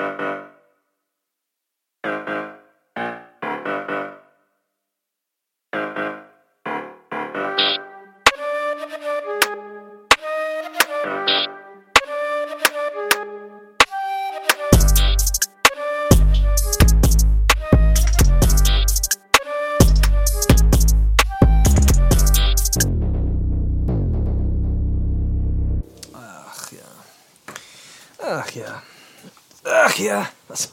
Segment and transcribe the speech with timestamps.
[0.00, 0.29] Uh...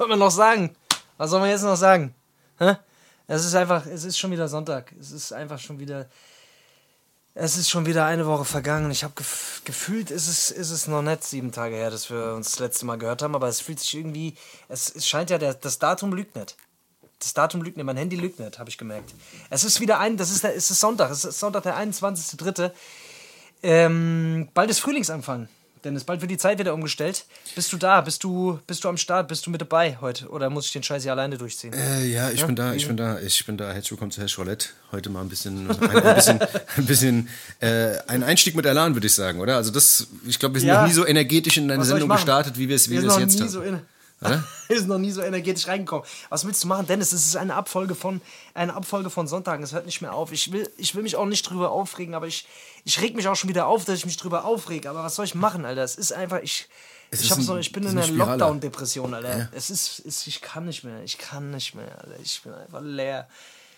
[0.07, 0.75] soll man noch sagen?
[1.17, 2.15] Was soll man jetzt noch sagen?
[2.59, 2.77] Hä?
[3.27, 4.93] Es ist einfach, es ist schon wieder Sonntag.
[4.97, 6.07] Es ist einfach schon wieder.
[7.33, 8.89] Es ist schon wieder eine Woche vergangen.
[8.89, 12.33] Ich habe gef gefühlt, ist es, ist es noch nicht sieben Tage her, dass wir
[12.33, 14.33] uns das letzte Mal gehört haben, aber es fühlt sich irgendwie.
[14.69, 16.55] Es, es scheint ja, der, das Datum lügt nicht.
[17.19, 19.13] Das Datum lügt nicht, mein Handy lügt nicht, habe ich gemerkt.
[19.49, 22.71] Es ist wieder ein, das ist, der, es ist Sonntag, es ist Sonntag, der 21.3.
[23.61, 25.49] Ähm, bald ist Frühlingsanfang.
[25.83, 27.25] Dennis, bald wird die Zeit wieder umgestellt.
[27.55, 28.01] Bist du da?
[28.01, 29.27] Bist du, bist du am Start?
[29.27, 30.27] Bist du mit dabei heute?
[30.29, 31.73] Oder muss ich den Scheiß hier alleine durchziehen?
[31.73, 32.45] Äh, ja, ich ja?
[32.45, 33.71] bin da, ich bin da, ich bin da.
[33.71, 34.69] Herzlich willkommen zu Herr Roulette.
[34.91, 36.39] Heute mal ein bisschen, ein, ein bisschen,
[36.77, 37.29] ein bisschen,
[37.59, 39.55] äh, ein Einstieg mit Elan, würde ich sagen, oder?
[39.55, 40.81] Also das, ich glaube, wir sind ja.
[40.81, 43.39] noch nie so energetisch in eine Sendung gestartet, wie wir es, wie wir es jetzt
[43.39, 43.49] haben.
[43.49, 43.61] So
[44.67, 46.05] ist noch nie so energetisch reingekommen.
[46.29, 47.11] Was willst du machen, Dennis?
[47.11, 48.21] Es ist eine Abfolge von
[48.53, 49.63] eine Abfolge von Sonntagen.
[49.63, 50.31] Es hört nicht mehr auf.
[50.31, 52.47] Ich will, ich will mich auch nicht drüber aufregen, aber ich,
[52.83, 54.89] ich reg mich auch schon wieder auf, dass ich mich drüber aufrege.
[54.89, 55.83] Aber was soll ich machen, Alter?
[55.83, 56.67] Es ist einfach, ich,
[57.11, 59.37] ich, ein, so, ich bin in einer Lockdown-Depression, Alter.
[59.37, 59.49] Ja.
[59.51, 61.03] Es ist, es, ich kann nicht mehr.
[61.03, 62.19] Ich kann nicht mehr, Alter.
[62.21, 63.27] Ich bin einfach leer.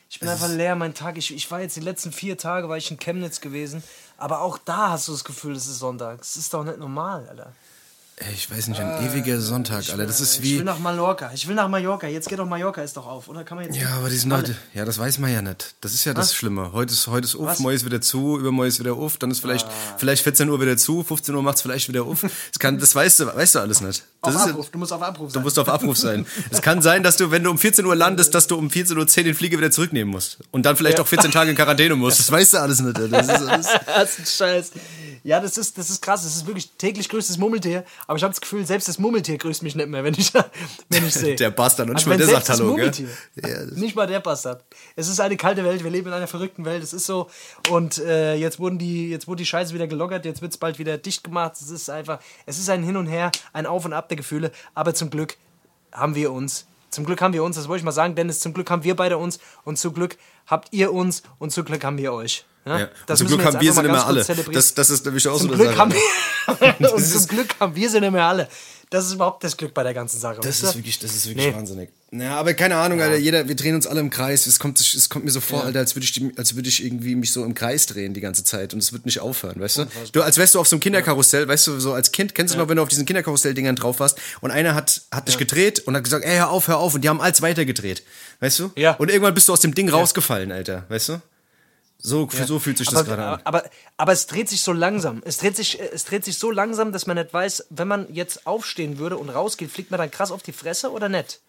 [0.09, 1.17] Ich bin es einfach leer, mein Tag.
[1.17, 3.83] Ich, ich war jetzt die letzten vier Tage, war ich in Chemnitz gewesen.
[4.17, 6.21] Aber auch da hast du das Gefühl, es ist Sonntag.
[6.21, 7.53] Es ist doch nicht normal, Alter.
[8.33, 10.05] Ich weiß nicht, ein äh, ewiger Sonntag, Alter.
[10.05, 10.53] Das ist wie.
[10.53, 11.31] Ich will nach Mallorca.
[11.33, 12.05] Ich will nach Mallorca.
[12.05, 13.45] Jetzt geht doch Mallorca ist doch auf, oder?
[13.45, 13.77] Kann man jetzt.
[13.77, 14.55] Ja, aber die sind heute.
[14.73, 15.75] Ja, das weiß man ja nicht.
[15.79, 16.35] Das ist ja das Was?
[16.35, 16.73] Schlimme.
[16.73, 19.39] Heute ist, heute ist auf, morgen ist wieder zu, übermorgen ist wieder auf, dann ist
[19.39, 19.95] vielleicht, ah.
[19.97, 22.21] vielleicht 14 Uhr wieder zu, 15 Uhr macht es vielleicht wieder auf.
[22.21, 24.03] Das, kann, das weißt du, weißt du alles nicht.
[24.21, 24.69] Das auf ist, Abruf.
[24.69, 25.41] Du musst auf Abruf sein.
[25.41, 26.25] Du musst auf Abruf sein.
[26.49, 28.97] es kann sein, dass du, wenn du um 14 Uhr landest, dass du um 14.10
[28.97, 30.39] Uhr den Flieger wieder zurücknehmen musst.
[30.51, 31.03] Und dann vielleicht ja.
[31.05, 32.19] auch 14 Tage in Quarantäne musst.
[32.19, 32.97] Das weißt du alles nicht.
[32.97, 33.67] Das ist alles.
[33.85, 34.71] das ist ein Scheiß.
[35.29, 36.23] Ja, das ist, das ist krass.
[36.23, 37.85] Das ist wirklich täglich größtes Murmeltier.
[38.07, 40.33] Aber ich habe das Gefühl, selbst das Murmeltier grüßt mich nicht mehr, wenn ich,
[40.89, 41.35] wenn ich sehe.
[41.35, 41.87] der Bastard.
[41.87, 42.91] Und nicht also mal der sagt Hallo, gell?
[43.35, 44.63] Ja, nicht mal der Bastard.
[44.95, 45.83] Es ist eine kalte Welt.
[45.83, 46.81] Wir leben in einer verrückten Welt.
[46.81, 47.29] Es ist so.
[47.69, 50.25] Und äh, jetzt, wurden die, jetzt wurde die Scheiße wieder gelockert.
[50.25, 51.53] Jetzt wird es bald wieder dicht gemacht.
[51.61, 54.51] Es ist einfach, es ist ein Hin und Her, ein Auf und Ab der Gefühle.
[54.73, 55.37] Aber zum Glück
[55.91, 58.51] haben wir uns zum Glück haben wir uns, das wollte ich mal sagen, Dennis, zum
[58.51, 61.99] Glück haben wir beide uns und zum Glück habt ihr uns und zum Glück haben
[61.99, 62.45] wir euch.
[62.65, 62.79] Ja?
[62.79, 63.15] Ja.
[63.15, 64.25] zum Glück haben wir sie nicht mehr alle.
[64.51, 67.89] Das, das ist nämlich auch zum so Glück haben wir, Und zum Glück haben wir
[67.89, 68.47] sie nicht mehr alle.
[68.89, 70.39] Das ist überhaupt das Glück bei der ganzen Sache.
[70.41, 71.53] Das ist wirklich, das ist wirklich nee.
[71.53, 71.89] wahnsinnig.
[72.11, 73.05] Ja, aber keine Ahnung, ja.
[73.05, 74.47] Alter, jeder, wir drehen uns alle im Kreis.
[74.47, 75.65] Es kommt, es kommt mir so vor, ja.
[75.65, 78.43] Alter, als würde ich, als würde ich irgendwie mich so im Kreis drehen die ganze
[78.43, 79.85] Zeit und es wird nicht aufhören, weißt du?
[80.11, 82.57] Du, als wärst du auf so einem Kinderkarussell, weißt du, so als Kind, kennst du
[82.57, 85.95] noch, wenn du auf diesen Kinderkarussell-Dingern drauf warst und einer hat, hat dich gedreht und
[85.95, 88.01] hat gesagt, ey, hör auf, hör auf und die haben alles weitergedreht,
[88.39, 88.71] weißt du?
[88.75, 88.93] Ja.
[88.93, 91.21] Und irgendwann bist du aus dem Ding rausgefallen, Alter, weißt du?
[92.01, 92.45] So, ja.
[92.45, 93.41] so fühlt sich das gerade an.
[93.43, 93.63] Aber,
[93.97, 95.21] aber es dreht sich so langsam.
[95.25, 98.47] Es dreht sich, es dreht sich so langsam, dass man nicht weiß, wenn man jetzt
[98.47, 101.41] aufstehen würde und rausgeht, fliegt man dann krass auf die Fresse oder nicht?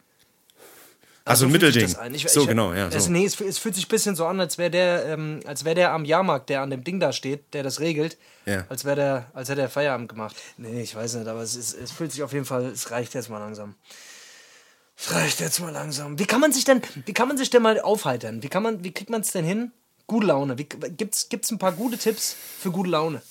[1.25, 1.97] Also, also ein Mittelding.
[2.15, 2.91] Ich, so, ich, genau, ja.
[2.91, 2.97] So.
[2.97, 5.75] Es, nee, es, es, fühlt sich ein bisschen so an, als wäre der, ähm, wär
[5.77, 8.19] der am Jahrmarkt, der an dem Ding da steht, der das regelt.
[8.47, 8.65] Ja.
[8.69, 10.35] Als wäre der, als hätte er Feierabend gemacht.
[10.57, 13.15] Nee, ich weiß nicht, aber es, ist, es fühlt sich auf jeden Fall, es reicht
[13.15, 13.77] jetzt mal langsam.
[14.97, 16.19] Es reicht jetzt mal langsam.
[16.19, 18.43] Wie kann man sich denn, wie kann man sich denn mal aufheitern?
[18.43, 19.73] Wie kann man, wie kriegt man es denn hin,
[20.11, 20.57] Gute Laune.
[20.57, 23.23] Gibt's, gibt's ein paar gute Tipps für gute Laune?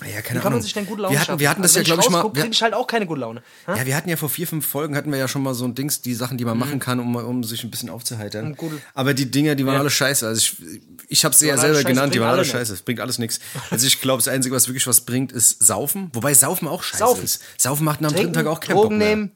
[0.00, 1.88] Ja, keine Wie kann man sich denn gute Laune wir hatten, wir hatten das also
[1.88, 2.28] ja, glaube ich, mal.
[2.32, 3.44] kriege ich halt auch keine gute Laune.
[3.68, 3.76] Ha?
[3.76, 5.76] Ja, wir hatten ja vor vier, fünf Folgen hatten wir ja schon mal so ein
[5.76, 6.60] Dings, die Sachen, die man mhm.
[6.60, 8.56] machen kann, um, um sich ein bisschen aufzuheitern.
[8.94, 9.80] Aber die Dinger, die waren ja.
[9.80, 10.26] alle scheiße.
[10.26, 12.72] Also ich, ich habe sie ja selber genannt, die waren alle scheiße.
[12.72, 13.38] Es bringt alles nichts.
[13.70, 16.10] Also ich glaube, das Einzige, was wirklich was bringt, ist Saufen.
[16.12, 17.22] Wobei Saufen auch scheiße Saufen.
[17.22, 17.40] ist.
[17.56, 19.08] Saufen macht am dritten Tag auch keinen Drogen Bock mehr.
[19.10, 19.30] nehmen.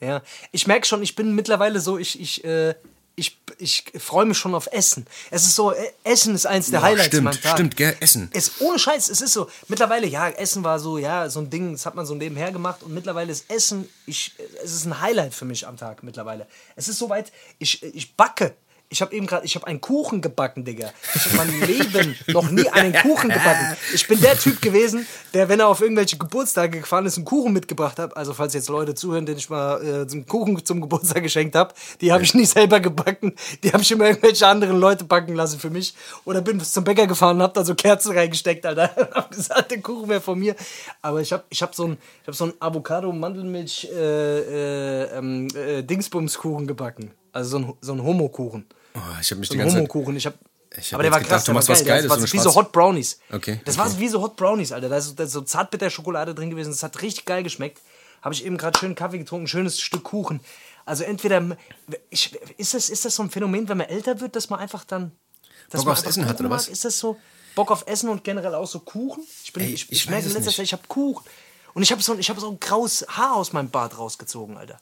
[0.00, 2.74] Ja, ich merke schon, ich bin mittlerweile so, ich, ich, äh,
[3.16, 5.06] ich, ich freue mich schon auf Essen.
[5.30, 7.52] Es ist so, äh, Essen ist eins der ja, Highlights stimmt, Tag.
[7.52, 8.28] Stimmt, gell, Essen.
[8.32, 11.72] Es, ohne Scheiß, es ist so, mittlerweile, ja, Essen war so, ja, so ein Ding,
[11.72, 14.32] das hat man so nebenher gemacht und mittlerweile ist Essen, ich,
[14.62, 16.46] es ist ein Highlight für mich am Tag mittlerweile.
[16.74, 18.54] Es ist soweit, ich, ich backe
[18.94, 20.92] ich habe eben gerade, ich habe einen Kuchen gebacken, Digga.
[21.16, 23.76] Ich habe mein Leben noch nie einen Kuchen gebacken.
[23.92, 27.52] Ich bin der Typ gewesen, der, wenn er auf irgendwelche Geburtstage gefahren ist, einen Kuchen
[27.52, 28.16] mitgebracht hat.
[28.16, 31.74] Also falls jetzt Leute zuhören, denen ich mal äh, einen Kuchen zum Geburtstag geschenkt habe,
[32.00, 33.34] die habe ich nicht selber gebacken.
[33.64, 35.92] Die habe ich immer irgendwelche anderen Leute backen lassen für mich.
[36.24, 38.90] Oder bin zum Bäcker gefahren und habe da so Kerzen reingesteckt, Alter.
[38.96, 40.54] Und habe gesagt, der Kuchen wäre von mir.
[41.02, 47.10] Aber ich habe ich hab so einen hab so Avocado-Mandelmilch äh, äh, ähm, äh, gebacken.
[47.32, 48.66] Also so ein, so ein Homo-Kuchen.
[48.94, 50.16] Oh, ich habe mich so die ganze Homo-Kuchen.
[50.16, 50.34] Ich hab,
[50.76, 52.08] ich hab aber der war krass, gedacht, du machst was Geiles.
[52.08, 53.18] Das war so wie so Hot Brownies.
[53.32, 53.60] Okay.
[53.64, 53.88] Das okay.
[53.88, 54.88] war wie so Hot Brownies, Alter.
[54.88, 56.70] Da ist, da ist so Zartbitter-Schokolade drin gewesen.
[56.70, 57.80] Das hat richtig geil geschmeckt.
[58.22, 60.40] habe ich eben gerade schön Kaffee getrunken, schönes Stück Kuchen.
[60.86, 61.56] Also entweder,
[62.10, 64.84] ich, ist, das, ist das so ein Phänomen, wenn man älter wird, dass man einfach
[64.84, 65.12] dann...
[65.70, 66.66] Dass Bock man aufs Essen hat, Kuchen oder was?
[66.66, 66.72] mag?
[66.72, 67.16] Ist das so
[67.54, 69.24] Bock auf Essen und generell auch so Kuchen?
[69.42, 70.52] Ich, bin, Ey, ich, ich ich, merke in es letzter.
[70.52, 71.24] Zeit, ich habe Kuchen.
[71.72, 74.78] Und ich habe so, ich hab so ein graues Haar aus meinem Bart rausgezogen, Alter.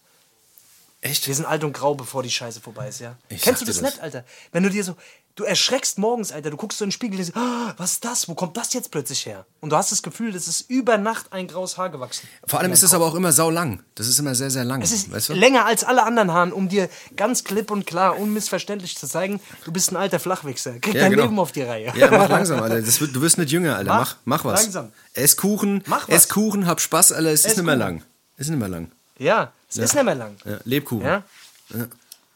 [1.04, 1.26] Echt?
[1.26, 3.16] Wir sind alt und grau, bevor die Scheiße vorbei ist, ja.
[3.28, 3.82] Ich Kennst du das das.
[3.94, 4.24] nicht, Alter?
[4.52, 4.94] Wenn du dir so,
[5.34, 8.04] du erschreckst morgens, Alter, du guckst so in den Spiegel und denkst, ah, was ist
[8.04, 8.28] das?
[8.28, 9.44] Wo kommt das jetzt plötzlich her?
[9.60, 12.28] Und du hast das Gefühl, das ist über Nacht ein graues Haar gewachsen.
[12.46, 13.82] Vor allem ist es aber auch immer sau lang.
[13.96, 14.80] Das ist immer sehr, sehr lang.
[14.80, 15.32] Es ist weißt du?
[15.32, 19.72] länger als alle anderen Haaren, um dir ganz klipp und klar, unmissverständlich zu zeigen, du
[19.72, 20.78] bist ein alter Flachwichser.
[20.78, 21.92] Krieg dein Leben auf die Reihe.
[21.96, 22.76] Ja, mach langsam, Alter.
[22.76, 23.92] Wird, du wirst nicht jünger, Alter.
[23.92, 24.62] Mach, Mach, mach was.
[24.62, 24.92] langsam.
[25.14, 26.14] Ess Kuchen, Mach was.
[26.14, 27.30] ess Kuchen, hab Spaß, Alter.
[27.32, 28.02] Es ist nicht mehr lang.
[28.36, 28.92] Ist nicht mehr lang.
[29.18, 30.36] Ja, es ist nicht mehr lang.
[30.44, 31.04] Ja, Lebkuchen.
[31.06, 31.24] Ja?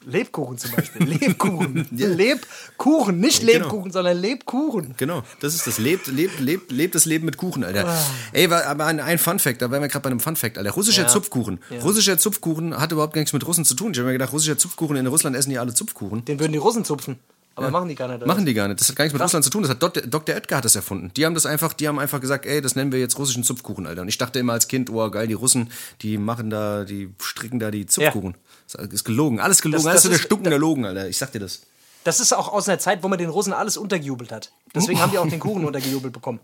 [0.08, 1.04] Lebkuchen zum Beispiel.
[1.20, 1.88] Lebkuchen.
[1.90, 3.18] Lebkuchen.
[3.18, 3.52] Nicht Genau.
[3.64, 4.94] Lebkuchen, sondern Lebkuchen.
[4.96, 5.78] Genau, das ist das.
[5.78, 7.88] Lebt, lebt, lebt, lebt das Leben mit Kuchen, Alter.
[7.88, 8.06] Ah.
[8.32, 10.70] Ey, aber ein, ein Fun-Fact, da wären wir gerade bei einem Fun-Fact, Alter.
[10.70, 11.08] Russischer Ja.
[11.08, 11.58] Zupfkuchen.
[11.82, 13.92] Russischer Zupfkuchen hat überhaupt nichts mit Russen zu tun.
[13.92, 16.24] Ich habe mir gedacht, russischer Zupfkuchen, in Russland essen die alle Zupfkuchen.
[16.24, 17.18] Den würden die Russen zupfen.
[17.56, 18.18] Aber machen die gar nicht.
[18.18, 18.80] oder Machen die gar nicht.
[18.80, 19.62] Das hat gar nichts mit Russland zu tun.
[19.62, 20.02] Das hat Dr.
[20.02, 20.34] Dr.
[20.34, 21.10] Oetker hat das erfunden.
[21.16, 23.86] Die haben das einfach, die haben einfach gesagt, ey, das nennen wir jetzt russischen Zupfkuchen,
[23.86, 24.02] Alter.
[24.02, 25.70] Und ich dachte immer als Kind, oh geil, die Russen,
[26.02, 28.34] die machen da, die stricken da die Zupfkuchen.
[28.72, 29.40] Das ist gelogen.
[29.40, 29.84] Alles gelogen.
[29.84, 31.08] Das- Alles das so der ist- Stucken Logen, Alter.
[31.08, 31.62] Ich sag dir das.
[32.04, 34.52] Das ist auch aus einer Zeit, wo man den Russen alles untergejubelt hat.
[34.74, 36.38] Deswegen haben die auch den Kuchen untergejubelt bekommen.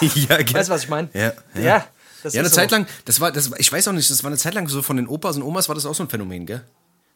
[0.00, 0.54] ja, gell?
[0.54, 1.08] Weißt du, was ich meine?
[1.14, 1.60] Ja, ja.
[1.60, 1.86] Ja,
[2.22, 2.60] das ja, eine ist so.
[2.60, 4.82] Zeit lang, das war, das, ich weiß auch nicht, das war eine Zeit lang so
[4.82, 6.62] von den Opas und Omas war das auch so ein Phänomen, gell?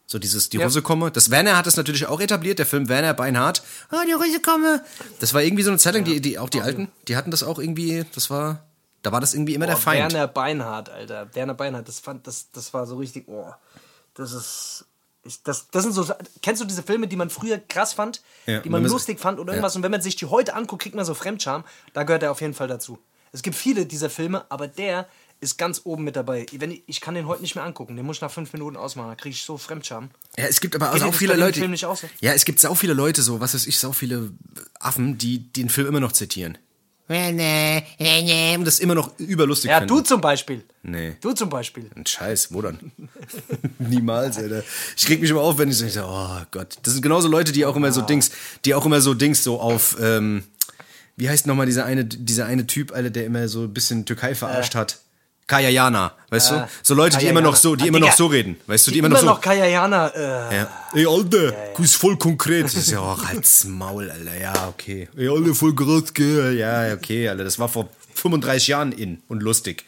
[0.07, 0.65] So dieses, die Ja.
[0.67, 1.11] Russe komme.
[1.11, 3.63] Das Werner hat das natürlich auch etabliert, der Film Werner Beinhardt.
[3.89, 4.85] Ah, die Russe komme.
[5.21, 7.43] Das war irgendwie so eine Zeit lang, die, die, auch die Alten, die hatten das
[7.43, 8.65] auch irgendwie, das war,
[9.03, 10.13] da war das irgendwie immer der Boah, Feind.
[10.13, 11.35] Werner Beinhardt, Alter.
[11.35, 13.51] Werner Beinhardt, das fand, das, das war so richtig, oh,
[14.15, 14.85] das ist.
[15.27, 16.07] Ich, das, das sind so,
[16.43, 19.41] kennst du diese Filme, die man früher krass fand, Ja, die man man- lustig fand
[19.41, 19.75] oder irgendwas?
[19.75, 21.65] Und wenn man sich die heute anguckt, kriegt man so Fremdscham.
[21.95, 22.99] Da gehört er auf jeden Fall dazu.
[23.33, 25.09] Es gibt viele dieser Filme, aber der
[25.45, 26.47] ist ganz oben mit dabei.
[26.53, 28.77] Wenn ich, ich kann den heute nicht mehr angucken, den muss ich nach fünf Minuten
[28.77, 30.11] ausmachen, da kriege ich so Fremdscham.
[30.37, 31.61] Ja, es gibt aber Geht auch viele Leute.
[31.61, 32.09] Film nicht auch so?
[32.21, 34.33] Ja, es gibt sau viele Leute, so, was weiß ich, sau viele
[34.81, 36.59] Affen, die den Film immer noch zitieren.
[37.07, 39.95] Und das immer noch überlustig Ja, finden.
[39.95, 40.65] du zum Beispiel.
[40.83, 41.17] Nee.
[41.21, 41.91] Du zum Beispiel.
[41.95, 42.93] Ein Scheiß, wo dann?
[43.79, 44.65] Niemals, Alter.
[44.97, 46.79] Ich reg mich immer auf, wenn ich so, oh Gott.
[46.83, 48.31] Das sind genauso Leute, die auch immer so Dings,
[48.65, 50.45] die auch immer so Dings so auf, ähm,
[51.17, 54.35] wie heißt nochmal dieser eine, dieser eine Typ, Alter, der immer so ein bisschen Türkei
[54.35, 55.01] verarscht hat?
[55.47, 56.69] Kaya Jana, weißt Äh, du?
[56.83, 58.09] So Leute, die Kaya immer noch so, die Ah, immer Digga.
[58.11, 58.91] noch so reden, weißt du?
[58.91, 59.27] Die, Die immer, immer noch so.
[59.27, 60.69] noch Kayayana, äh, ja.
[60.95, 62.65] Ey, Alter, du bist voll konkret.
[62.65, 64.39] Das ist ja auch halt's Maul, Alter.
[64.39, 65.09] Ja, okay.
[65.17, 66.57] Ey, Alter, voll groß, gell?
[66.59, 67.45] Ja, okay, Alter.
[67.45, 69.85] Das war vor 35 Jahren in und lustig.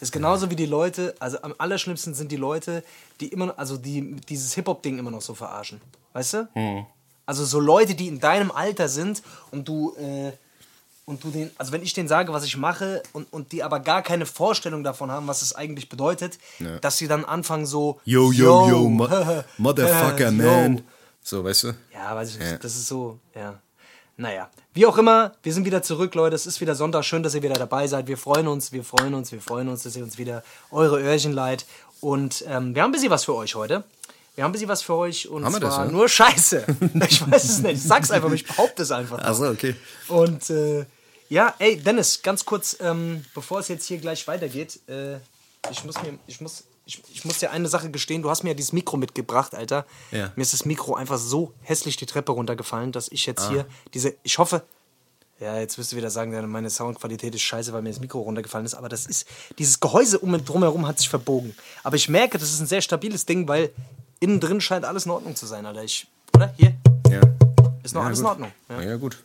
[0.00, 2.84] ist genauso wie die Leute, also am allerschlimmsten sind die Leute,
[3.20, 5.80] die immer, also die dieses Hip-Hop-Ding immer noch so verarschen.
[6.12, 6.48] Weißt du?
[6.54, 6.86] Hm.
[7.26, 10.32] Also so Leute, die in deinem Alter sind und du, äh,
[11.10, 13.80] und du den, also wenn ich denen sage, was ich mache und, und die aber
[13.80, 16.38] gar keine Vorstellung davon haben, was es eigentlich bedeutet,
[16.80, 19.08] dass sie dann anfangen so, Yo, yo, yo, yo, mo
[19.58, 20.32] Motherfucker, yo.
[20.32, 20.82] man.
[21.22, 21.72] So, weißt du?
[21.92, 22.50] Ja, weiß ich nicht.
[22.52, 22.58] Ja.
[22.58, 23.58] Das ist so, ja.
[24.16, 26.36] Naja, wie auch immer, wir sind wieder zurück, Leute.
[26.36, 27.04] Es ist wieder Sonntag.
[27.04, 28.06] Schön, dass ihr wieder dabei seid.
[28.06, 31.32] Wir freuen uns, wir freuen uns, wir freuen uns, dass ihr uns wieder eure Öhrchen
[31.32, 31.66] leiht.
[32.00, 33.82] Und ähm, wir haben ein bisschen was für euch heute.
[34.36, 35.84] Wir haben ein bisschen was für euch und Haben zwar das, ja?
[35.86, 36.64] nur Scheiße.
[37.08, 37.72] Ich weiß es nicht.
[37.74, 39.18] Ich sag's einfach, ich behaupte es einfach.
[39.22, 39.74] Ach so, okay.
[40.08, 40.84] Und äh,
[41.30, 45.16] ja, ey, Dennis, ganz kurz, ähm, bevor es jetzt hier gleich weitergeht, äh,
[45.70, 48.50] ich muss mir, ich muss, ich, ich muss dir eine Sache gestehen, du hast mir
[48.50, 49.86] ja dieses Mikro mitgebracht, Alter.
[50.10, 50.32] Ja.
[50.36, 53.30] Mir ist das Mikro einfach so hässlich die Treppe runtergefallen, dass ich Ah.
[53.30, 54.62] jetzt hier diese, ich hoffe,
[55.38, 58.66] ja, jetzt wirst du wieder sagen, meine Soundqualität ist scheiße, weil mir das Mikro runtergefallen
[58.66, 59.26] ist, aber das ist,
[59.58, 61.56] dieses Gehäuse um und drumherum hat sich verbogen.
[61.82, 63.70] Aber ich merke, das ist ein sehr stabiles Ding, weil
[64.18, 65.82] innen drin scheint alles in Ordnung zu sein, Alter.
[65.82, 66.52] Ich, oder?
[66.58, 66.74] Hier?
[67.08, 67.20] Ja.
[67.82, 68.26] Ist noch Ja, alles gut.
[68.26, 68.52] in Ordnung.
[68.68, 68.82] Ja.
[68.82, 69.22] ja gut.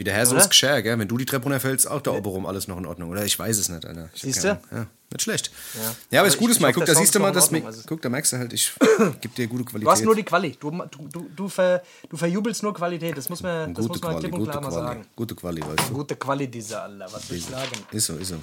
[0.00, 0.98] Wie der Herr so ist geschär, gell?
[0.98, 3.10] Wenn du die Treppe runterfällst, auch da oben rum alles noch in Ordnung.
[3.10, 4.08] Oder ich weiß es nicht, Alter.
[4.14, 4.48] Ich Siehst du?
[4.48, 5.50] Ja, nicht schlecht.
[5.74, 5.88] Ja, Ja.
[5.90, 6.68] aber Aber ist gutes ich- ich Mal.
[6.68, 8.32] hoffe, Guck, da siehst du mal, noch in das Ordnung, Mi- also- Guck, da merkst
[8.32, 8.72] du halt, ich
[9.20, 9.86] geb dir gute Qualität.
[9.86, 10.56] Du hast nur die Quali.
[10.58, 13.14] Du, du, du, ver, du verjubelst nur Qualität.
[13.18, 15.04] Das muss man, das muss man Quali, klipp und gute klar mal sagen.
[15.14, 15.92] Gute Quali, weißt du.
[15.92, 17.06] Gute Quali, diese Alter.
[17.12, 17.70] Was soll ich sagen?
[17.92, 18.36] Ist so, ist so.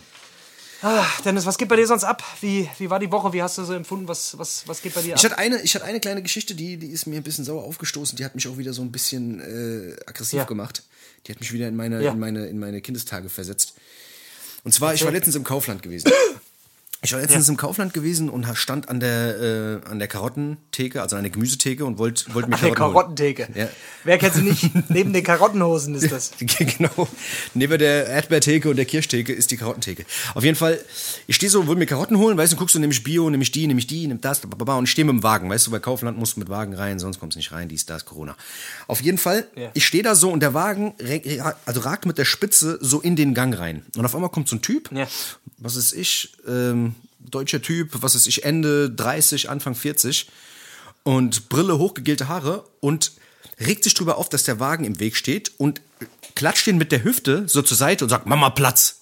[0.83, 2.21] Ah, Dennis, was geht bei dir sonst ab?
[2.39, 3.33] Wie, wie war die Woche?
[3.33, 4.07] Wie hast du so empfunden?
[4.07, 5.31] Was, was, was geht bei dir Ich ab?
[5.31, 8.15] hatte eine, ich hatte eine kleine Geschichte, die, die ist mir ein bisschen sauer aufgestoßen.
[8.15, 10.43] Die hat mich auch wieder so ein bisschen äh, aggressiv Ja.
[10.43, 10.83] gemacht.
[11.27, 12.11] Die hat mich wieder in meine, Ja.
[12.11, 13.73] in meine, in meine Kindestage versetzt.
[14.63, 16.11] Und zwar, ich war letztens im Kaufland gewesen.
[17.07, 21.15] Ich war letztens im Kaufland gewesen und stand an der, äh, an der Karottentheke, also
[21.15, 22.93] an der Gemüsetheke und wollte wollt der Karotten holen.
[22.93, 23.47] Karottentheke.
[23.55, 23.69] Ja.
[24.03, 24.89] Wer kennt sie nicht?
[24.89, 26.31] Neben den Karottenhosen ist das.
[26.77, 27.07] genau.
[27.53, 30.05] Neben der Erdbeertheke und der Kirschtheke ist die Karottentheke.
[30.33, 30.79] Auf jeden Fall,
[31.27, 33.41] ich stehe so, wollte mir Karotten holen, weißt du, guckst du, nehme ich Bio, nehme
[33.43, 35.65] ich die, nehme ich die, nimm das, bababa, und ich stehe mit dem Wagen, weißt
[35.67, 38.03] du, bei Kaufland musst du mit Wagen rein, sonst kommst du nicht rein, dies, das,
[38.03, 38.35] Corona.
[38.87, 39.69] Auf jeden Fall, Ja.
[39.73, 40.93] ich stehe da so und der Wagen
[41.65, 43.85] also ragt mit der Spitze so in den Gang rein.
[43.95, 45.07] Und auf einmal kommt so ein Typ, Ja.
[45.57, 46.95] was ist ich, ähm,
[47.29, 50.29] deutscher Typ, was ist ich, Ende 30, Anfang 40
[51.03, 53.13] und Brille, hochgegelte Haare und
[53.59, 55.81] regt sich drüber auf, dass der Wagen im Weg steht und
[56.35, 59.01] klatscht ihn mit der Hüfte so zur Seite und sagt, Mama, Platz.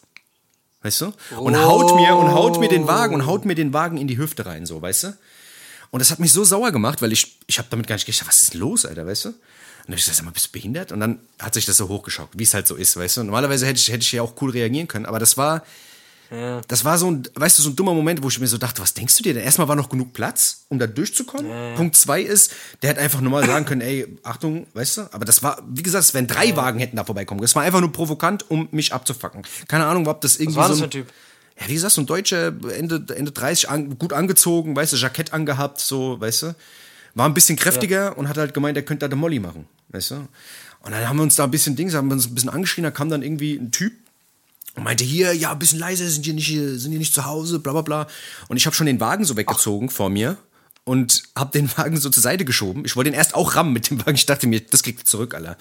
[0.82, 1.14] Weißt du?
[1.40, 4.18] Und haut mir und haut mir den Wagen und haut mir den Wagen in die
[4.18, 5.18] Hüfte rein, so, weißt du?
[5.90, 8.28] Und das hat mich so sauer gemacht, weil ich, ich habe damit gar nicht gedacht,
[8.28, 9.30] was ist los, Alter, weißt du?
[9.30, 9.38] Und
[9.88, 10.92] dann hab ich gesagt, sag mal, bist du behindert?
[10.92, 13.24] Und dann hat sich das so hochgeschockt, wie es halt so ist, weißt du?
[13.24, 15.64] Normalerweise hätte ich, hätte ich ja auch cool reagieren können, aber das war,
[16.32, 16.62] ja.
[16.68, 18.82] Das war so ein, weißt du, so ein dummer Moment, wo ich mir so dachte,
[18.82, 19.44] was denkst du dir denn?
[19.44, 21.50] Erstmal war noch genug Platz, um da durchzukommen.
[21.50, 21.76] Ja.
[21.76, 25.02] Punkt zwei ist, der hätte einfach normal sagen können, ey, Achtung, weißt du?
[25.14, 26.58] Aber das war, wie gesagt, wenn drei ja.
[26.58, 27.42] Wagen hätten da vorbeikommen.
[27.42, 29.44] Das war einfach nur provokant, um mich abzufacken.
[29.68, 31.14] Keine Ahnung, ob das irgendwie was war das so ein, für ein Typ?
[31.60, 35.32] Ja, wie gesagt, so ein Deutscher, Ende, Ende 30, an, gut angezogen, weißt du, Jackett
[35.34, 36.56] angehabt, so, weißt du?
[37.14, 40.12] War ein bisschen kräftiger und hat halt gemeint, er könnte da eine Molly machen, weißt
[40.12, 40.16] du?
[40.16, 42.84] Und dann haben wir uns da ein bisschen Dings, haben wir uns ein bisschen angeschrien,
[42.84, 43.94] da kam dann irgendwie ein Typ,
[44.76, 47.60] und meinte hier, ja, ein bisschen leiser, sind die nicht, sind die nicht zu Hause,
[47.60, 48.08] bla bla bla.
[48.48, 49.96] Und ich habe schon den Wagen so weggezogen Ach.
[49.96, 50.38] vor mir
[50.84, 52.86] und habe den Wagen so zur Seite geschoben.
[52.86, 54.16] Ich wollte den erst auch rammen mit dem Wagen.
[54.16, 55.52] Ich dachte mir, das kriegt er zurück, Alter.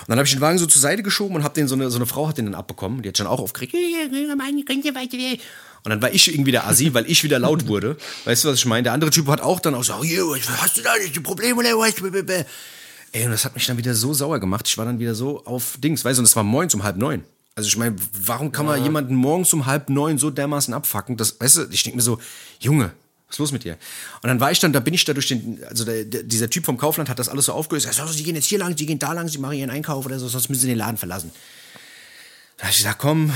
[0.00, 1.90] Und dann habe ich den Wagen so zur Seite geschoben und habe den so eine,
[1.90, 3.02] so eine Frau hat den dann abbekommen.
[3.02, 3.74] Die hat schon auch aufgeregt.
[5.84, 7.96] Und dann war ich irgendwie der Assi, weil ich wieder laut wurde.
[8.24, 8.82] Weißt du, was ich meine?
[8.82, 11.62] Der andere Typ hat auch dann auch so, hast du da nicht die Probleme?
[13.12, 14.66] Ey, und das hat mich dann wieder so sauer gemacht.
[14.68, 16.96] Ich war dann wieder so auf Dings, weißt du, und das war morgens um halb
[16.96, 17.22] neun.
[17.56, 18.72] Also ich meine, warum kann ja.
[18.72, 21.16] man jemanden morgens um halb neun so dermaßen abfacken?
[21.16, 22.20] Das, weißt du, ich denke mir so,
[22.60, 22.92] Junge,
[23.26, 23.78] was ist los mit dir?
[24.22, 26.50] Und dann war ich dann, da bin ich da durch den, also der, der, dieser
[26.50, 27.86] Typ vom Kaufland hat das alles so aufgelöst.
[27.86, 30.04] Er sagt, sie gehen jetzt hier lang, sie gehen da lang, sie machen ihren Einkauf
[30.04, 31.32] oder so, sonst müssen sie den Laden verlassen.
[32.58, 33.32] Da habe ich gesagt, komm,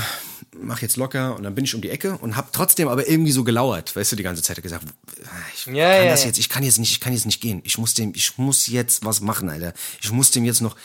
[0.55, 1.35] mach jetzt locker.
[1.35, 4.11] Und dann bin ich um die Ecke und habe trotzdem aber irgendwie so gelauert, weißt
[4.11, 4.85] du, die ganze Zeit gesagt,
[5.55, 7.61] ich ja, kann ja, das jetzt, ich kann jetzt nicht, ich kann jetzt nicht gehen.
[7.63, 9.73] Ich muss dem, ich muss jetzt was machen, Alter.
[9.99, 10.75] Ich muss dem jetzt noch,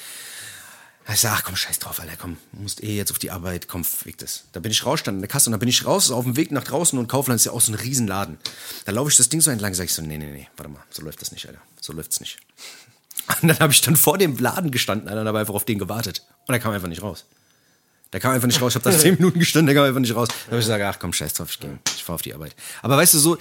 [1.14, 3.68] ich sag, ach komm, scheiß drauf, Alter, komm, du musst eh jetzt auf die Arbeit,
[3.68, 4.44] komm, weg das.
[4.52, 6.36] Da bin ich raus, stand in der Kasse und dann bin ich raus, auf dem
[6.36, 8.38] Weg nach draußen und Kaufland ist ja auch so ein Riesenladen.
[8.84, 10.82] Da laufe ich das Ding so entlang, sag ich so, nee, nee, nee, warte mal,
[10.90, 12.38] so läuft das nicht, Alter, so läuft's nicht.
[13.42, 15.78] Und dann habe ich dann vor dem Laden gestanden, Alter, und habe einfach auf den
[15.78, 16.24] gewartet.
[16.46, 17.24] Und er kam einfach nicht raus.
[18.12, 18.72] Der kam einfach nicht raus.
[18.72, 20.28] Ich habe da zehn Minuten gestanden, der kam einfach nicht raus.
[20.28, 22.54] Da habe ich gesagt, ach komm, scheiß drauf, ich gehe, ich fahre auf die Arbeit.
[22.82, 23.38] Aber weißt du so,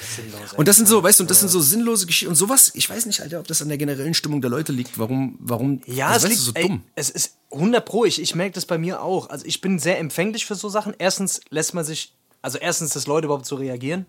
[0.58, 2.72] und das sind so, weißt du, und das sind so sinnlose Geschichten und sowas.
[2.74, 4.98] Ich weiß nicht, Alter, ob das an der generellen Stimmung der Leute liegt.
[4.98, 5.82] Warum, warum?
[5.86, 6.84] Ja, also, es liegt, so ey, dumm.
[6.96, 8.06] es ist 100 pro.
[8.06, 9.30] Ich, ich merke das bei mir auch.
[9.30, 10.94] Also ich bin sehr empfänglich für so Sachen.
[10.98, 14.06] Erstens lässt man sich, also erstens, dass Leute überhaupt so reagieren.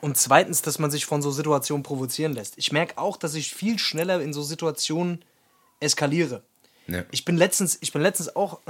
[0.00, 2.54] Und zweitens, dass man sich von so Situationen provozieren lässt.
[2.56, 5.24] Ich merke auch, dass ich viel schneller in so Situationen
[5.80, 6.42] eskaliere.
[6.86, 7.04] Ja.
[7.10, 8.60] Ich bin letztens, ich bin letztens auch,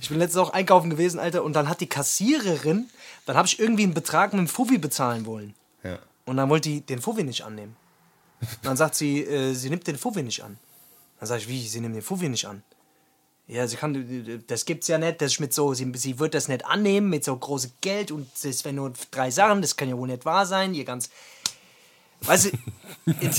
[0.00, 2.88] ich bin letztens auch einkaufen gewesen, Alter, und dann hat die Kassiererin,
[3.26, 5.54] dann habe ich irgendwie einen Betrag mit dem Fuffi bezahlen wollen.
[5.82, 5.98] Ja.
[6.24, 7.76] Und dann wollte die den Fuffi nicht annehmen.
[8.40, 10.58] Und dann sagt sie, äh, sie nimmt den Fuffi nicht an.
[11.18, 12.62] Dann sage ich, wie, sie nimmt den Fuffi nicht an?
[13.46, 16.48] Ja, sie kann, das gibt's ja nicht, das ist mit so, sie, sie wird das
[16.48, 19.98] nicht annehmen mit so großem Geld und das wären nur drei Sachen, das kann ja
[19.98, 21.10] wohl nicht wahr sein, ihr ganz,
[22.22, 22.48] Weißt du,
[23.06, 23.30] in,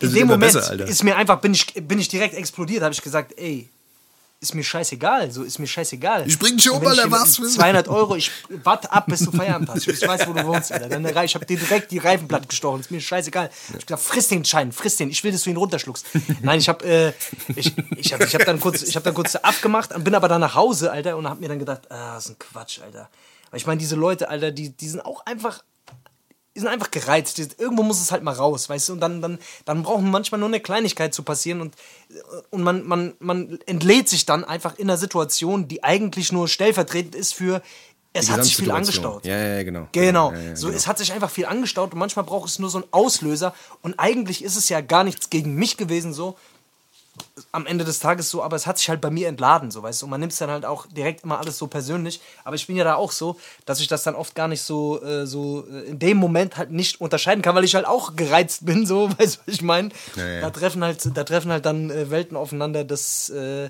[0.00, 3.02] in dem Moment besser, ist mir einfach, bin ich, bin ich direkt explodiert, habe ich
[3.02, 3.68] gesagt, ey,
[4.42, 6.26] ist mir scheißegal, so ist mir scheißegal.
[6.26, 7.34] Ich bring schon mal was.
[7.34, 9.86] 200 Euro, ich warte ab, bis du Feierabend hast.
[9.86, 10.88] Ich weiß, wo du wohnst, Alter.
[10.88, 13.50] Dann, ich habe dir direkt die Reifenblatt gestochen, ist mir scheißegal.
[13.68, 16.06] Ich habe gesagt, friss den Schein, friss den, ich will, dass du ihn runterschluckst.
[16.42, 17.12] Nein, ich habe äh,
[17.54, 20.40] ich, ich hab, ich hab dann kurz, ich hab dann kurz abgemacht, bin aber dann
[20.40, 23.08] nach Hause, Alter, und habe mir dann gedacht, ah, das ist ein Quatsch, Alter.
[23.50, 25.62] Weil ich meine, diese Leute, Alter, die, die sind auch einfach
[26.54, 27.38] die sind einfach gereizt.
[27.58, 28.92] Irgendwo muss es halt mal raus, weißt du?
[28.94, 31.74] Und dann, dann, dann brauchen manchmal nur eine Kleinigkeit zu passieren und,
[32.50, 37.14] und man, man, man entlädt sich dann einfach in einer Situation, die eigentlich nur stellvertretend
[37.14, 37.62] ist für
[38.14, 39.24] es hat sich viel angestaut.
[39.24, 39.88] Ja, ja, genau.
[39.92, 40.32] Genau.
[40.32, 40.76] Ja, ja, so, genau.
[40.76, 43.54] es hat sich einfach viel angestaut und manchmal braucht es nur so einen Auslöser.
[43.80, 46.36] Und eigentlich ist es ja gar nichts gegen mich gewesen, so,
[47.52, 50.00] am Ende des Tages so, aber es hat sich halt bei mir entladen, so weißt
[50.00, 50.06] du.
[50.06, 52.20] Und man nimmt es dann halt auch direkt immer alles so persönlich.
[52.44, 55.02] Aber ich bin ja da auch so, dass ich das dann oft gar nicht so,
[55.02, 58.64] äh, so äh, in dem Moment halt nicht unterscheiden kann, weil ich halt auch gereizt
[58.64, 59.90] bin, so, weißt du, was ich meine?
[60.16, 60.40] Ja, ja.
[60.40, 63.68] Da treffen halt, da treffen halt dann äh, Welten aufeinander, das äh,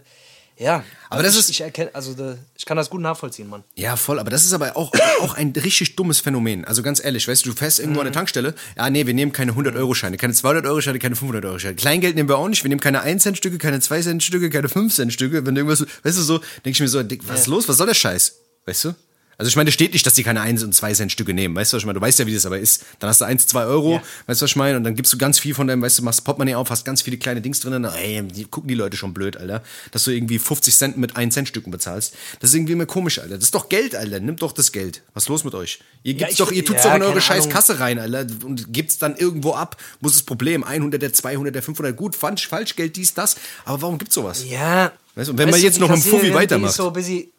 [0.58, 1.50] ja, aber das ich, ist.
[1.50, 3.64] Ich, erkenne, also da, ich kann das gut nachvollziehen, Mann.
[3.74, 6.64] Ja, voll, aber das ist aber auch, auch ein richtig dummes Phänomen.
[6.64, 8.06] Also ganz ehrlich, weißt du, du fährst irgendwo mhm.
[8.06, 8.16] an der mhm.
[8.16, 11.74] Tankstelle, ja, nee, wir nehmen keine 100-Euro-Scheine, keine 200-Euro-Scheine, keine 500-Euro-Scheine.
[11.74, 15.46] Kleingeld nehmen wir auch nicht, wir nehmen keine 1-Cent-Stücke, keine 2-Cent-Stücke, keine 5-Cent-Stücke.
[15.46, 17.94] Wenn irgendwas, weißt du, so, denke ich mir so, was ist los, was soll der
[17.94, 18.36] Scheiß?
[18.66, 18.94] Weißt du?
[19.38, 21.56] Also ich meine, steht nicht, dass die keine 1 und 2 Cent Stücke nehmen.
[21.56, 21.98] Weißt du, was ich meine?
[21.98, 22.84] Du weißt ja, wie das aber ist.
[22.98, 24.02] Dann hast du 1, 2 Euro, ja.
[24.26, 24.76] weißt du, was ich meine?
[24.76, 27.02] Und dann gibst du ganz viel von deinem, weißt du, machst Portemonnaie auf, hast ganz
[27.02, 27.84] viele kleine Dings drin.
[27.84, 29.62] Ey, die gucken die Leute schon blöd, Alter.
[29.90, 32.14] Dass du irgendwie 50 Cent mit 1 Cent Stücken bezahlst.
[32.40, 33.34] Das ist irgendwie immer komisch, Alter.
[33.34, 34.20] Das ist doch Geld, Alter.
[34.20, 35.02] Nimmt doch das Geld.
[35.14, 35.80] Was ist los mit euch?
[36.02, 38.26] Ihr gibt's ja, doch, ihr tut's ja, doch in eure scheiß Kasse rein, Alter.
[38.44, 39.76] Und gibt's dann irgendwo ab.
[40.00, 40.62] Muss das Problem.
[40.62, 41.96] 100, der 200, der 500.
[41.96, 43.36] Gut, Falsch, Falschgeld, dies, das.
[43.64, 44.44] Aber warum gibt's sowas?
[44.48, 44.92] Ja.
[45.14, 46.74] Weißt du, und wenn man jetzt noch im Fuffi weitermacht.
[46.74, 47.32] So busy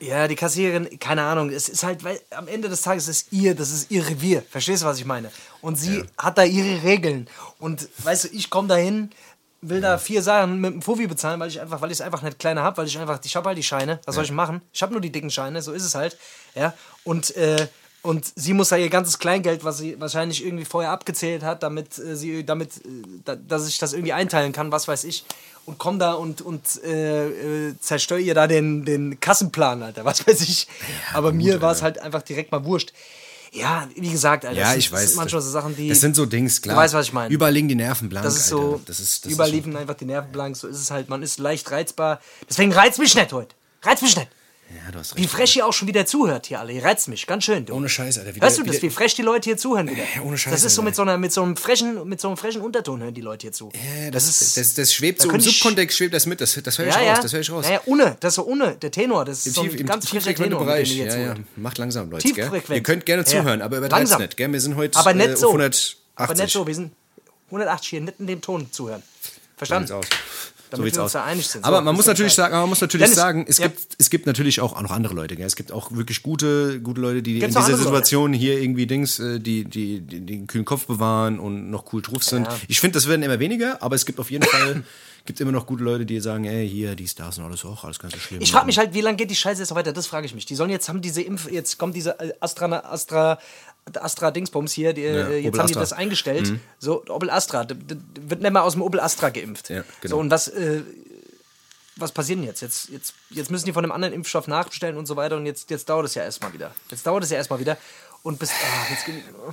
[0.00, 3.54] Ja, die Kassiererin, keine Ahnung, es ist halt, weil am Ende des Tages ist ihr,
[3.54, 4.42] das ist ihr Revier.
[4.48, 5.30] Verstehst du, was ich meine?
[5.62, 7.28] Und sie hat da ihre Regeln.
[7.58, 9.10] Und weißt du, ich komme dahin,
[9.62, 12.22] will da vier Sachen mit dem Fovi bezahlen, weil ich einfach, weil ich es einfach
[12.22, 14.60] nicht kleiner habe, weil ich einfach, ich habe halt die Scheine, was soll ich machen?
[14.72, 16.18] Ich habe nur die dicken Scheine, so ist es halt.
[16.54, 16.74] Ja.
[17.04, 17.66] Und, äh,
[18.06, 21.98] und sie muss da ihr ganzes Kleingeld, was sie wahrscheinlich irgendwie vorher abgezählt hat, damit
[21.98, 22.80] äh, sie, damit, äh,
[23.24, 25.24] da, dass ich das irgendwie einteilen kann, was weiß ich.
[25.66, 30.26] Und komm da und, und äh, äh, zerstöre ihr da den, den Kassenplan, Alter, was
[30.26, 30.68] weiß ich.
[31.12, 32.92] Aber mir war es halt einfach direkt mal wurscht.
[33.52, 35.08] Ja, wie gesagt, Alter, Ja, das, ich sind- das weiß.
[35.10, 35.88] sind manchmal so Sachen, die.
[35.88, 36.74] Das sind so Dings, klar.
[36.76, 37.32] Du weißt, was ich meine.
[37.34, 38.24] Überall liegen die Nerven blank.
[38.24, 38.62] Das ist Alter.
[38.64, 41.08] so, Das ist, das ist schon- liefen einfach die Nerven blank, so ist es halt.
[41.08, 42.20] Man ist leicht reizbar.
[42.48, 43.54] Deswegen reizt mich nicht heute.
[43.82, 44.28] Reizt mich nicht.
[44.68, 45.30] Ja, du hast Wie recht.
[45.32, 46.72] frech ihr auch schon wieder zuhört hier alle.
[46.72, 47.64] Ihr reizt mich, ganz schön.
[47.66, 47.74] Du.
[47.74, 48.34] Ohne Scheiß, Alter.
[48.34, 50.02] Wie Hörst du das, wie wie frech die Leute hier zuhören wieder?
[50.16, 50.86] Ja, ohne Scheiß, Das ist so Alter.
[50.88, 53.42] mit so, einer, mit, so einem frechen, mit so einem frechen Unterton hören die Leute
[53.42, 53.70] hier zu.
[53.74, 56.40] Ja, das, ist, das, das schwebt da so im Subkontext, schwebt das mit.
[56.40, 57.06] Das, das höre ich ja, raus.
[57.06, 57.22] ja.
[57.22, 57.64] Das höre ich raus.
[57.66, 59.24] Ja, ja, Unne, das ist so Unne, der Tenor.
[59.24, 60.88] Das ist so Tief, ein Im ganz tieffrequenten Tenor, mit Bereich.
[60.88, 61.32] dem ihr Ja, hier ja.
[61.34, 61.56] zuhört.
[61.56, 62.24] Macht langsam, Leute.
[62.26, 62.34] Gell?
[62.34, 62.76] Tieffrequent.
[62.76, 63.26] Ihr könnt gerne Ja.
[63.28, 64.36] zuhören, aber übertreibt nicht.
[64.36, 64.52] Gell?
[64.52, 65.46] Wir sind heute Aber nicht äh, so.
[65.48, 65.96] auf 180.
[66.16, 66.92] Aber nicht so, wir sind
[67.50, 69.02] 180 hier, nicht in dem Ton zuhören.
[69.56, 69.92] Verstanden?
[70.70, 70.76] So.
[70.76, 71.22] So Damit sieht's wir uns aus.
[71.22, 71.64] da einig sind.
[71.64, 73.68] Aber So, man muss natürlich sagen, man muss natürlich Dennis, sagen, es ja.
[73.68, 75.46] gibt es gibt natürlich auch noch andere Leute, gell?
[75.46, 79.18] Es gibt auch wirklich gute gute Leute, die Gibt's in dieser Situation hier irgendwie Dings,
[79.18, 82.46] äh, die, die, die den kühlen Kopf bewahren und noch cool drauf sind.
[82.46, 82.56] Ja.
[82.68, 84.82] Ich finde, das werden immer weniger, aber es gibt auf jeden Fall
[85.26, 87.98] gibt immer noch gute Leute, die sagen, ey, hier, die Stars und alles auch, alles
[87.98, 88.40] ganz so schlimm.
[88.40, 89.92] Ich frage mich halt, wie lange geht die Scheiße jetzt noch weiter?
[89.92, 90.46] Das frage ich mich.
[90.46, 93.38] Die sollen jetzt haben diese Impf, jetzt kommt diese äh, Astra, Astra,
[94.00, 95.78] Astra Dingsbums hier, die, äh, jetzt Opel haben die Astra.
[95.78, 95.82] Mhm.
[95.82, 96.52] das eingestellt.
[96.78, 97.96] So, Opel Astra, d- d-
[98.28, 99.70] wird nicht mal aus dem Opel Astra geimpft.
[99.70, 100.16] Ja, genau.
[100.16, 100.82] So, und was, äh,
[101.98, 102.60] was passiert denn jetzt?
[102.60, 102.90] jetzt?
[102.90, 105.88] Jetzt jetzt müssen die von einem anderen Impfstoff nachbestellen und so weiter und jetzt, jetzt
[105.88, 106.74] dauert es ja erstmal wieder.
[106.90, 107.78] Jetzt dauert es ja erstmal wieder.
[108.22, 108.50] Und bis.
[108.50, 108.54] Ah,
[108.90, 109.04] jetzt,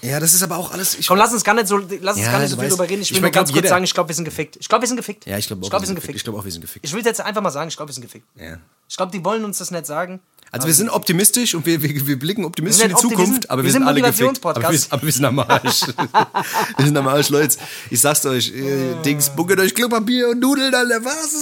[0.03, 0.95] ja, das ist aber auch alles.
[0.97, 2.89] Ich, komm, lass uns gar nicht so, lass uns Ja, gar nicht so viel drüber
[2.89, 3.01] reden.
[3.01, 4.57] Ich ich will mein, nur ganz kurz sagen, ich glaube, wir sind gefickt.
[4.59, 5.25] Ich glaube, wir sind gefickt.
[5.25, 6.15] ja, ich glaube auch, glaub, wir sind gefickt.
[6.15, 6.85] Ich glaube auch, wir sind gefickt.
[6.85, 8.25] Ich will jetzt einfach mal sagen, ich glaube, wir sind gefickt.
[8.35, 8.57] Ja.
[8.89, 10.19] Ich glaube, die wollen uns das nicht sagen.
[10.51, 13.63] Also wir sind optimistisch und wir, wir, wir blicken optimistisch Wir in die Zukunft, aber
[13.63, 14.45] wir, sind, sind alle gefickt.
[14.45, 14.91] Aber Motivationspodcast.
[14.91, 15.81] wir, aber wir sind am Arsch.
[16.77, 17.57] wir sind am Arsch, Leute.
[17.89, 21.33] Ich sag's euch, äh, Dings, bucket euch Klopapier und Nudeln, Alter, was?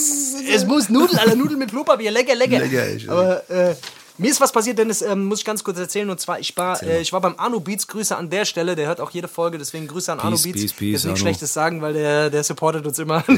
[0.50, 2.60] Es muss Nudeln, alle Nudeln mit Klopapier, lecker, lecker.
[2.60, 3.76] Lecker, ich- Aber äh,
[4.22, 6.10] mir ist was passiert, Dennis, ähm, muss ich ganz kurz erzählen.
[6.10, 8.88] Und zwar, ich war, äh, ich war beim Anu Beats, Grüße an der Stelle, der
[8.88, 10.62] hört auch jede Folge, deswegen Grüße an Anu Beats.
[10.62, 11.20] peace, peace, Jetzt nichts.
[11.20, 13.24] Schlechtes sagen, weil der, der supportet uns immer.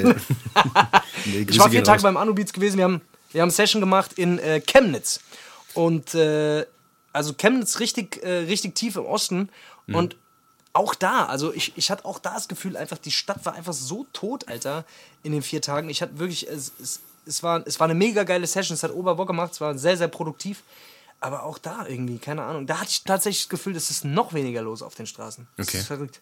[1.25, 2.03] Nee, ich war vier Tage raus.
[2.03, 2.99] beim Anu Beats gewesen, wir haben,
[3.31, 5.21] wir haben Session gemacht in äh, Chemnitz.
[5.73, 6.65] Und äh,
[7.13, 9.49] also Chemnitz richtig, äh, richtig tief im Osten.
[9.87, 9.95] Mhm.
[9.95, 10.15] Und
[10.73, 13.71] auch da, also ich, ich hatte auch da das Gefühl, einfach die Stadt war einfach
[13.73, 14.83] so tot, Alter,
[15.21, 15.89] in den vier Tagen.
[15.89, 18.91] Ich hatte wirklich, es, es, es, war, es war eine mega geile Session, es hat
[18.93, 20.63] Oberbock gemacht, es war sehr, sehr produktiv.
[21.19, 24.33] Aber auch da irgendwie, keine Ahnung, da hatte ich tatsächlich das Gefühl, es ist noch
[24.33, 25.47] weniger los auf den Straßen.
[25.55, 25.77] Das Okay.
[25.77, 26.19] ist verrückt.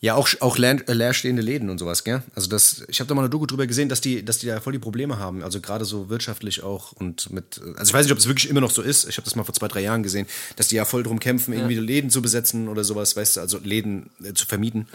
[0.00, 2.22] Ja, auch, auch äh, leerstehende Läden und sowas, gell?
[2.36, 4.60] Also das, ich habe da mal eine Doku drüber gesehen, dass die, dass die da
[4.60, 5.42] voll die Probleme haben.
[5.42, 8.60] Also gerade so wirtschaftlich auch und mit, also ich weiß nicht, ob es wirklich immer
[8.60, 9.08] noch so ist.
[9.08, 11.52] Ich habe das mal vor zwei, drei Jahren gesehen, dass die ja voll drum kämpfen,
[11.52, 14.86] irgendwie Läden zu besetzen oder sowas, weißt du, also Läden äh, zu vermieten.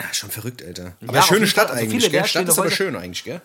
[0.00, 0.14] Ja.
[0.14, 0.94] schon verrückt, Alter.
[1.06, 1.76] Aber Ja, schöne Stadt Fall.
[1.78, 2.26] Also eigentlich, viele gell?
[2.28, 3.42] Stadt ist aber schön eigentlich, gell?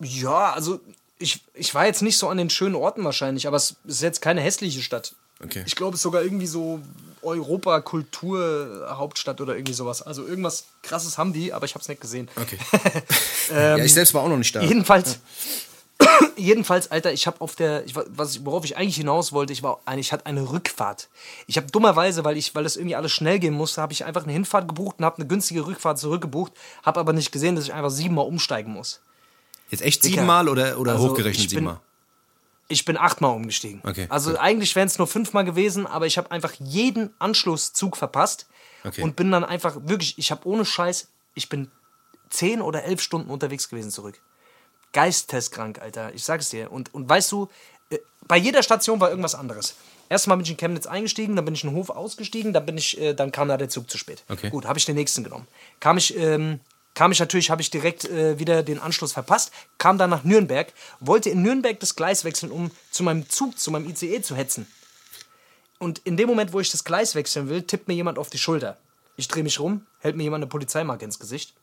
[0.00, 0.80] Ja, also
[1.18, 4.20] ich, ich war jetzt nicht so an den schönen Orten wahrscheinlich, aber es ist jetzt
[4.20, 5.14] keine hässliche Stadt.
[5.42, 5.62] Okay.
[5.66, 6.80] Ich glaube, es ist sogar irgendwie so
[7.22, 10.02] Europa-Kultur-Hauptstadt oder irgendwie sowas.
[10.02, 12.28] Also irgendwas krasses haben die, aber ich habe es nicht gesehen.
[12.36, 12.58] Okay.
[13.50, 14.60] ja, ich selbst war auch noch nicht da.
[14.60, 15.18] Ähm, Jedenfalls,
[16.36, 19.62] jedenfalls, Alter, ich habe auf der, ich, wa- was worauf ich eigentlich hinaus wollte, ich
[19.62, 21.08] war, ich hatte eine Rückfahrt.
[21.46, 24.24] Ich habe dummerweise, weil ich, weil das irgendwie alles schnell gehen musste, habe ich einfach
[24.24, 26.52] eine Hinfahrt gebucht und habe eine günstige Rückfahrt zurückgebucht,
[26.82, 29.00] habe aber nicht gesehen, dass ich einfach siebenmal umsteigen muss.
[29.72, 30.14] Jetzt echt Dicker.
[30.14, 31.80] siebenmal oder, oder Also, hochgerechnet ich bin- siebenmal?
[32.68, 33.82] Ich bin achtmal umgestiegen.
[33.84, 34.38] Okay, Also gut.
[34.40, 38.46] eigentlich wären es nur fünfmal gewesen, aber ich habe einfach jeden Anschlusszug verpasst
[38.84, 39.02] Okay.
[39.02, 41.70] und bin dann einfach wirklich, ich habe ohne Scheiß, ich bin
[42.30, 44.20] zehn oder elf Stunden unterwegs gewesen zurück.
[44.92, 46.14] Geisteskrank, Alter.
[46.14, 46.70] Ich sag's dir.
[46.70, 47.48] Und, und weißt du,
[47.90, 49.74] äh, bei jeder Station war irgendwas anderes.
[50.08, 52.76] Erstmal bin ich in Chemnitz eingestiegen, dann bin ich in den Hof ausgestiegen, dann bin
[52.76, 54.24] ich, äh, dann kam da der Zug zu spät.
[54.28, 54.50] Okay.
[54.50, 55.46] Gut, habe ich den nächsten genommen.
[55.80, 56.60] Kam ich, ähm,
[56.94, 60.72] kam ich natürlich, habe ich direkt äh, wieder den Anschluss verpasst, kam dann nach Nürnberg,
[61.00, 64.66] wollte in Nürnberg das Gleis wechseln, um zu meinem Zug, zu meinem ICE zu hetzen.
[65.78, 68.38] Und in dem Moment, wo ich das Gleis wechseln will, tippt mir jemand auf die
[68.38, 68.76] Schulter.
[69.16, 71.54] Ich drehe mich rum, hält mir jemand eine Polizeimarke ins Gesicht.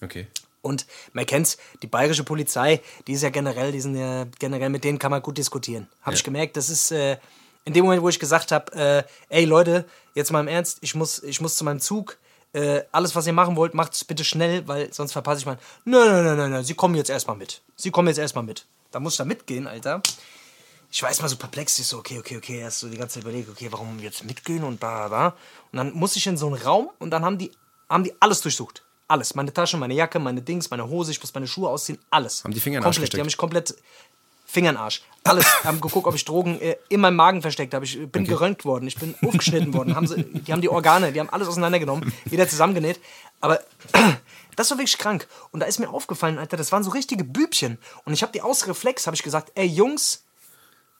[0.00, 0.26] Okay.
[0.62, 4.84] Und man kennt's, die bayerische Polizei, die ist ja generell, die sind ja generell, mit
[4.84, 5.88] denen kann man gut diskutieren.
[6.02, 6.24] Habe ich Ja.
[6.26, 7.18] gemerkt, das ist äh,
[7.64, 9.84] in dem Moment, wo ich gesagt habe, äh, ey Leute,
[10.14, 12.16] jetzt mal im Ernst, ich muss, ich muss zu meinem Zug.
[12.54, 15.58] Äh, alles, was ihr machen wollt, macht es bitte schnell, weil sonst verpasse ich mein.
[15.84, 17.62] Nein, nein, nein, nein, nein, Sie kommen jetzt erstmal mit.
[17.76, 18.66] Sie kommen jetzt erstmal mit.
[18.90, 20.02] Da muss ich da mitgehen, Alter.
[20.90, 23.22] Ich war erstmal so perplex, ich so, okay, okay, okay, erst so die ganze Zeit
[23.22, 25.28] überlegt, okay, warum jetzt mitgehen und bla, bla.
[25.72, 27.50] Und dann musste ich in so einen Raum und dann haben die,
[27.88, 28.82] haben die alles durchsucht.
[29.08, 29.34] Alles.
[29.34, 32.44] Meine Tasche, meine Jacke, meine Dings, meine Hose, ich muss meine Schuhe ausziehen, alles.
[32.44, 33.14] Haben die Finger Komplett.
[33.14, 33.74] Die haben mich komplett
[34.52, 35.02] Fingern Arsch.
[35.24, 35.46] Alles.
[35.64, 37.86] haben geguckt, ob ich Drogen äh, in meinem Magen versteckt habe.
[37.86, 38.32] Ich bin okay.
[38.32, 39.96] geröntgt worden, ich bin aufgeschnitten worden.
[39.96, 43.00] Haben sie, die haben die Organe, die haben alles auseinandergenommen, wieder zusammengenäht.
[43.40, 43.60] Aber
[44.56, 45.26] das war wirklich krank.
[45.52, 47.78] Und da ist mir aufgefallen, Alter, das waren so richtige Bübchen.
[48.04, 50.24] Und ich habe die aus Reflex, habe ich gesagt, ey Jungs,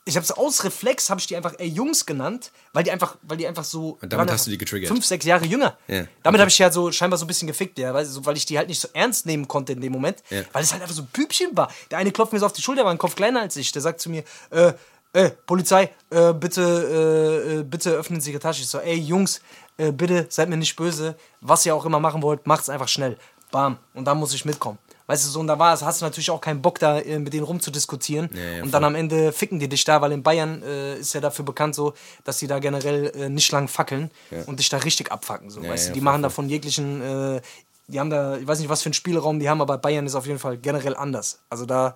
[0.05, 3.17] ich habe es aus Reflex, habe ich die einfach ey Jungs genannt, weil die einfach,
[3.23, 3.99] weil die einfach so.
[4.03, 4.89] Und damit hast du die getriggert.
[4.89, 5.77] Fünf, sechs Jahre jünger.
[5.87, 6.05] Ja.
[6.23, 8.45] Damit habe ich ja so scheinbar so ein bisschen gefickt, ja, weil, so, weil ich
[8.47, 10.43] die halt nicht so ernst nehmen konnte in dem Moment, Ja.
[10.53, 11.71] weil es halt einfach so ein Pübchen war.
[11.91, 13.71] Der eine klopft mir so auf die Schulter, war ein Kopf kleiner als ich.
[13.73, 14.73] Der sagt zu mir, äh,
[15.13, 18.63] äh, Polizei, äh, bitte, äh, äh, bitte öffnen Sie Ihre Tasche.
[18.63, 19.41] Ich so, ey Jungs,
[19.77, 21.17] äh, bitte seid mir nicht böse.
[21.41, 23.17] Was ihr auch immer machen wollt, macht's einfach schnell.
[23.51, 23.79] Bam.
[23.95, 24.79] Und dann muss ich mitkommen.
[25.13, 27.19] Weißt du, so, und da war es, hast du natürlich auch keinen Bock, da äh,
[27.19, 28.31] mit denen rumzudiskutieren.
[28.33, 31.13] Ja, ja, und dann am Ende ficken die dich da, weil in Bayern äh, ist
[31.13, 31.93] ja dafür bekannt so,
[32.25, 34.11] dass die da generell äh, nicht lang fackeln
[34.47, 35.51] und dich da richtig abfacken.
[35.51, 37.03] So, weißt ja, du, die voll, machen da von jeglichen,
[37.37, 37.41] äh,
[37.89, 40.15] die haben da, ich weiß nicht, was für einen Spielraum die haben, aber Bayern ist
[40.15, 41.41] auf jeden Fall generell anders.
[41.51, 41.95] Also da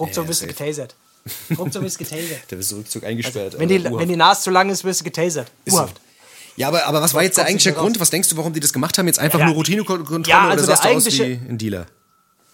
[0.00, 0.96] ruckzuck Ja, bist du getasert.
[1.58, 2.40] Ruckzuck bist du getasert.
[2.48, 3.58] Da bist du Rückzug eingesperrt.
[3.58, 5.50] Wenn die, wenn die Nase zu lang ist, wirst du getasert.
[5.66, 5.76] so.
[5.76, 6.00] Urhaft.
[6.56, 8.00] ja, aber, aber was war jetzt der eigentliche Grund?
[8.00, 9.06] Was denkst du, warum die das gemacht haben?
[9.06, 11.86] Jetzt einfach Ja, nur Routinekontrolle ja, also oder der sahst du aus wie ein Dealer?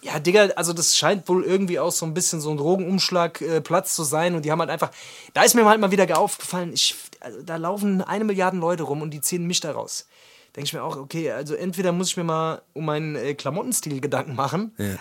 [0.03, 3.61] Ja, Digga, also das scheint wohl irgendwie auch so ein bisschen so ein Drogenumschlagplatz äh,
[3.61, 4.89] Platz zu sein und die haben halt einfach,
[5.35, 9.01] da ist mir halt mal wieder aufgefallen, ich, also da laufen eine Milliarde Leute rum
[9.03, 10.07] und die ziehen mich da raus.
[10.55, 14.01] Denke ich mir auch, okay, also entweder muss ich mir mal um meinen äh, Klamottenstil
[14.01, 14.95] Gedanken machen Ja.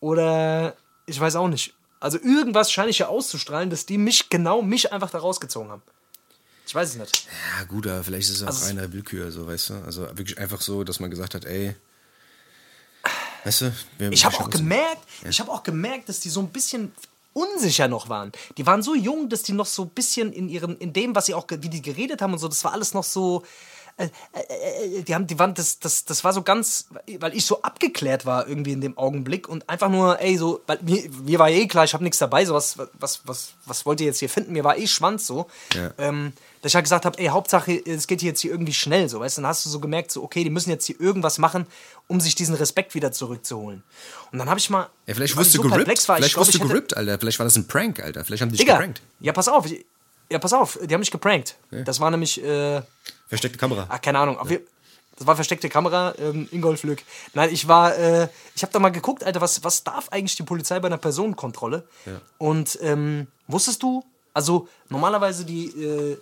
[0.00, 0.74] oder
[1.06, 1.74] ich weiß auch nicht.
[2.00, 5.82] Also irgendwas scheine ich ja auszustrahlen, dass die mich, genau mich einfach da rausgezogen haben.
[6.66, 7.26] Ich weiß es nicht.
[7.58, 9.74] Ja, gut, aber vielleicht ist es auch Also- reine Willkür, so, weißt du?
[9.84, 11.74] Also wirklich einfach so, dass man gesagt hat, ey,
[13.44, 13.72] weißt du,
[14.10, 16.92] Ich habe auch gemerkt, ich habe auch gemerkt, dass die so ein bisschen
[17.32, 18.32] unsicher noch waren.
[18.56, 21.26] Die waren so jung, dass die noch so ein bisschen in ihren, in dem, was
[21.26, 23.44] sie auch, wie die geredet haben und so, das war alles noch so.
[23.96, 26.86] Äh, äh, äh, die haben, die waren, das, das, das war so ganz,
[27.20, 30.80] weil ich so abgeklärt war irgendwie in dem Augenblick und einfach nur, ey, so, weil
[30.82, 34.00] mir, mir war eh klar, ich habe nichts dabei, so was, was, was, was wollt
[34.00, 34.52] ihr jetzt hier finden?
[34.52, 35.46] Mir war eh Schwanz so.
[35.74, 35.92] Ja.
[35.98, 39.08] Ähm, dass ich halt gesagt habe, ey, Hauptsache, es geht hier jetzt hier irgendwie schnell,
[39.10, 41.36] so, weißt du, dann hast du so gemerkt, so, okay, die müssen jetzt hier irgendwas
[41.36, 41.66] machen,
[42.08, 43.82] um sich diesen Respekt wieder zurückzuholen.
[44.32, 46.08] Und dann habe ich mal, Ja, vielleicht wirst du so gerippt.
[46.08, 47.18] war, ich Vielleicht glaub, wirst du gerippt, Alter.
[47.18, 48.24] Vielleicht war das ein Prank, Alter.
[48.24, 49.02] Vielleicht haben die dich Digga, geprankt.
[49.20, 49.66] ja, pass auf,
[50.30, 51.56] ja, pass auf, die haben mich geprankt.
[51.70, 52.80] Das war nämlich, äh,
[53.28, 53.86] Versteckte Kamera.
[53.88, 54.60] ach, keine Ahnung, je-
[55.16, 57.02] das war versteckte Kamera, ähm, Ingolf Lück.
[57.34, 60.42] Nein, ich war, äh, ich habe da mal geguckt, Alter, was, was darf eigentlich die
[60.42, 61.86] Polizei bei einer Personenkontrolle?
[62.38, 66.18] Und ähm, wusstest du, also normalerweise die, äh,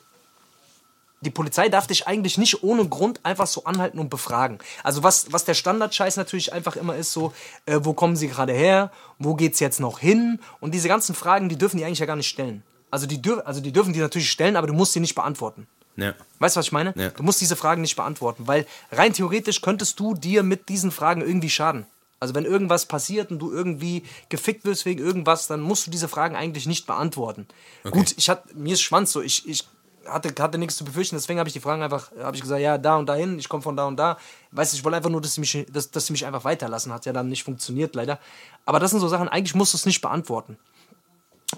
[1.23, 4.59] die Polizei darf dich eigentlich nicht ohne Grund einfach so anhalten und befragen.
[4.83, 7.33] Also was, was der Standardscheiß natürlich einfach immer ist, so,
[7.65, 10.41] äh, wo kommen sie gerade her, wo geht's jetzt noch hin?
[10.61, 12.63] Und diese ganzen Fragen, die dürfen die eigentlich ja gar nicht stellen.
[12.91, 15.67] Also die, dür also die dürfen die natürlich stellen, aber du musst sie nicht beantworten.
[15.97, 16.15] Ja.
[16.39, 16.95] Weißt du, was ich meine?
[16.97, 17.11] Ja.
[17.11, 21.21] Du musst diese Fragen nicht beantworten, weil rein theoretisch könntest du dir mit diesen Fragen
[21.21, 21.87] irgendwie schaden.
[22.21, 26.07] Also wenn irgendwas passiert und du irgendwie gefickt wirst wegen irgendwas, dann musst du diese
[26.07, 27.49] Fragen eigentlich nicht beantworten.
[27.91, 29.67] Gut, ich hatte mir ist Schwanz so, ich, ich
[30.07, 32.79] hatte, hatte nichts zu befürchten, deswegen habe ich die Fragen einfach, habe ich gesagt, ja,
[32.79, 34.19] da und dahin, ich komme von da und da.
[34.53, 36.93] Weißt du, ich wollte einfach nur, dass sie mich, dass, dass sie mich einfach weiterlassen.
[36.93, 38.19] Hat ja dann nicht funktioniert, leider.
[38.67, 40.57] Aber das sind so Sachen, eigentlich musst du es nicht beantworten.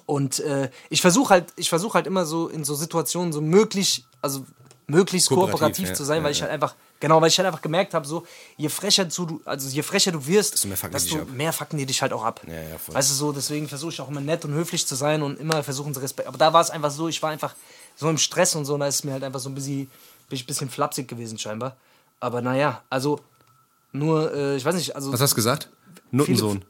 [0.06, 4.04] Und äh, ich versuche halt, ich versuche halt immer so in so Situationen so möglich,
[4.20, 4.44] also
[4.86, 7.46] möglichst Kooperativ, kooperativ, ja, zu sein, ja, weil ich halt einfach, genau, weil ich halt
[7.46, 8.26] einfach gemerkt habe, so
[8.58, 11.34] je frecher du, also je frecher du wirst, Desto mehr fucken die desto dich ab.
[11.34, 12.42] mehr fucken die dich halt auch ab.
[12.46, 12.94] Ja.
[12.94, 15.62] Weißt du so, deswegen versuche ich auch immer nett und höflich zu sein und immer
[15.62, 16.28] versuchen zu Respekt.
[16.28, 17.54] Aber da war es einfach so, ich war einfach
[17.96, 19.86] so im Stress und so, und da ist es mir halt einfach so ein bisschen,
[20.28, 21.76] bin ich ein bisschen flapsig gewesen scheinbar.
[22.20, 23.20] Aber naja, also
[23.92, 25.70] nur, äh, ich weiß nicht, also Was hast du gesagt?
[26.10, 26.62] Nuttensohn.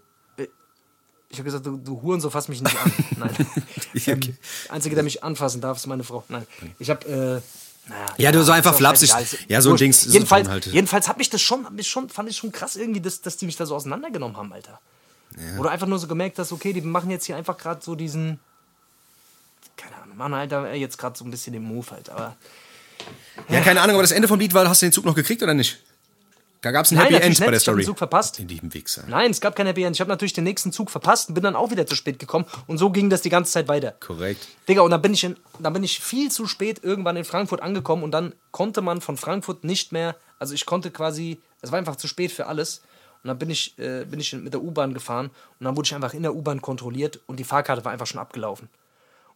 [1.34, 2.92] Ich habe gesagt, du, du Hurensohn, fass mich nicht an.
[3.18, 3.34] Nein.
[4.06, 4.34] ähm, Okay.
[4.68, 6.24] Einzige, der mich anfassen darf, ist meine Frau.
[6.28, 6.46] Nein.
[6.78, 8.06] Ich habe, äh, naja.
[8.16, 9.10] Ja, du so einfach flapsig.
[9.48, 9.76] Ja, so ein.
[9.76, 10.66] Dings Jedenfalls, so halt.
[10.66, 13.46] jedenfalls hat mich das schon, mich schon, fand ich schon krass irgendwie, dass, dass die
[13.46, 14.80] mich da so auseinandergenommen haben, Alter.
[15.56, 17.94] Wo du einfach nur so gemerkt hast, okay, die machen jetzt hier einfach gerade so
[17.96, 18.38] diesen,
[19.76, 22.36] keine Ahnung, machen halt da jetzt gerade so ein bisschen den Move halt, aber
[23.48, 25.42] Ja, keine Ahnung, aber das Ende vom Lied war, hast du den Zug noch gekriegt
[25.42, 25.80] oder nicht?
[26.64, 27.56] Da gab es ein Nein, Happy End bei der nicht.
[27.58, 27.84] Ich Story.
[27.84, 28.38] Zug verpasst.
[28.38, 29.04] In diesem Wichser.
[29.06, 29.96] nein, es gab kein Happy End.
[29.96, 32.46] Ich habe natürlich den nächsten Zug verpasst und bin dann auch wieder zu spät gekommen
[32.66, 33.92] und so ging das die ganze Zeit weiter.
[34.00, 34.48] Korrekt.
[34.66, 37.60] Digga, und dann bin ich in, dann bin ich viel zu spät irgendwann in Frankfurt
[37.60, 41.78] angekommen und dann konnte man von Frankfurt nicht mehr, also ich konnte quasi, es war
[41.78, 42.80] einfach zu spät für alles.
[43.22, 45.94] Und dann bin ich, äh, bin ich mit der U-Bahn gefahren und dann wurde ich
[45.94, 48.68] einfach in der U-Bahn kontrolliert und die Fahrkarte war einfach schon abgelaufen.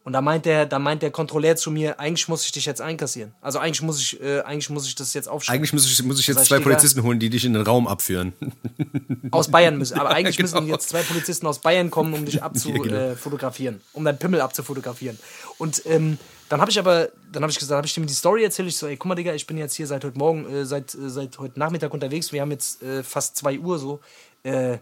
[0.05, 2.81] Und da meint der, da meint der Kontrolleur zu mir, eigentlich muss ich dich jetzt
[2.81, 3.33] einkassieren.
[3.41, 5.59] Also eigentlich muss ich, äh, eigentlich muss ich das jetzt aufschreiben.
[5.59, 6.59] Eigentlich muss ich, muss ich Sag jetzt zwei.
[6.59, 8.33] Polizisten holen, die dich in den Raum abführen.
[9.31, 9.99] aus Bayern müssen.
[9.99, 10.61] Aber eigentlich Genau.
[10.61, 13.11] müssen jetzt zwei Polizisten aus Bayern kommen, um dich Ja, genau.
[13.11, 15.19] abzufotografieren, um deinen Pimmel abzufotografieren.
[15.57, 18.43] Und ähm, dann habe ich aber, dann habe ich gesagt, habe ich dem die Story
[18.43, 18.69] erzählt.
[18.69, 20.95] Ich so, ey, guck mal, Digga, ich bin jetzt hier seit heute Morgen, äh, seit,
[20.95, 22.31] äh, seit heute Nachmittag unterwegs.
[22.31, 23.99] Wir haben jetzt äh, fast 2 Uhr so.
[24.43, 24.77] Äh,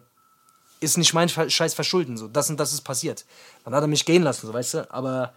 [0.79, 3.25] ist nicht mein Scheiß verschulden, so, das und das ist passiert.
[3.63, 5.33] Dann hat er mich gehen lassen, so, weißt du, aber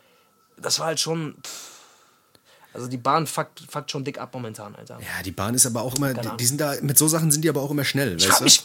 [0.56, 1.70] das war halt schon, pff,
[2.72, 4.98] also die Bahn fuckt, fuckt schon dick ab momentan, Alter.
[5.00, 7.42] Ja, die Bahn ist aber auch immer, die, die, sind da, mit so Sachen sind
[7.42, 8.44] die aber auch immer schnell, ich weißt du?
[8.44, 8.64] Mich,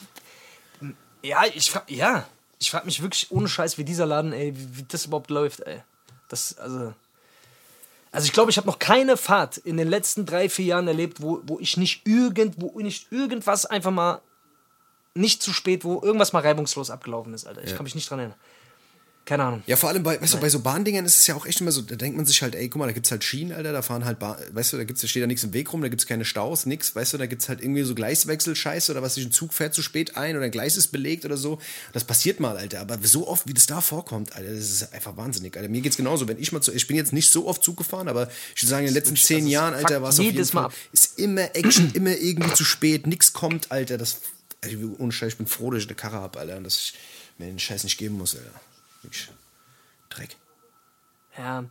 [1.24, 2.28] ja, ich frag, ja,
[2.60, 5.62] ich frag mich wirklich ohne Scheiß, wie dieser Laden, ey, wie, wie das überhaupt läuft,
[5.62, 5.82] ey.
[6.30, 6.94] Das, also,
[8.12, 11.22] also ich glaube, ich habe noch keine Fahrt in den letzten drei, vier Jahren erlebt,
[11.22, 14.22] wo, wo ich nicht irgend, wo nicht irgendwas einfach mal
[15.15, 17.63] nicht zu spät, wo irgendwas mal reibungslos abgelaufen ist, Alter.
[17.63, 17.75] Ich ja.
[17.78, 18.38] kann mich nicht dran erinnern.
[19.25, 19.63] Keine Ahnung.
[19.65, 21.71] Ja, vor allem bei, weißt du, bei so Bahndingern ist es ja auch echt immer
[21.71, 23.82] so, da denkt man sich halt, ey, guck mal, da gibt's halt Schienen, Alter, da
[23.82, 25.88] fahren halt, Bahn, weißt du, da gibt's, da steht da nichts im Weg rum, da
[25.88, 29.32] gibt's keine Staus, nix, weißt du, da gibt's halt irgendwie so Gleiswechsel-Scheiße oder was, ein
[29.32, 31.58] Zug fährt zu spät ein oder ein Gleis ist belegt oder so.
[31.91, 35.17] Das passiert mal, Alter, aber so oft, wie das da vorkommt, Alter, das ist einfach
[35.17, 35.69] wahnsinnig, Alter.
[35.69, 38.08] Mir geht's genauso, wenn ich mal zu, ich bin jetzt nicht so oft Zug gefahren,
[38.08, 40.69] aber ich würde sagen, in den letzten zehn Jahren, Alter, war es auf jeden Fall,
[40.91, 44.19] ist immer Action, immer irgendwie zu spät, nix kommt, Alter, das,
[44.65, 46.93] also, ohne Scheiß, ich bin froh, dass ich eine Karre habe, Alter, und dass ich
[47.38, 48.49] mir den Scheiß nicht geben muss, Alter.
[49.01, 49.30] Wirklich.
[50.10, 50.36] Dreck.
[51.38, 51.65] Ja,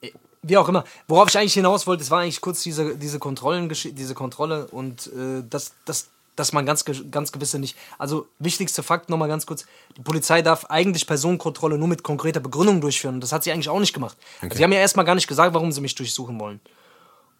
[0.00, 0.84] äh, wie auch immer.
[1.06, 5.08] Worauf ich eigentlich hinaus wollte, das war eigentlich kurz diese, diese, Kontrollen, diese Kontrolle und
[5.08, 7.76] äh, das, das, dass man ganz, ganz gewisse nicht.
[7.98, 12.80] Also, wichtigster Fakt nochmal ganz kurz: Die Polizei darf eigentlich Personenkontrolle nur mit konkreter Begründung
[12.80, 13.20] durchführen.
[13.20, 14.16] Das hat sie eigentlich auch nicht gemacht.
[14.38, 14.46] Okay.
[14.46, 16.60] Also, sie haben ja erstmal gar nicht gesagt, warum sie mich durchsuchen wollen.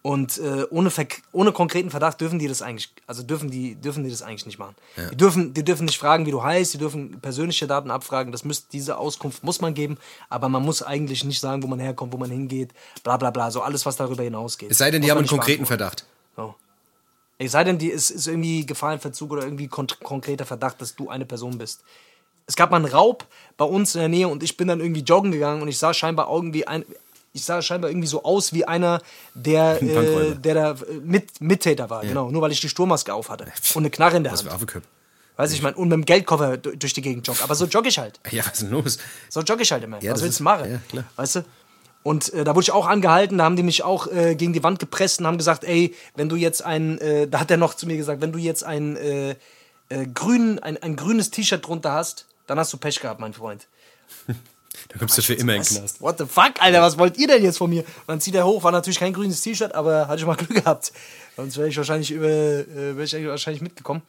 [0.01, 0.89] Und äh, ohne,
[1.33, 4.57] ohne konkreten Verdacht dürfen die das eigentlich, also dürfen die, dürfen die das eigentlich nicht
[4.57, 4.75] machen.
[4.95, 5.09] Ja.
[5.09, 8.45] Die, dürfen, die dürfen nicht fragen, wie du heißt, die dürfen persönliche Daten abfragen, das
[8.45, 9.97] müsst, diese Auskunft muss man geben,
[10.29, 12.69] aber man muss eigentlich nicht sagen, wo man herkommt, wo man hingeht,
[13.03, 14.71] bla bla bla, so alles, was darüber hinausgeht.
[14.71, 16.05] Es sei denn, die haben einen konkreten Verdacht.
[16.37, 16.55] So.
[17.37, 21.09] Es sei denn, die ist, ist irgendwie Gefahrenverzug oder irgendwie kon konkreter Verdacht, dass du
[21.09, 21.83] eine Person bist.
[22.47, 23.25] Es gab mal einen Raub
[23.57, 25.93] bei uns in der Nähe und ich bin dann irgendwie joggen gegangen und ich sah
[25.93, 26.83] scheinbar irgendwie ein,
[27.39, 29.01] ich sah scheinbar irgendwie so aus wie einer,
[29.33, 32.09] der, äh, der da mit, Mittäter war, ja.
[32.09, 32.29] genau.
[32.31, 33.45] Nur weil ich die Sturmmaske auf hatte.
[33.73, 34.61] Und eine Knarre in der Was Hand.
[34.61, 34.83] Was
[35.37, 37.41] Weiß ich, mein, und mit dem Geldkoffer durch die Gegend jogge.
[37.41, 38.19] Aber so jogge ich halt.
[38.31, 38.97] Ja, was ist denn los?
[39.29, 40.03] So jogge ich halt immer.
[40.03, 40.69] Ja, was willst du machen?
[40.69, 41.05] Ja, klar.
[41.15, 41.45] Weißt du?
[42.03, 44.63] Und äh, da wurde ich auch angehalten, da haben die mich auch äh, gegen die
[44.63, 47.73] Wand gepresst und haben gesagt, ey, wenn du jetzt ein, äh, da hat er noch
[47.73, 49.35] zu mir gesagt, wenn du jetzt ein, äh,
[49.87, 53.67] äh, grün, ein, ein grünes T-Shirt drunter hast, dann hast du Pech gehabt, mein Freund.
[54.89, 56.01] Da kommst du für immer in den Knast.
[56.01, 57.81] What the fuck, Alter, was wollt ihr denn jetzt von mir?
[57.81, 60.63] Und dann zieht er hoch, war natürlich kein grünes T-Shirt, aber hatte ich mal Glück
[60.63, 60.91] gehabt.
[61.35, 64.01] Sonst wäre ich wahrscheinlich über, äh, wäre ich wahrscheinlich mitgekommen.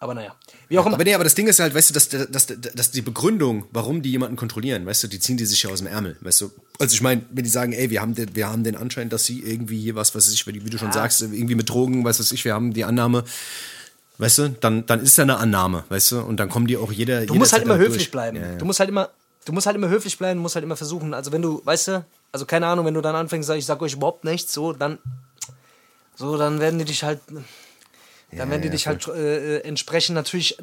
[0.00, 0.34] Aber naja.
[0.68, 0.94] Wie auch immer.
[0.94, 4.00] Aber nee, aber das Ding ist halt, weißt du, dass, dass, dass die Begründung, warum
[4.00, 6.50] die jemanden kontrollieren, weißt du, die ziehen die sich ja aus dem Ärmel, weißt du.
[6.78, 9.26] Also ich meine, wenn die sagen, ey, wir haben, den, wir haben den Anschein, dass
[9.26, 10.94] sie irgendwie hier was, was weiß ich, wie du schon ja.
[10.94, 13.24] sagst, irgendwie mit Drogen, was weiß ich, wir haben die Annahme,
[14.18, 16.92] weißt du, dann, dann ist ja eine Annahme, weißt du, und dann kommen die auch
[16.92, 17.26] jeder.
[17.26, 18.10] Du musst halt immer höflich durch.
[18.12, 18.36] bleiben.
[18.36, 18.56] Ja, ja.
[18.56, 19.10] Du musst halt immer
[19.48, 21.14] du musst halt immer höflich bleiben, musst halt immer versuchen.
[21.14, 23.94] Also wenn du, weißt du, also keine Ahnung, wenn du dann anfängst, ich sag euch
[23.94, 24.98] überhaupt nichts, so, dann,
[26.14, 27.46] so, dann werden die dich halt, dann
[28.30, 30.58] ja, werden die ja, dich halt äh, äh, entsprechend natürlich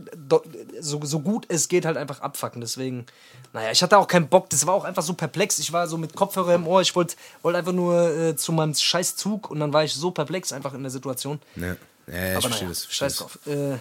[0.80, 2.62] so, so gut es geht halt einfach abfacken.
[2.62, 3.08] Deswegen,
[3.54, 4.52] naja, ich hatte auch keinen Bock.
[4.52, 5.58] Das war auch einfach so perplex.
[5.58, 6.82] Ich war so mit Kopfhörer im Ohr.
[6.82, 10.54] Ich wollte wollt einfach nur äh, zu meinem Scheißzug und dann war ich so perplex
[10.54, 11.40] einfach in der Situation.
[11.56, 12.94] Ja, ja, ja ich Aber verstehe naja, das.
[12.94, 13.40] Scheiß drauf.
[13.48, 13.78] Äh,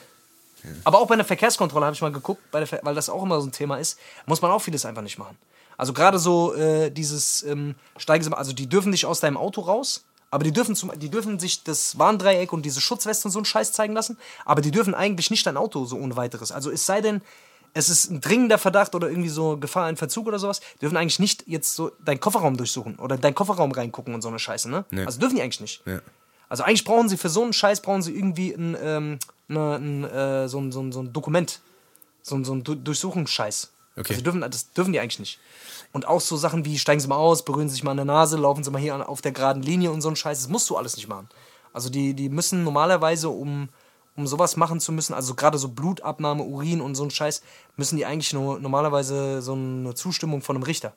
[0.84, 3.52] aber auch bei der Verkehrskontrolle habe ich mal geguckt, weil das auch immer so ein
[3.52, 5.36] Thema ist, muss man auch vieles einfach nicht machen.
[5.76, 10.04] Also gerade so äh, dieses ähm, Steigen, also die dürfen nicht aus deinem Auto raus,
[10.30, 13.44] aber die dürfen, zum, die dürfen sich das Warndreieck und diese Schutzweste und so einen
[13.44, 16.52] Scheiß zeigen lassen, aber die dürfen eigentlich nicht dein Auto so ohne weiteres.
[16.52, 17.22] Also es sei denn,
[17.72, 20.96] es ist ein dringender Verdacht oder irgendwie so Gefahr, ein Verzug oder sowas, die dürfen
[20.96, 24.70] eigentlich nicht jetzt so deinen Kofferraum durchsuchen oder deinen Kofferraum reingucken und so eine Scheiße,
[24.70, 24.84] ne?
[24.92, 25.04] Ja.
[25.06, 25.82] Also dürfen die eigentlich nicht.
[25.86, 26.00] Ja.
[26.48, 30.04] Also eigentlich brauchen sie für so einen Scheiß brauchen sie irgendwie ein, ähm, eine, ein,
[30.04, 31.60] äh, so, ein, so, ein, so ein Dokument,
[32.22, 33.70] so ein, so ein Durchsuchungsscheiß.
[33.96, 34.14] Okay.
[34.14, 35.38] Also dürfen, das dürfen die eigentlich nicht.
[35.92, 38.06] Und auch so Sachen wie steigen Sie mal aus, berühren Sie sich mal an der
[38.06, 40.68] Nase, laufen Sie mal hier auf der geraden Linie und so ein Scheiß, das musst
[40.68, 41.28] du alles nicht machen.
[41.72, 43.68] Also die, die müssen normalerweise, um,
[44.16, 47.42] um sowas machen zu müssen, also gerade so Blutabnahme, Urin und so ein Scheiß,
[47.76, 50.94] müssen die eigentlich nur normalerweise so eine Zustimmung von einem Richter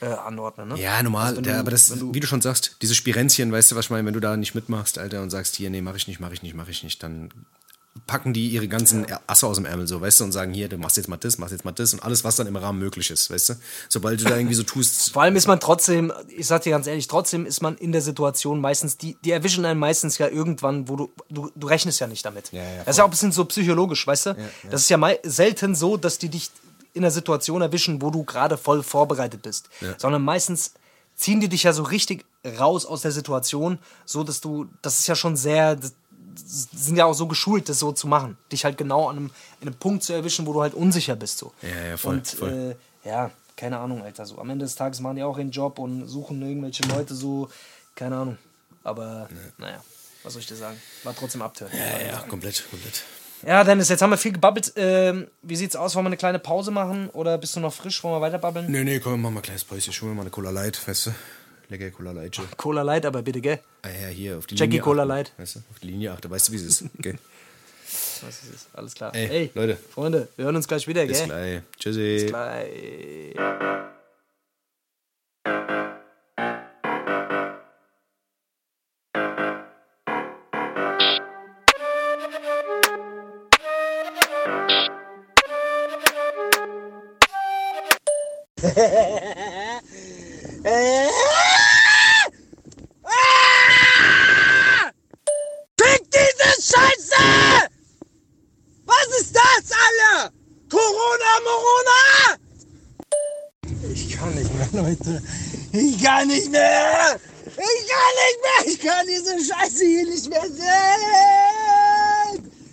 [0.00, 0.68] äh, anordnen.
[0.68, 0.80] Ne?
[0.80, 1.28] Ja, normal.
[1.28, 3.90] Also der, aber das, du, wie du schon sagst, diese Spirenzchen, weißt du, was ich
[3.90, 6.30] meine, wenn du da nicht mitmachst, Alter, und sagst, hier, nee, mach ich nicht, mach
[6.30, 7.30] ich nicht, mach ich nicht, dann
[8.06, 10.78] packen die ihre ganzen Asse aus dem Ärmel so, weißt du, und sagen, hier, du
[10.78, 13.10] machst jetzt mal das, machst jetzt mal das und alles, was dann im Rahmen möglich
[13.10, 13.54] ist, weißt du?
[13.88, 15.10] Sobald du da irgendwie so tust.
[15.12, 18.02] Vor allem ist man trotzdem, ich sag dir ganz ehrlich, trotzdem ist man in der
[18.02, 22.06] Situation meistens, die, die erwischen einen meistens ja irgendwann, wo du, du, du rechnest ja
[22.06, 22.52] nicht damit.
[22.52, 24.30] Ja, ja, das ist ja auch ein bisschen so psychologisch, weißt du?
[24.30, 24.36] Ja,
[24.70, 26.50] das ist ja selten so, dass die dich
[26.94, 30.72] in der Situation erwischen, wo du gerade voll vorbereitet bist, sondern meistens
[31.18, 32.24] ziehen die dich ja so richtig
[32.58, 35.76] raus aus der Situation, so dass du, das ist ja schon sehr,
[36.46, 38.36] sind ja auch so geschult, das so zu machen.
[38.52, 39.26] Dich halt genau an einem,
[39.60, 41.38] an einem Punkt zu erwischen, wo du halt unsicher bist.
[41.38, 41.52] So.
[41.62, 42.16] Ja, ja, voll.
[42.16, 42.76] Und voll.
[43.04, 44.24] Äh, ja, keine Ahnung, Alter.
[44.26, 47.48] So, am Ende des Tages machen die auch ihren Job und suchen irgendwelche Leute so,
[47.94, 48.38] keine Ahnung.
[48.84, 49.36] Aber nee.
[49.58, 49.82] naja,
[50.22, 50.80] was soll ich dir sagen?
[51.04, 51.72] War trotzdem abtören.
[51.72, 53.02] Ja, ja, komplett, komplett.
[53.46, 54.72] Ja, Dennis, jetzt haben wir viel gebabbelt.
[54.76, 55.94] Ähm, wie sieht's aus?
[55.94, 58.02] Wollen wir eine kleine Pause machen oder bist du noch frisch?
[58.02, 58.70] Wollen wir weiter babbeln?
[58.70, 60.08] Nee, nee, komm, mach mal ein kleines Päuschen.
[60.08, 61.10] Mir mal eine Cola Light, weißt du?
[61.68, 62.40] Lecker Cola Light.
[62.56, 63.60] Cola Light, aber bitte, gell?
[63.82, 65.32] Ah ja, hier auf die Jackie Linie Cola achten, Light.
[65.36, 66.84] Weißt du, auf die Linie achte, weißt du, wie es ist.
[66.98, 67.18] Okay.
[68.22, 68.68] Was ist es?
[68.72, 69.14] Alles klar.
[69.14, 69.76] Ey, Leute.
[69.76, 71.26] Freunde, wir hören uns gleich wieder, Bis gell?
[71.26, 71.62] gleich.
[71.78, 72.26] Tschüssi.
[72.28, 73.34] Gleich.
[106.28, 107.20] Kann nicht mehr!
[107.46, 108.72] Ich kann nicht mehr!
[108.72, 111.62] Ich kann diese Scheiße hier nicht mehr sehen!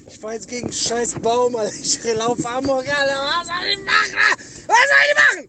[0.07, 1.73] Ich fahr jetzt gegen einen scheiß Baum, Alter.
[1.73, 3.31] Ich lauf amok, Alter.
[3.39, 4.15] Was soll ich machen?
[4.67, 5.47] Was soll ich machen?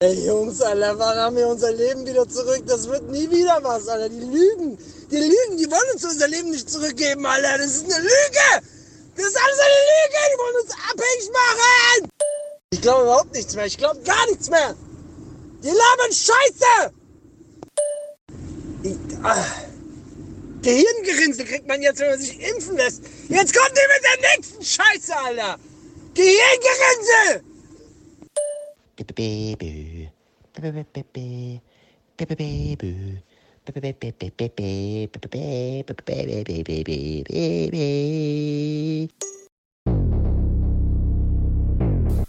[0.00, 2.62] Ey, Jungs, Alter, wann haben wir unser Leben wieder zurück?
[2.66, 4.08] Das wird nie wieder was, Alter.
[4.08, 4.78] Die lügen.
[5.10, 5.56] Die lügen.
[5.56, 7.58] Die wollen uns unser Leben nicht zurückgeben, Alter.
[7.58, 8.66] Das ist eine Lüge.
[9.16, 10.18] Das ist alles eine Lüge.
[10.32, 12.10] Die wollen uns abhängig machen.
[12.72, 13.66] Ich glaube überhaupt nichts mehr.
[13.66, 14.74] Ich glaube gar nichts mehr.
[15.62, 16.99] Die labern Scheiße.
[19.22, 19.44] Ah.
[20.62, 23.02] Gehirngerinnsel kriegt man jetzt, wenn man sich impfen lässt.
[23.28, 25.58] Jetzt kommt ihr mit der nächsten Scheiße, Alter.
[26.14, 27.44] Gehirngerinnsel.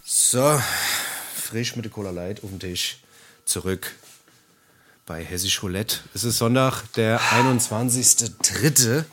[0.04, 0.62] So,
[1.36, 3.00] frisch mit der Cola Light auf dem Tisch.
[3.46, 3.96] Zurück
[5.06, 5.98] bei Hessisch Roulette.
[6.14, 9.04] Es ist Sonntag, der 21.03.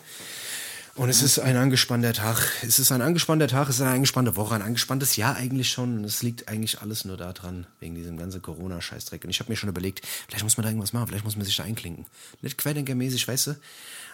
[0.95, 2.39] Und es ist ein angespannter Tag.
[2.63, 5.99] Es ist ein angespannter Tag, es ist eine angespannte Woche, ein angespanntes Jahr eigentlich schon.
[5.99, 9.23] Und es liegt eigentlich alles nur daran, wegen diesem ganzen Corona-Scheißdreck.
[9.23, 11.45] Und ich habe mir schon überlegt, vielleicht muss man da irgendwas machen, vielleicht muss man
[11.47, 12.05] sich da einklinken.
[12.43, 13.57] Nicht querdenkermäßig, weißt du?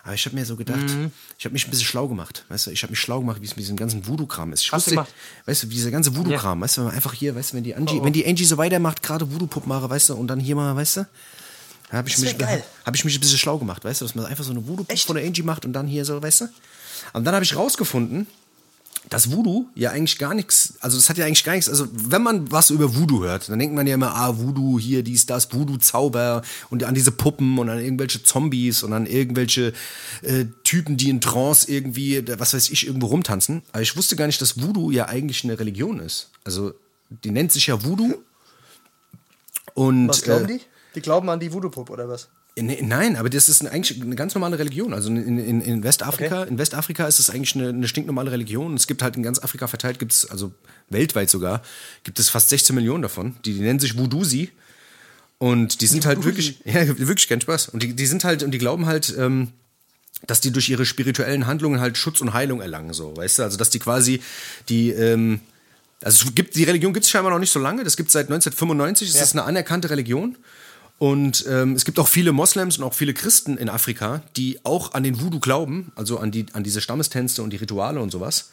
[0.02, 1.10] Aber ich habe mir so gedacht, Mhm.
[1.38, 2.70] ich habe mich ein bisschen schlau gemacht, weißt du?
[2.70, 4.60] Ich habe mich schlau gemacht, wie es mit diesem ganzen Voodoo-Kram ist.
[4.60, 5.06] Ich Hast wusste,
[5.46, 7.74] weißt du, dieser ganze Voodoo-Kram, weißt du, wenn man einfach hier, weißt du, wenn die
[7.74, 10.98] Angie, wenn die Angie so weitermacht, gerade Voodoo-Puppmacher, weißt du, und dann hier mal, weißt
[10.98, 11.06] du,
[11.94, 12.34] da habe ich, mich-
[12.84, 14.96] hab ich mich ein bisschen schlau gemacht, weißt du, dass man einfach so eine Voodoo-Puppe
[14.98, 16.48] von der Angie macht und dann hier so, weißt du?
[17.12, 18.26] Und dann habe ich rausgefunden,
[19.10, 22.22] dass Voodoo ja eigentlich gar nichts, also das hat ja eigentlich gar nichts, also wenn
[22.22, 25.52] man was über Voodoo hört, dann denkt man ja immer, ah, Voodoo hier, dies, das,
[25.52, 29.72] Voodoo-Zauber und an diese Puppen und an irgendwelche Zombies und an irgendwelche
[30.22, 33.62] äh, Typen, die in Trance irgendwie, was weiß ich, irgendwo rumtanzen.
[33.72, 36.30] Aber ich wusste gar nicht, dass Voodoo ja eigentlich eine Religion ist.
[36.42, 36.72] Also
[37.10, 38.14] die nennt sich ja Voodoo.
[39.74, 40.60] Und, Was glauben äh, die?
[40.94, 42.28] Die glauben an die Voodoo-Puppe oder was?
[42.56, 44.94] Nee, nein, aber das ist eine- eigentlich eine ganz normale Religion.
[44.94, 48.74] Also in, in, in Westafrika, in Westafrika ist es eigentlich eine, eine stinknormale Religion.
[48.74, 50.52] Es gibt halt in ganz Afrika verteilt, gibt es, also
[50.88, 51.62] weltweit sogar,
[52.04, 53.34] gibt es fast 16 Millionen davon.
[53.44, 54.50] Die, die nennen sich Voodoosi.
[55.38, 57.70] Und die sind halt wirklich, ja, wirklich kein Spaß.
[57.70, 59.48] Und die, die sind halt, und die glauben halt, ähm,
[60.28, 63.42] dass die durch ihre spirituellen Handlungen halt Schutz und Heilung erlangen, so, weißt du?
[63.42, 64.22] Also, dass die quasi
[64.68, 65.40] die, ähm,
[66.02, 68.12] also es gibt, die Religion gibt es scheinbar noch nicht so lange, das gibt es
[68.12, 70.36] seit 1995, es ist eine anerkannte Religion.
[70.98, 74.94] Und ähm, es gibt auch viele Moslems und auch viele Christen in Afrika, die auch
[74.94, 78.50] an den Voodoo glauben, also an, die, an diese Stammestänze und die Rituale und sowas.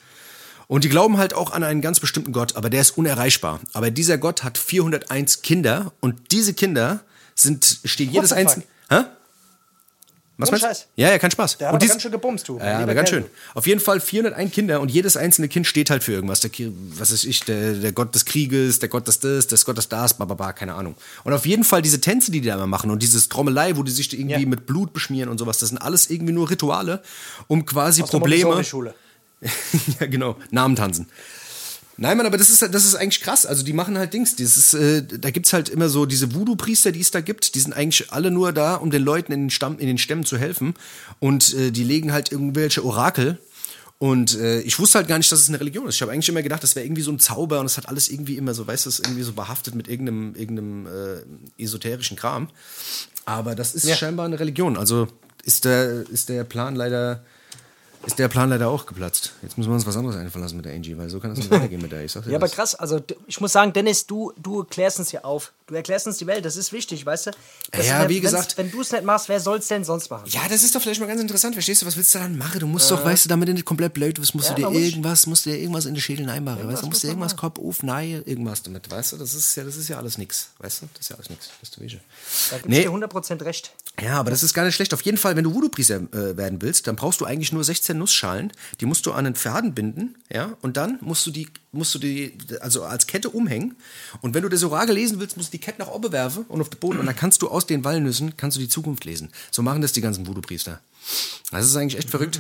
[0.68, 3.60] Und die glauben halt auch an einen ganz bestimmten Gott, aber der ist unerreichbar.
[3.74, 7.02] Aber dieser Gott hat 401 Kinder und diese Kinder
[7.36, 8.40] sind, stehen jedes the fuck?
[8.40, 8.66] einzelne.
[8.90, 9.04] Hä?
[10.42, 11.02] Was Ohne meinst du?
[11.02, 11.58] Ja, ja, kein Spaß.
[11.58, 12.58] Der hat und aber dies- ganz schön gebumst, du.
[12.58, 13.26] Ja, aber ganz schön.
[13.54, 16.40] Auf jeden Fall 401 Kinder und jedes einzelne Kind steht halt für irgendwas.
[16.42, 16.52] Der,
[16.98, 19.88] was weiß ich, der, der Gott des Krieges, der Gott des das, der Gott des
[19.90, 20.96] das, bababa, keine Ahnung.
[21.24, 23.84] Und auf jeden Fall diese Tänze, die die da immer machen und dieses Trommelei, wo
[23.84, 24.48] die sich irgendwie Ja.
[24.48, 27.02] mit Blut beschmieren und sowas, das sind alles irgendwie nur Rituale,
[27.48, 28.46] um quasi Aus der Probleme.
[28.46, 28.94] Montessori-Schule.
[30.00, 30.38] ja, genau.
[30.52, 31.08] Namen tanzen.
[31.98, 33.46] Nein, Mann, aber das ist, das ist eigentlich krass.
[33.46, 34.36] Also die machen halt Dings.
[34.36, 37.54] Dieses, äh, da gibt's halt immer so diese Voodoo-Priester, die es da gibt.
[37.54, 40.26] Die sind eigentlich alle nur da, um den Leuten in den, Stamm, in den Stämmen
[40.26, 40.74] zu helfen.
[41.20, 43.38] Und äh, die legen halt irgendwelche Orakel.
[44.00, 45.96] Und äh, ich wusste halt gar nicht, dass es eine Religion ist.
[45.96, 48.10] Ich habe eigentlich immer gedacht, das wäre irgendwie so ein Zauber und es hat alles
[48.10, 52.48] irgendwie immer so, weißt du, irgendwie so behaftet mit irgendeinem, irgendeinem äh, esoterischen Kram.
[53.26, 53.96] Aber das ist Ja.
[53.96, 54.76] scheinbar eine Religion.
[54.76, 55.08] Also
[55.44, 57.24] ist der, ist der Plan leider
[58.06, 59.34] ist der Plan leider auch geplatzt.
[59.42, 61.38] Jetzt müssen wir uns was anderes einfallen lassen mit der Angie, weil so kann es
[61.38, 62.04] nicht weitergehen mit der.
[62.04, 62.56] Ich sag dir Ja, aber das.
[62.56, 65.52] krass, also ich muss sagen, Dennis, du, du klärst uns hier auf.
[65.72, 67.32] Du erklärst uns die Welt, das ist wichtig, weißt du?
[67.72, 70.10] Das Ja, ist- wie gesagt- Wenn du es nicht machst, wer soll es denn sonst
[70.10, 70.26] machen?
[70.28, 71.56] Ja, das ist doch vielleicht mal ganz interessant.
[71.56, 72.60] Verstehst du, was willst du dann machen?
[72.60, 74.78] Du musst doch, weißt du, damit du nicht komplett blöd bist, musst Ja, du dir
[74.80, 76.88] irgendwas, musst du dir irgendwas in den Schädel einmachen, weißt du?
[76.88, 79.18] Musst man irgendwas Kopf auf, nein, irgendwas damit, weißt du?
[79.18, 80.88] Das ist ja, das ist ja alles nix, weißt du?
[80.94, 81.50] Das ist ja alles nix.
[81.62, 81.82] Das ist du
[82.52, 82.78] Da gebe Nee.
[82.80, 83.72] ich dir 100% recht.
[84.02, 84.94] Ja, aber das ist gar nicht schlecht.
[84.94, 87.98] Auf jeden Fall, wenn du Voodoo-Priester äh, werden willst, dann brauchst du eigentlich nur 16
[87.98, 88.52] Nussschalen.
[88.82, 92.00] Die musst du an einen Faden binden, ja, und dann musst du die, musst du
[92.00, 93.76] die, also als Kette umhängen.
[94.22, 96.60] Und wenn du das Orakel lesen willst, musst du die Kette nach oben werfen und
[96.60, 97.00] auf den Boden.
[97.00, 99.30] Und dann kannst du aus den Walnüssen, kannst du die Zukunft lesen.
[99.52, 100.82] So machen das die ganzen Voodoo-Priester.
[101.50, 102.40] Das ist eigentlich echt verrückt.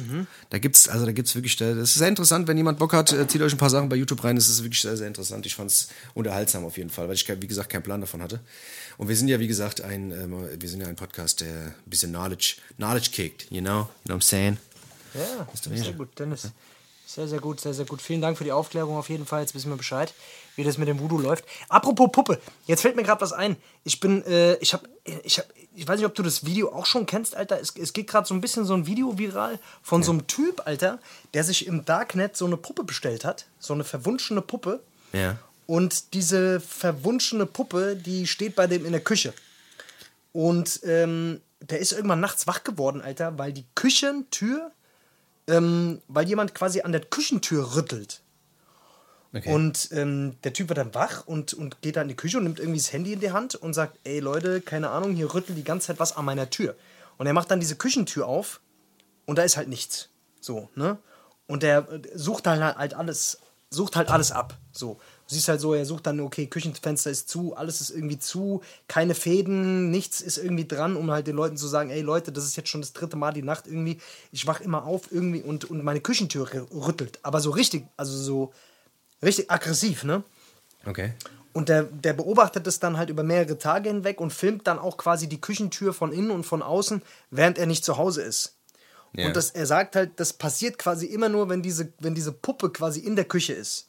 [0.49, 3.27] Da gibt's, also da gibt's wirklich, das ist sehr interessant, wenn jemand Bock hat, äh,
[3.27, 4.35] zieht euch ein paar Sachen bei YouTube rein.
[4.35, 5.45] Das ist wirklich sehr, sehr interessant.
[5.45, 8.39] Ich fand's unterhaltsam auf jeden Fall, weil ich, wie gesagt, keinen Plan davon hatte.
[8.97, 11.75] Und wir sind ja, wie gesagt, ein, ähm, wir sind ja ein Podcast, der ein
[11.85, 13.61] bisschen Knowledge, Knowledge kickt, you know?
[13.61, 14.57] You know what I'm saying?
[15.13, 16.49] Ja, sehr gut, Dennis.
[17.13, 18.01] Sehr, sehr gut, sehr, sehr gut.
[18.01, 19.41] Vielen Dank für die Aufklärung auf jeden Fall.
[19.41, 20.13] Jetzt wissen wir Bescheid,
[20.55, 21.43] wie das mit dem Voodoo läuft.
[21.67, 23.57] Apropos Puppe, jetzt fällt mir gerade was ein.
[23.83, 24.87] Ich bin, äh, ich habe,
[25.25, 27.59] ich habe, ich weiß nicht, ob du das Video auch schon kennst, Alter.
[27.59, 30.65] Es, es geht gerade so ein bisschen so ein Video viral von so einem Typ,
[30.65, 30.99] Alter,
[31.33, 33.45] der sich im Darknet so eine Puppe bestellt hat.
[33.59, 34.79] So eine verwunschene Puppe.
[35.11, 35.37] Ja.
[35.67, 39.33] Und diese verwunschene Puppe, die steht bei dem in der Küche.
[40.31, 44.71] Und ähm, der ist irgendwann nachts wach geworden, Alter, weil die Küchentür,
[45.51, 48.21] ähm, weil jemand quasi an der Küchentür rüttelt.
[49.33, 49.53] Okay.
[49.53, 52.43] Und ähm, der Typ wird dann wach und, und geht dann in die Küche und
[52.43, 55.57] nimmt irgendwie das Handy in die Hand und sagt, ey Leute, keine Ahnung, hier rüttelt
[55.57, 56.75] die ganze Zeit was an meiner Tür.
[57.17, 58.59] Und er macht dann diese Küchentür auf
[59.25, 60.09] und da ist halt nichts.
[60.41, 60.97] So, ne?
[61.47, 63.39] Und der äh, sucht dann halt alles,
[63.69, 64.57] sucht halt alles ab.
[64.71, 64.99] So.
[65.31, 68.61] Du siehst halt so, er sucht dann, okay, Küchenfenster ist zu, alles ist irgendwie zu,
[68.89, 72.43] keine Fäden, nichts ist irgendwie dran, um halt den Leuten zu sagen, ey Leute, das
[72.43, 73.97] ist jetzt schon das dritte Mal die Nacht irgendwie,
[74.33, 77.19] ich wach immer auf irgendwie und, und meine Küchentür rüttelt.
[77.23, 78.51] Aber so richtig, also so
[79.23, 80.25] richtig aggressiv, ne?
[80.85, 81.13] Okay.
[81.53, 84.97] Und der, der beobachtet es dann halt über mehrere Tage hinweg und filmt dann auch
[84.97, 88.57] quasi die Küchentür von innen und von außen, während er nicht zu Hause ist.
[89.13, 89.27] Ja.
[89.27, 92.69] Und das, er sagt halt, das passiert quasi immer nur, wenn diese, wenn diese Puppe
[92.69, 93.87] quasi in der Küche ist.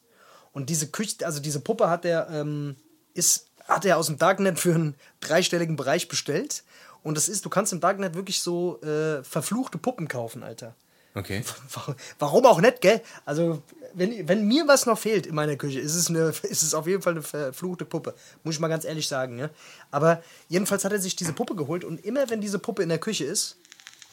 [0.52, 2.76] Und diese Küche, also diese Puppe hat er, ähm,
[3.14, 6.64] ist, hat er aus dem Darknet für einen dreistelligen Bereich bestellt.
[7.02, 10.74] Und das ist, du kannst im Darknet wirklich so äh, verfluchte Puppen kaufen, Alter.
[11.14, 11.44] Okay.
[12.18, 13.02] Warum auch nicht, gell?
[13.24, 16.74] Also, wenn, wenn mir was noch fehlt in meiner Küche, ist es, eine, ist es
[16.74, 18.14] auf jeden Fall eine verfluchte Puppe.
[18.44, 19.50] Muss ich mal ganz ehrlich sagen, ne?
[19.90, 22.98] Aber jedenfalls hat er sich diese Puppe geholt und immer wenn diese Puppe in der
[22.98, 23.58] Küche ist,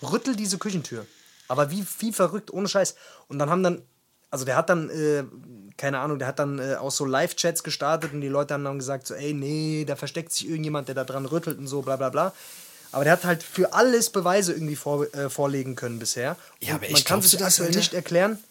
[0.01, 1.05] rüttelt diese Küchentür.
[1.47, 2.95] Aber wie, wie verrückt, ohne Scheiß.
[3.27, 3.81] Und dann haben dann,
[4.31, 5.23] also der hat dann, äh,
[5.77, 8.79] keine Ahnung, der hat dann äh, auch so Live-Chats gestartet und die Leute haben dann
[8.79, 11.95] gesagt, so, ey, nee, da versteckt sich irgendjemand, der da dran rüttelt und so, bla
[11.95, 12.33] bla bla.
[12.91, 16.35] Aber der hat halt für alles Beweise irgendwie vor, äh, vorlegen können bisher.
[16.59, 18.43] Ja, aber echt, kann sich das, aktuell nicht erklären.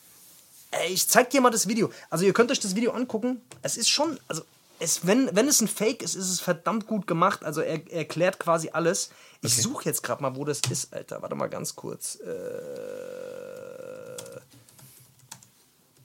[0.70, 1.90] Ey, ich zeig dir mal das Video.
[2.10, 3.40] Also ihr könnt euch das Video angucken.
[3.62, 4.42] Es ist schon, also
[4.78, 7.44] es, wenn, wenn es ein Fake ist, ist es verdammt gut gemacht.
[7.44, 9.10] Also er, er erklärt quasi alles.
[9.40, 11.22] Ich suche jetzt gerade mal, wo das ist, Alter.
[11.22, 12.16] Warte mal ganz kurz.
[12.16, 12.28] Äh,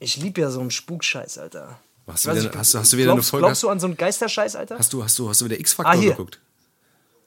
[0.04, 1.78] ich liebe ja so einen Spukscheiß, Alter.
[2.06, 3.80] Hast du wieder- nicht, hast du- hast du wieder eine glaubst, Folge- Glaubst du an
[3.80, 4.78] so einen Geisterscheiß, Alter?
[4.78, 6.40] Hast du, hast du, hast du wieder X-Faktor Ah, geguckt?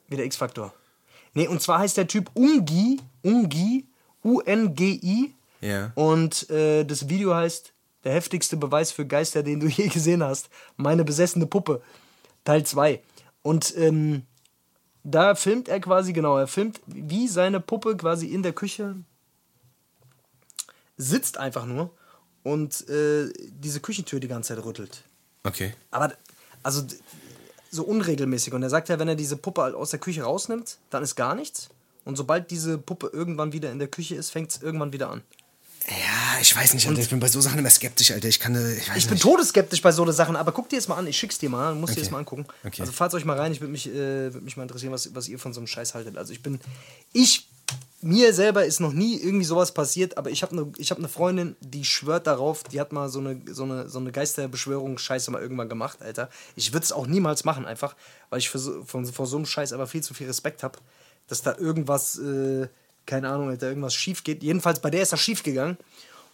[0.07, 0.73] Wie der X-Faktor.
[1.33, 3.87] Nee, und zwar heißt der Typ Ungi, Ungi,
[4.23, 5.33] U-N-G-I.
[5.61, 5.91] Ja.
[5.95, 7.73] Und äh, das Video heißt
[8.03, 10.49] Der heftigste Beweis für Geister, den du je gesehen hast.
[10.77, 11.81] Meine besessene Puppe.
[12.45, 13.01] Teil 2.
[13.41, 14.23] Und ähm,
[15.03, 18.95] da filmt er quasi, genau, er filmt, wie seine Puppe quasi in der Küche
[20.97, 21.91] sitzt einfach nur
[22.43, 25.03] und äh, diese Küchentür die ganze Zeit rüttelt.
[25.43, 25.73] Okay.
[25.91, 26.13] Aber
[26.63, 26.83] also
[27.69, 28.53] so unregelmäßig.
[28.53, 31.15] Und er sagt ja, wenn er diese Puppe halt aus der Küche rausnimmt, dann ist
[31.15, 31.69] gar nichts.
[32.05, 35.21] Und sobald diese Puppe irgendwann wieder in der Küche ist, fängt es irgendwann wieder an.
[35.89, 36.99] Ja, ich weiß nicht, Alter.
[36.99, 38.27] Ich bin bei so Sachen immer skeptisch, Alter.
[38.27, 39.23] Ich kann, ich weiß Ich bin nicht.
[39.23, 41.91] todesskeptisch bei so Sachen, aber guck dir jetzt mal an, ich schick's dir mal, musst
[41.91, 42.01] dir Okay.
[42.01, 42.45] das mal angucken.
[42.65, 42.81] Okay.
[42.81, 45.29] Also fahrt euch mal rein, ich würde mich, äh, würd mich mal interessieren, was, was
[45.29, 46.17] ihr von so einem Scheiß haltet.
[46.17, 46.59] Also ich bin,
[47.13, 47.47] ich,
[48.01, 51.55] mir selber ist noch nie irgendwie sowas passiert, aber ich habe eine hab ne Freundin,
[51.61, 55.69] die schwört darauf, die hat mal so eine, so eine, so eine Geisterbeschwörung-Scheiße mal irgendwann
[55.69, 56.29] gemacht, Alter.
[56.57, 57.95] Ich würde es auch niemals machen, einfach,
[58.29, 60.79] weil ich für so, von, vor so einem Scheiß aber viel zu viel Respekt habe,
[61.27, 62.67] dass da irgendwas, äh,
[63.07, 64.43] keine Ahnung, Alter, irgendwas schief geht.
[64.43, 65.77] Jedenfalls bei der ist das schief gegangen.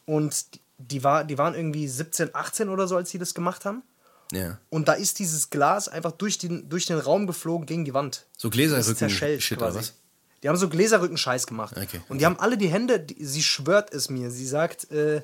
[0.06, 0.46] Und
[0.78, 3.84] die, war, die waren irgendwie 17, 18 oder so, als sie das gemacht haben.
[4.32, 4.58] Ja.
[4.70, 8.26] Und da ist dieses Glas einfach durch den, durch den Raum geflogen gegen die Wand.
[8.36, 9.78] So Das ist Gläserrücken zerschellt Shit quasi.
[9.78, 9.94] oder was?
[10.42, 11.78] Die haben so Gläserrücken-Scheiß gemacht.
[11.78, 14.30] Okay, Und die haben alle die Hände, die, sie schwört es mir.
[14.30, 15.22] Sie sagt, äh,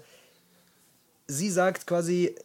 [1.27, 2.35] sie sagt quasi,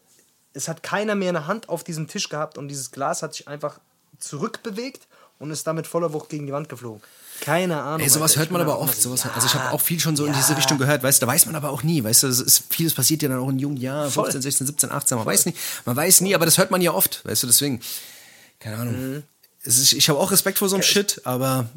[0.54, 3.46] es hat keiner mehr eine Hand auf diesem Tisch gehabt und dieses Glas hat sich
[3.46, 3.78] einfach
[4.18, 5.06] zurückbewegt
[5.38, 7.02] und ist damit voller Wucht gegen die Wand geflogen.
[7.40, 8.00] Keine Ahnung.
[8.00, 8.40] Ey, sowas Alter.
[8.40, 9.00] hört man aber oft.
[9.00, 10.38] Sowas, ja, also ich habe auch viel schon so in ja.
[10.38, 12.94] diese Richtung gehört, weißt du, da weiß man aber auch nie, weißt du, ist, vieles
[12.94, 14.24] passiert ja dann auch in jungen Jahren, Voll.
[14.24, 15.54] 15, 16, 17, 18, man weiß nie,
[15.84, 17.80] man weiß nie, aber das hört man ja oft, weißt du, deswegen,
[18.60, 18.94] keine Ahnung.
[18.94, 19.22] Mhm.
[19.62, 21.68] Ist, ich habe auch Respekt vor so einem Shit, aber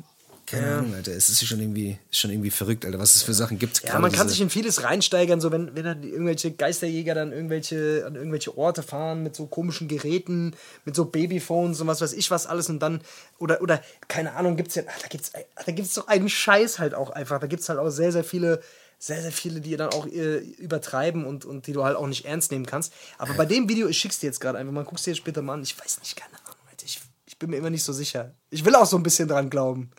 [0.47, 1.11] keine Ahnung, Alter.
[1.11, 3.83] Es ist schon irgendwie, schon irgendwie verrückt, Alter, was es für Sachen gibt.
[3.83, 8.05] Ja, man kann sich in vieles reinsteigern, so wenn, wenn dann irgendwelche Geisterjäger dann irgendwelche,
[8.07, 12.31] an irgendwelche Orte fahren mit so komischen Geräten, mit so Babyphones und was weiß ich
[12.31, 13.01] was alles und dann,
[13.39, 17.09] oder, oder keine Ahnung, gibt's ja, da gibt's, da gibt's doch einen Scheiß halt auch
[17.09, 17.39] einfach.
[17.39, 18.61] Da gibt's halt auch sehr, sehr viele
[18.99, 22.25] sehr, sehr viele, die dann auch äh, übertreiben und, und die du halt auch nicht
[22.25, 22.93] ernst nehmen kannst.
[23.19, 25.43] Aber bei dem Video, ich schick's dir jetzt gerade einfach mal, guckst dir jetzt später
[25.43, 25.61] mal an.
[25.61, 28.33] Ich weiß nicht, keine Ahnung, ich, ich bin mir immer nicht so sicher.
[28.49, 29.91] Ich will auch so ein bisschen dran glauben.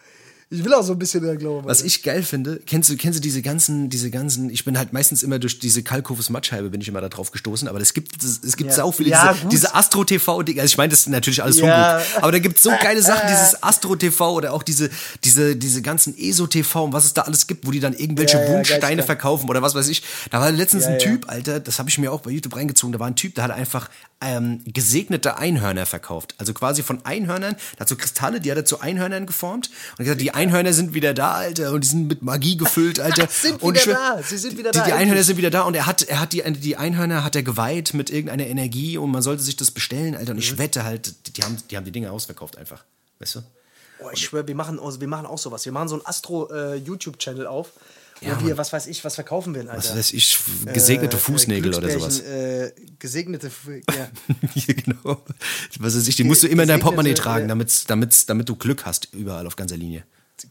[0.51, 1.69] Ich will auch so ein bisschen dran glauben.
[1.69, 4.95] Was ich geil finde, kennst du, kennst du diese ganzen, diese ganzen, ich bin halt
[4.95, 8.23] meistens immer durch diese Kalkhofes Matscheibe bin ich immer da drauf gestoßen, aber es gibt,
[8.25, 8.83] es gibt ja.
[8.83, 11.99] auch viele, ja, diese, diese Astro TV, also ich meine, das ist natürlich alles ja.
[11.99, 14.89] Humbug, aber da gibt es so geile Sachen, dieses Astro TV oder auch diese,
[15.23, 18.39] diese, diese ganzen ESO TV und was es da alles gibt, wo die dann irgendwelche
[18.39, 20.03] ja, Wunschsteine verkaufen oder was weiß ich.
[20.31, 22.99] Da war letztens ein Typ, Alter, das habe ich mir auch bei YouTube reingezogen, da
[22.99, 23.91] war ein Typ, der hat einfach
[24.21, 26.35] ähm, gesegnete Einhörner verkauft.
[26.39, 30.05] Also quasi von Einhörnern, der hat so Kristalle, die hat er zu Einhörnern geformt und
[30.05, 33.29] gesagt, die Einhörner sind wieder da, Alter, und die sind mit Magie gefüllt, Alter.
[33.29, 34.85] sind und wieder da, sie sind wieder die, da.
[34.85, 37.43] Die Einhörner sind wieder da und er hat, er hat die, die Einhörner hat er
[37.43, 40.33] geweiht mit irgendeiner Energie und man sollte sich das bestellen, Alter.
[40.33, 40.59] Und ich mhm.
[40.59, 42.85] wette halt, die, haben, die haben die Dinge ausverkauft einfach.
[43.19, 43.41] Weißt du?
[44.01, 45.65] Oh, ich schwöre, wir machen, wir machen auch sowas.
[45.65, 47.73] Wir machen so einen Astro-YouTube-Channel äh, auf
[48.21, 49.91] ja, wo wir, was weiß ich, was verkaufen will, Alter.
[49.91, 50.39] Was weiß ich,
[50.73, 52.21] gesegnete äh, Fußnägel oder sowas.
[52.21, 53.51] Äh, gesegnete,
[53.89, 54.09] ja.
[54.67, 55.23] genau.
[55.79, 58.57] Was weiß ich, die musst du immer in dein Portemonnaie tragen, damit, damit, damit du
[58.57, 60.05] Glück hast, überall auf ganzer Linie.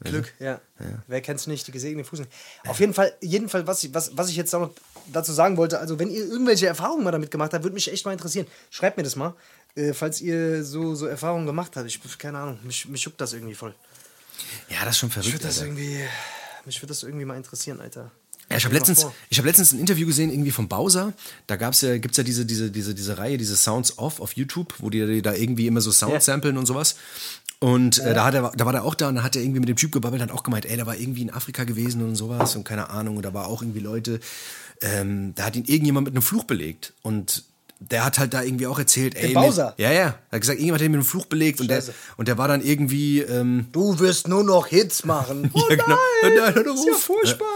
[0.04, 0.60] Glück, ja.
[0.80, 1.04] ja.
[1.08, 2.32] Wer kennt's nicht, die gesegnete Fußnägel.
[2.68, 4.72] Auf jeden Fall, jedenfalls, was, was, was ich jetzt noch
[5.12, 8.06] dazu sagen wollte, also wenn ihr irgendwelche Erfahrungen mal damit gemacht habt, würde mich echt
[8.06, 8.48] mal interessieren.
[8.70, 9.34] Schreibt mir das mal,
[9.76, 11.88] äh, falls ihr so, so Erfahrungen gemacht habt.
[11.88, 13.74] Ich, keine Ahnung, mich, mich juckt das irgendwie voll.
[14.70, 15.36] Ja, das ist schon verrückt.
[15.36, 16.02] Ich das irgendwie
[16.68, 18.12] mich würde das irgendwie mal interessieren, Alter.
[18.50, 21.14] Ja, ich habe letztens, hab letztens ein Interview gesehen, irgendwie von Bowser.
[21.48, 24.74] Da gab's ja, gibt's ja diese, diese, diese, diese Reihe, diese Sounds Off auf YouTube,
[24.80, 26.96] wo die da irgendwie immer so Sound samplen und sowas.
[27.60, 29.60] Und äh, da, hat er, da war er auch da und da hat er irgendwie
[29.60, 32.16] mit dem Typ gebabbelt, hat auch gemeint, ey, der war irgendwie in Afrika gewesen und
[32.16, 33.18] sowas und keine Ahnung.
[33.18, 34.20] Und da war auch irgendwie Leute,
[34.82, 36.94] ähm, da hat ihn irgendjemand mit einem Fluch belegt.
[37.02, 37.46] Und
[37.80, 39.34] der hat halt da irgendwie auch erzählt, ey.
[39.34, 39.74] Der Bowser?
[39.78, 40.00] ja, ja.
[40.00, 41.84] Er hat gesagt, irgendjemand hat ihn mit einem Fluch belegt und der,
[42.18, 43.22] und der war dann irgendwie.
[43.22, 45.52] Ähm, du wirst nur noch Hits machen.
[45.58, 45.98] Oh ja, genau.
[46.22, 47.48] nein, nein, nein, das ist ja furchtbar.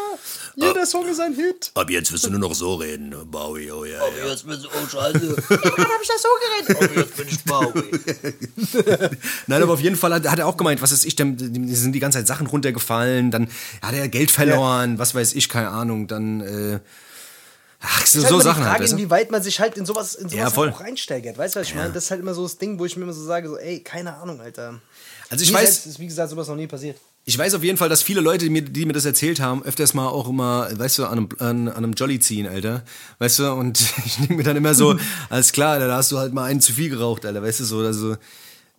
[0.56, 0.68] Ja.
[0.68, 1.72] Jeder Song ist ein Hit.
[1.76, 4.00] Ab jetzt wirst du nur noch so reden, Bowie, oh ja.
[4.00, 4.30] Ab ja.
[4.30, 5.36] jetzt bist du, oh scheiße.
[5.50, 6.30] Wann hab ich das so
[6.68, 6.84] geredet?
[6.84, 9.18] Ab jetzt bin ich Bowie.
[9.48, 11.38] Nein, aber auf jeden Fall hat, hat, er auch gemeint, was ist ich, denn,
[11.74, 13.50] sind die ganze Zeit Sachen runtergefallen, dann
[13.82, 15.00] hat er Geld verloren, ja.
[15.00, 16.42] was weiß ich, keine Ahnung, dann.
[16.42, 16.80] Äh,
[17.84, 18.92] Ach, so, halt so Sachen die Frage, halt.
[18.92, 20.70] Inwieweit man sich halt in sowas, in sowas ja, voll.
[20.70, 21.38] auch reinsteigert.
[21.38, 21.82] Weißt du, was ich ja.
[21.82, 21.94] meine?
[21.94, 23.80] Das ist halt immer so das Ding, wo ich mir immer so sage: so, ey,
[23.80, 24.80] keine Ahnung, Alter.
[25.30, 25.88] Also ich mir weiß.
[25.88, 26.98] ist, wie gesagt, sowas noch nie passiert.
[27.24, 29.64] Ich weiß auf jeden Fall, dass viele Leute, die mir, die mir das erzählt haben,
[29.64, 32.84] öfters mal auch immer, weißt du, an einem, an, an einem Jolly ziehen, Alter.
[33.20, 34.98] Weißt du, und ich denke mir dann immer so,
[35.30, 37.66] alles klar, Alter, da hast du halt mal einen zu viel geraucht, Alter, weißt du,
[37.66, 38.18] so, also.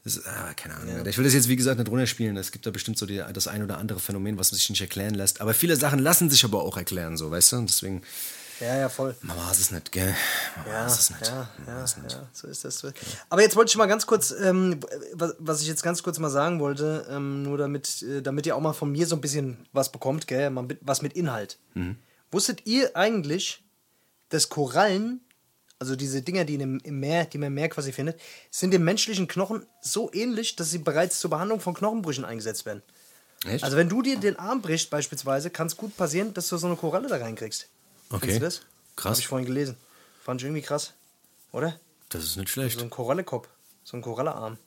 [0.05, 0.97] Das, ah, keine Ahnung.
[0.97, 1.07] Ja.
[1.07, 2.37] Ich will das jetzt, wie gesagt, nicht runterspielen.
[2.37, 5.15] Es gibt da bestimmt so die, das ein oder andere Phänomen, was sich nicht erklären
[5.15, 5.41] lässt.
[5.41, 7.57] Aber viele Sachen lassen sich aber auch erklären, so, weißt du?
[7.59, 8.03] Und deswegen.
[8.61, 9.15] Ja, ja, voll.
[9.23, 10.15] Man weiß es nicht, gell?
[10.57, 11.27] Man ja, weiß es nicht.
[11.27, 12.13] Ja, ja, nicht.
[12.13, 12.85] ja, so ist das.
[13.29, 14.81] Aber jetzt wollte ich mal ganz kurz, ähm,
[15.15, 18.57] was, was, ich jetzt ganz kurz mal sagen wollte, ähm, nur damit, äh, damit ihr
[18.57, 20.51] auch mal von mir so ein bisschen was bekommt, gell?
[20.51, 21.59] Mal mit, was mit Inhalt.
[21.75, 21.97] Mhm.
[22.31, 23.63] Wusstet ihr eigentlich,
[24.29, 25.21] dass Korallen,
[25.79, 28.85] also diese Dinger, die im, im Meer, die man im Meer quasi findet, sind dem
[28.85, 32.83] menschlichen Knochen so ähnlich, dass sie bereits zur Behandlung von Knochenbrüchen eingesetzt werden?
[33.45, 33.65] Echt?
[33.65, 36.67] Also wenn du dir den Arm brichst beispielsweise, kann es gut passieren, dass du so
[36.67, 37.69] eine Koralle da reinkriegst.
[38.13, 38.27] Okay.
[38.27, 38.61] Kennst du das?
[38.97, 39.11] Krass.
[39.13, 39.77] Habe ich vorhin gelesen.
[40.23, 40.93] Fand ich irgendwie krass.
[41.51, 41.81] Oder?
[42.11, 42.79] Das ist nicht schlecht.
[42.79, 43.49] So ein Korallekopf.
[43.85, 44.59] So ein Korallearm.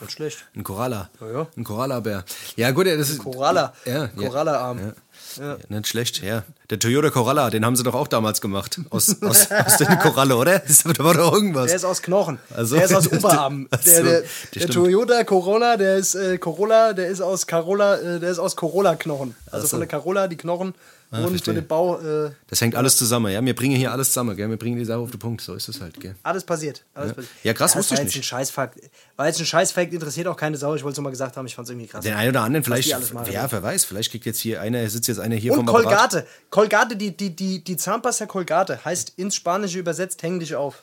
[0.00, 0.44] Nicht schlecht.
[0.56, 1.08] ein Koralla.
[1.20, 1.46] Ja, ja.
[1.56, 2.24] Ein Korallabär.
[2.56, 3.18] Ja, gut, das ist.
[3.18, 3.72] Koralla.
[3.84, 4.78] Ja, Korallearm.
[4.78, 4.92] Ja.
[5.38, 5.56] Ja.
[5.68, 6.42] Nicht schlecht, ja.
[6.68, 8.80] Der Toyota Corolla, den haben sie doch auch damals gemacht.
[8.90, 10.60] Aus, aus, aus der Koralle, oder?
[10.96, 11.66] Da war doch irgendwas.
[11.66, 12.38] Der ist aus Knochen.
[12.54, 13.68] Also, der ist aus Oberarm.
[13.70, 14.22] Also, der, der,
[14.54, 18.56] der Toyota Corolla, der ist äh, Corolla, der ist aus Carola, äh, der ist aus
[18.56, 19.36] Corolla-Knochen.
[19.46, 20.74] Also, also, von der Carolla, die Knochen
[21.10, 22.00] Ah, und für den Bau.
[22.00, 23.44] Äh, das hängt alles zusammen, ja.
[23.44, 24.50] Wir bringen hier alles zusammen, gell?
[24.50, 25.40] Wir bringen die Sache auf den Punkt.
[25.40, 26.16] So ist es halt, gell?
[26.22, 26.84] Alles passiert.
[26.94, 27.14] Alles ja.
[27.14, 27.34] passiert.
[27.44, 28.16] ja, krass, ja, wusste ich nicht.
[28.16, 28.80] Ein Scheißfakt.
[29.16, 30.74] War jetzt ein Scheißfakt, interessiert auch keine Sau.
[30.74, 32.02] Ich wollte es nur mal gesagt haben, ich fand es irgendwie krass.
[32.02, 35.20] Den einen oder anderen vielleicht, ja, wer weiß, vielleicht kriegt jetzt hier einer, sitzt jetzt
[35.20, 36.18] einer hier Und vom Colgate.
[36.18, 36.26] Apparat.
[36.50, 40.82] Colgate, die, die, die, die Zahnpasta Colgate heißt ins Spanische übersetzt, häng dich auf.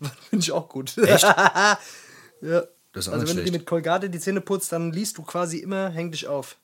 [0.30, 0.96] Finde ich auch gut.
[0.98, 1.22] Echt?
[2.42, 2.62] ja.
[2.94, 3.38] Das also wenn schlecht.
[3.38, 6.58] du dir mit Colgate die Zähne putzt, dann liest du quasi immer, häng dich auf.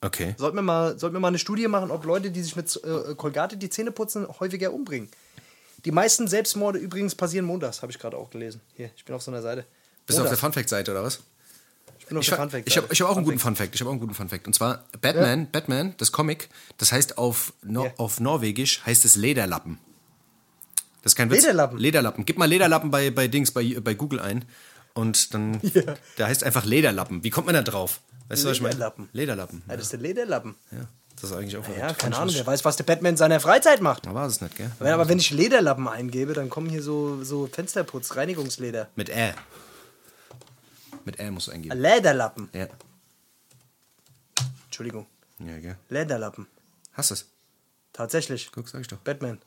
[0.00, 0.34] Okay.
[0.38, 3.14] Sollten wir, mal, sollten wir mal eine Studie machen, ob Leute, die sich mit äh,
[3.16, 5.08] Colgate die Zähne putzen, häufiger umbringen.
[5.84, 8.60] Die meisten Selbstmorde übrigens passieren montags, habe ich gerade auch gelesen.
[8.76, 9.64] Hier, ich bin auf so einer Seite.
[10.06, 11.20] Bist du auf der Funfact-Seite oder was?
[11.98, 12.66] Ich bin auf ich der Funfact.
[12.66, 13.74] Ich habe hab auch einen guten Funfact.
[13.74, 14.46] Ich habe auch einen guten Funfact.
[14.46, 15.46] Und zwar Batman, ja.
[15.52, 17.92] Batman, das Comic, das heißt auf, no ja.
[17.98, 19.78] auf Norwegisch heißt es Lederlappen.
[21.02, 21.42] Das ist kein Witz.
[21.42, 21.78] Lederlappen.
[21.78, 22.24] Lederlappen.
[22.24, 24.44] Gib mal Lederlappen bei, bei Dings, bei, bei Google ein.
[24.98, 25.60] Und dann,
[26.18, 27.22] der heißt einfach Lederlappen.
[27.22, 28.00] Wie kommt man da drauf?
[28.26, 28.74] Weißt du, was ich meine?
[28.74, 29.08] Lederlappen.
[29.12, 29.62] Lederlappen.
[29.68, 30.56] Ja, das ist der Lederlappen.
[30.72, 33.38] Ja, das ist eigentlich auch Ja, keine Ahnung, wer weiß, was der Batman in seiner
[33.38, 34.06] Freizeit macht.
[34.06, 34.72] Da war es nicht, gell?
[34.80, 38.88] Wenn, aber wenn ich Lederlappen eingebe, dann kommen hier so, so Fensterputz, Reinigungsleder.
[38.96, 39.34] Mit Ä.
[41.04, 41.78] Mit Ä musst du eingeben.
[41.78, 42.48] Lederlappen.
[42.52, 42.66] Ja.
[44.66, 45.06] Entschuldigung.
[45.38, 45.76] Ja, gell?
[45.90, 46.48] Lederlappen.
[46.94, 47.26] Hast du es?
[47.92, 48.50] Tatsächlich.
[48.50, 48.98] Guck, sag ich doch.
[48.98, 49.38] Batman.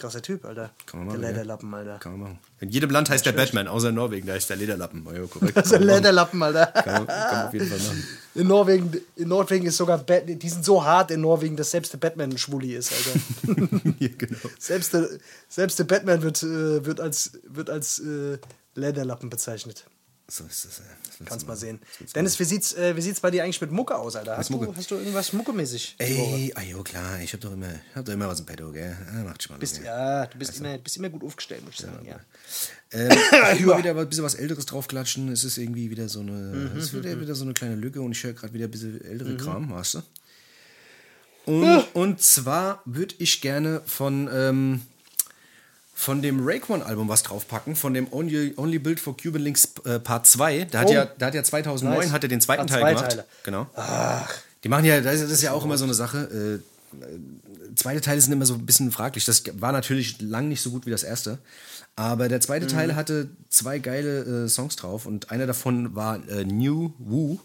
[0.00, 0.70] Krasser Typ, Alter.
[0.86, 1.30] Kann man der machen, ja.
[1.30, 1.98] Lederlappen, Alter.
[1.98, 2.38] Kann man machen.
[2.60, 5.06] In jedem Land heißt der Batman, außer in Norwegen, da heißt der Lederlappen.
[5.06, 5.56] Ja, korrekt.
[5.56, 6.66] Das ist ein Lederlappen, Alter.
[6.66, 8.06] Kann man, kann man auf jeden Fall machen.
[8.36, 11.92] In Norwegen, in Norwegen ist sogar Bat die sind so hart in Norwegen, dass selbst
[11.92, 13.80] der Batman ein Schwuli ist, Alter.
[13.98, 14.38] ja, genau.
[14.56, 15.08] selbst, der,
[15.48, 18.38] selbst der Batman wird, äh, wird als, wird als äh,
[18.76, 19.84] Lederlappen bezeichnet.
[20.30, 20.70] So ist ja.
[21.18, 21.60] Willst Kannst du mal machen.
[21.60, 21.80] sehen.
[22.14, 24.36] Dennis, wie sieht's, äh, wie sieht's bei dir eigentlich mit Mucke aus, Alter?
[24.36, 24.66] Hast, Mucke?
[24.66, 25.96] du, hast du irgendwas Muckemäßig?
[25.98, 27.66] Ey, ah, jo, klar, ich hab doch immer,
[27.96, 28.96] hab doch immer was im Petto, gell?
[29.12, 29.58] Ah, macht Spaß.
[29.58, 32.06] Bist, ja, du bist, immer, bist immer gut aufgestellt, muss ich sagen.
[32.06, 32.20] Ja.
[32.92, 33.10] Ähm,
[33.56, 35.32] ich höre wieder ein bisschen was Älteres draufklatschen.
[35.32, 38.00] Es ist irgendwie wieder so eine, Mhm, es ist wieder, wieder so eine kleine Lücke
[38.00, 40.02] und ich höre gerade wieder ein bisschen ältere Kram, weißt du?
[41.46, 44.82] Und, und zwar würde ich gerne von, ähm,
[46.00, 50.26] von dem Raekwon-Album was draufpacken, von dem Only, Only Build for Cuban Links äh, Part
[50.26, 50.64] 2.
[50.70, 50.92] Da hat, Oh.
[50.92, 52.10] ja, da hat ja 2009 Nice.
[52.12, 53.10] hat er den zweiten Ah, Teil gemacht.
[53.10, 53.24] Teile.
[53.42, 53.66] Genau.
[54.64, 56.62] Die machen ja, das ist, ja auch immer so eine Sache.
[56.96, 59.26] Äh, zweite Teile sind immer so ein bisschen fraglich.
[59.26, 61.36] Das war natürlich lang nicht so gut wie das erste.
[61.96, 62.70] Aber der zweite Mhm.
[62.70, 67.38] Teil hatte zwei geile äh, Songs drauf und einer davon war äh, New Woo.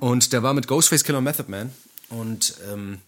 [0.00, 1.70] Und der war mit Ghostface Killer Method Man.
[2.08, 2.98] Und ähm,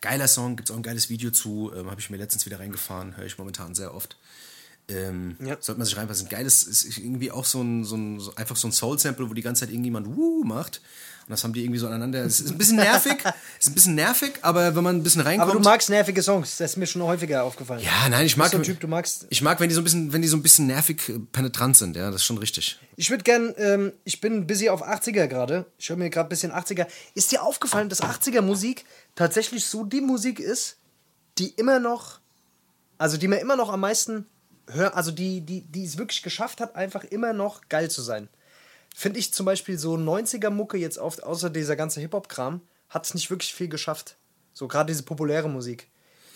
[0.00, 1.72] geiler Song, gibt es auch ein geiles Video zu.
[1.74, 4.16] Ähm, Habe ich mir letztens wieder reingefahren, höre ich momentan sehr oft.
[4.88, 5.56] Ähm, Ja.
[5.60, 6.28] Sollte man sich reinpassen.
[6.28, 9.42] Geiles ist irgendwie auch so ein, so ein so einfach so ein Soul-Sample, wo die
[9.42, 10.80] ganze Zeit irgendjemand Woo macht.
[11.26, 12.24] Und das haben die irgendwie so aneinander.
[12.24, 13.16] Es ist ein bisschen nervig,
[13.58, 15.50] ist ein bisschen nervig, aber wenn man ein bisschen reinkommt.
[15.50, 17.82] Aber du magst nervige Songs, das ist mir schon häufiger aufgefallen.
[17.82, 18.52] ja, nein, ich Du bist mag.
[18.52, 19.26] so ein Typ, du magst.
[19.28, 21.76] Ich mag, wenn die so ein bisschen, wenn die so ein bisschen nervig äh, penetrant
[21.76, 22.78] sind, ja, das ist schon richtig.
[22.94, 25.66] Ich würde gern, ähm, ich bin busy auf 80er gerade.
[25.78, 26.86] Ich höre mir gerade ein bisschen 80er.
[27.14, 28.84] Ist dir aufgefallen, dass 80er Musik
[29.16, 30.76] tatsächlich so die Musik ist,
[31.38, 32.20] die immer noch,
[32.98, 34.26] also die mir immer noch am meisten
[34.70, 38.28] hört, also die, die, die es wirklich geschafft hat, einfach immer noch geil zu sein.
[38.98, 43.28] Finde ich zum Beispiel so 90er-Mucke jetzt auf, außer dieser ganze Hip-Hop-Kram, hat es nicht
[43.28, 44.16] wirklich viel geschafft.
[44.54, 45.88] So gerade diese populäre Musik.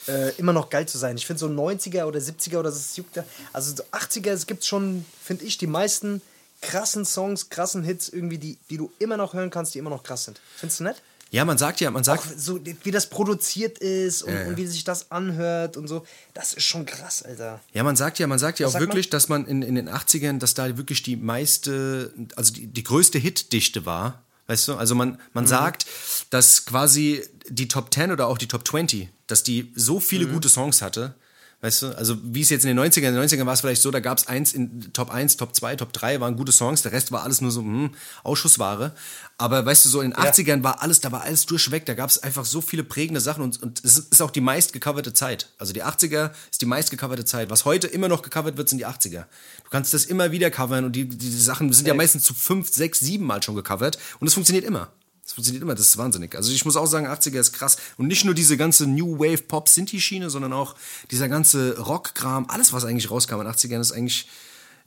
[0.06, 1.16] Äh, immer noch geil zu sein.
[1.16, 3.24] Ich finde so 90er oder 70er oder das juckt da.
[3.54, 6.20] Also so 80er, es gibt schon, finde ich, die meisten
[6.61, 10.02] krassen Songs, krassen Hits irgendwie, die, die du immer noch hören kannst, die immer noch
[10.02, 10.38] krass sind.
[10.54, 11.00] Findest du nett?
[11.31, 12.24] Ja, man sagt ja, man sagt.
[12.24, 16.05] Auch so, wie das produziert ist und, und wie sich das anhört und so.
[16.35, 17.61] Das ist schon krass, Alter.
[17.72, 19.76] Ja, man sagt ja, man sagt ja Was auch sagt wirklich, dass man in, in
[19.76, 24.24] den 80ern, dass da wirklich die meiste, also die, die größte Hitdichte war.
[24.49, 24.74] Weißt du?
[24.74, 25.87] Also man, man sagt,
[26.31, 30.49] dass quasi die Top 10 oder auch die Top 20, dass die so viele gute
[30.49, 31.14] Songs hatte.
[31.62, 33.82] Weißt du, also wie es jetzt in den 90ern, in den 90ern war es vielleicht
[33.82, 36.80] so, da gab es eins in Top 1, Top 2, Top 3 waren gute Songs,
[36.80, 37.90] der Rest war alles nur so hm,
[38.22, 38.94] Ausschussware.
[39.36, 42.08] Aber weißt du, so in den 80ern war alles, da war alles durchweg, da gab
[42.08, 45.50] es einfach so viele prägende Sachen und, und es ist auch die meist gecoverte Zeit.
[45.58, 47.50] Also die 80er ist die meist gecoverte Zeit.
[47.50, 49.24] Was heute immer noch gecovert wird, sind die 80er.
[49.64, 52.72] Du kannst das immer wieder covern und die, die Sachen sind ja meistens zu fünf,
[52.72, 54.90] sechs, sieben Mal schon gecovert und es funktioniert immer.
[55.31, 56.35] Das funktioniert immer, das ist wahnsinnig.
[56.35, 57.76] Also ich muss auch sagen, 80er ist krass.
[57.97, 60.74] Und nicht nur diese ganze New Wave Pop Sinti Schiene, sondern auch
[61.12, 64.26] dieser ganze Rockkram, alles was eigentlich rauskam in den 80ern ist eigentlich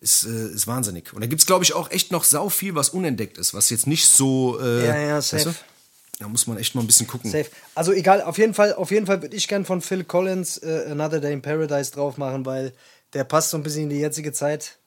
[0.02, 1.14] ist, äh, ist wahnsinnig.
[1.14, 3.88] Und da gibt's glaube ich auch echt noch sau viel, was unentdeckt ist, was jetzt
[3.88, 5.46] nicht so äh, Ja, ja, safe.
[5.46, 5.60] weißt du?
[6.20, 7.32] Da muss man echt mal ein bisschen gucken.
[7.32, 7.50] Safe.
[7.74, 10.88] Also egal, auf jeden Fall, auf jeden Fall würde ich gern von Phil Collins äh,
[10.90, 12.74] Another Day in Paradise drauf machen, weil
[13.14, 14.78] der passt so ein bisschen in die jetzige Zeit.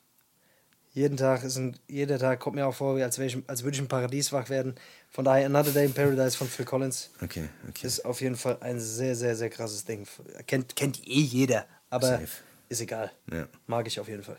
[0.96, 3.80] Jeden Tag ist ein, jeder Tag kommt mir auch vor, als, ich, als würde ich
[3.82, 4.74] im Paradies wach werden.
[5.10, 7.86] Von daher Another Day in Paradise von Phil Collins Okay, okay.
[7.86, 10.06] ist auf jeden Fall ein sehr, sehr, sehr krasses Ding.
[10.46, 12.26] Kennt, kennt eh jeder, aber Safe.
[12.70, 13.12] ist egal.
[13.30, 13.46] Ja.
[13.66, 14.38] Mag ich auf jeden Fall.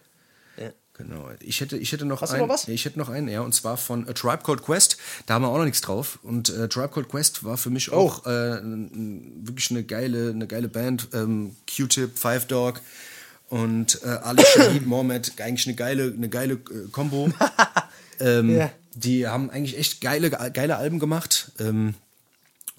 [0.60, 0.72] Ja.
[0.94, 1.30] Genau.
[1.42, 2.48] Ich hätte, ich hätte noch Hast du einen.
[2.48, 2.68] noch was?
[2.68, 4.98] Ich hätte noch einen, ja, und zwar von A Tribe Called Quest.
[5.28, 6.18] Da haben wir auch noch nichts drauf.
[6.24, 8.30] Und äh, Tribe Called Quest war für mich auch Oh.
[8.30, 11.10] äh, n- n- wirklich eine geile, eine geile Band.
[11.14, 12.82] Ähm, Q-Tip, Five Dog
[13.50, 15.34] und äh, Ali Shaheed Mohammed.
[15.40, 17.30] Eigentlich eine geile, eine geile äh, Combo.
[18.20, 18.72] ähm, Ja.
[18.96, 21.52] Die haben eigentlich echt geile, geile Alben gemacht.
[21.60, 21.94] Ähm,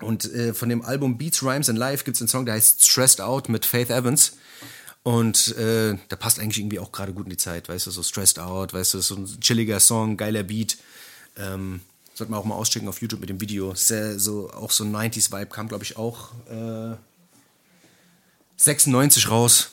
[0.00, 2.84] und äh, von dem Album Beats, Rhymes and Life gibt es einen Song, der heißt
[2.84, 4.32] Stressed Out mit Faith Evans.
[5.04, 8.02] Und äh, der passt eigentlich irgendwie auch gerade gut in die Zeit, weißt du, so
[8.02, 10.76] Stressed Out, weißt du, so ein chilliger Song, geiler Beat.
[11.36, 11.80] Ähm,
[12.14, 13.74] sollte man auch mal auschecken auf YouTube mit dem Video.
[13.74, 16.96] Sehr, so, auch so ein 90s-Vibe kam, glaube ich, auch äh,
[18.56, 19.70] 96 raus.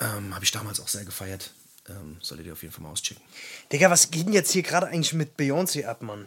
[0.00, 1.52] Ähm, Habe ich damals auch sehr gefeiert.
[1.88, 3.22] Ähm, solltet ihr auf jeden Fall mal auschecken.
[3.70, 6.26] Digga, was geht denn jetzt hier gerade eigentlich mit Beyoncé ab, Mann?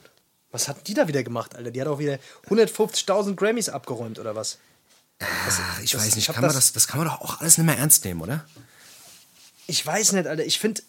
[0.52, 1.72] Was hat die da wieder gemacht, Alter?
[1.72, 4.60] Die hat auch wieder 150.000 Grammys abgeräumt, oder was?
[5.20, 5.26] Ah,
[5.84, 7.42] ich das- weiß ich nicht, hab kann man das- das, das kann man doch auch
[7.42, 8.46] alles nicht mehr ernst nehmen, oder?
[9.66, 10.46] Ich weiß nicht, Alter.
[10.46, 10.82] Ich finde,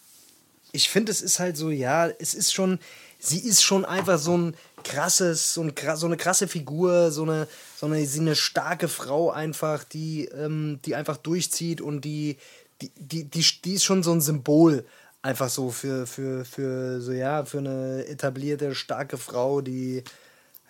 [0.72, 2.78] ich finde, es ist halt so, ja, es ist schon,
[3.18, 4.54] sie ist schon einfach so ein
[4.84, 9.30] krasses, so, ein, so eine krasse Figur, so eine, so eine, sie eine starke Frau
[9.30, 12.36] einfach, die, ähm, die einfach durchzieht und die,
[12.80, 14.84] die, die, die, die ist schon so ein Symbol
[15.22, 20.02] einfach so für, für, für, so, ja, für eine etablierte, starke Frau, die,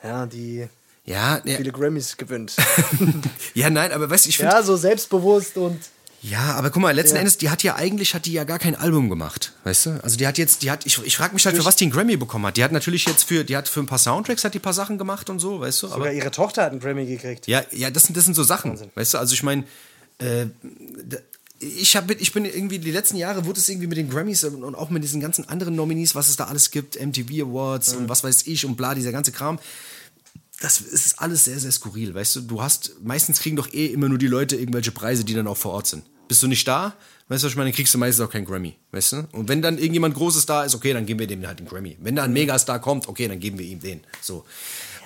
[0.02, 0.68] ja, die
[1.04, 1.70] ja, viele ja.
[1.70, 2.56] Grammys gewinnt.
[3.54, 4.52] ja, nein, aber weißt du, ich finde.
[4.52, 5.78] Ja, so selbstbewusst und.
[6.20, 7.20] Ja, aber guck mal, letzten ja.
[7.20, 9.90] Endes, die hat ja eigentlich, hat die ja gar kein Album gemacht, weißt du?
[10.02, 11.92] Also die hat jetzt, die hat, ich, ich frage mich halt, für was die einen
[11.92, 12.56] Grammy bekommen hat.
[12.56, 14.98] Die hat natürlich jetzt für, die hat für ein paar Soundtracks hat die paar Sachen
[14.98, 15.86] gemacht und so, weißt du?
[15.86, 17.46] Sogar aber, ihre Tochter hat einen Grammy gekriegt.
[17.46, 18.90] Ja, ja, das sind, das sind so Sachen, Wahnsinn.
[18.96, 19.18] weißt du?
[19.18, 19.62] Also ich meine,
[20.18, 20.46] äh,
[21.60, 24.74] ich, hab, ich bin irgendwie, die letzten Jahre wurde es irgendwie mit den Grammys und
[24.74, 28.02] auch mit diesen ganzen anderen Nominees, was es da alles gibt, MTV Awards mhm.
[28.02, 29.58] und was weiß ich und bla, dieser ganze Kram
[30.60, 32.40] das ist alles sehr, sehr skurril, weißt du?
[32.42, 35.56] Du hast, meistens kriegen doch eh immer nur die Leute irgendwelche Preise, die dann auch
[35.56, 36.04] vor Ort sind.
[36.26, 36.94] Bist du nicht da,
[37.28, 39.28] weißt du, was ich meine, dann kriegst du meistens auch keinen Grammy, weißt du?
[39.32, 41.96] Und wenn dann irgendjemand Großes da ist, okay, dann geben wir dem halt den Grammy.
[42.00, 44.00] Wenn da ein Megastar kommt, okay, dann geben wir ihm den.
[44.20, 44.44] So.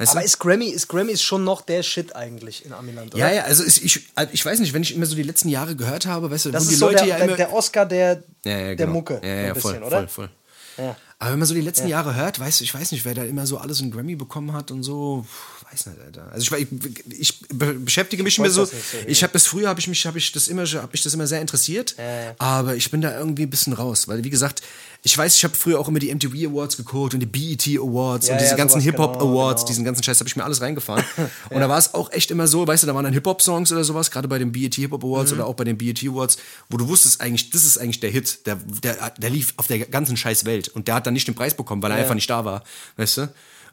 [0.02, 3.24] Weißt Aber ist Grammy, ist Grammy schon noch der Shit eigentlich in Amiland, oder?
[3.24, 5.76] Ja, ja, also ist, ich, ich weiß nicht, wenn ich immer so die letzten Jahre
[5.76, 7.36] gehört habe, weißt du, das wo ist die so Leute der, ja immer.
[7.36, 8.76] Der Oscar der, ja, ja, genau.
[8.76, 9.20] der Mucke.
[9.22, 10.08] Ja, ja, ein voll, bisschen, oder?
[10.08, 10.30] voll, voll.
[10.78, 10.96] Ja.
[11.18, 11.98] Aber wenn man so die letzten ja.
[11.98, 14.52] Jahre hört, weißt du, ich weiß nicht, wer da immer so alles einen Grammy bekommen
[14.52, 15.24] hat und so,
[15.72, 16.30] weiß nicht, Alter.
[16.32, 18.72] Also ich, ich, ich beschäftige mich immer so, so
[19.06, 21.26] ich habe das früher habe ich mich habe ich das immer habe ich das immer
[21.26, 22.34] sehr interessiert, äh.
[22.38, 24.62] aber ich bin da irgendwie ein bisschen raus, weil wie gesagt,
[25.04, 28.28] ich weiß, ich habe früher auch immer die MTV Awards geguckt und die BET Awards
[28.28, 29.68] ja, und diese ja, ganzen Hip Hop genau, Awards, genau.
[29.68, 31.04] diesen ganzen Scheiß habe ich mir alles reingefahren.
[31.50, 33.42] und da war es auch echt immer so, weißt du, da waren dann Hip Hop
[33.42, 35.38] Songs oder sowas, gerade bei den BET Hip Hop Awards mhm.
[35.38, 36.36] oder auch bei den BET Awards,
[36.70, 39.80] wo du wusstest eigentlich, das ist eigentlich der Hit, der der der lief auf der
[39.80, 42.30] ganzen Scheiß Welt und der hat dann nicht den Preis bekommen, weil er einfach nicht
[42.30, 42.62] da war,
[42.96, 43.28] weißt du?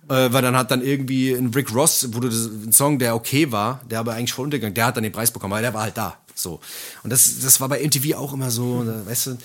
[0.07, 3.15] Äh, weil dann hat dann irgendwie ein Rick Ross, wo du das, ein Song, der
[3.15, 5.73] okay war, der aber eigentlich voll untergegangen, der hat dann den Preis bekommen, weil der
[5.73, 6.17] war halt da.
[6.33, 6.59] So.
[7.03, 9.05] Und das, das war bei MTV auch immer so, mhm.
[9.05, 9.37] weißt du,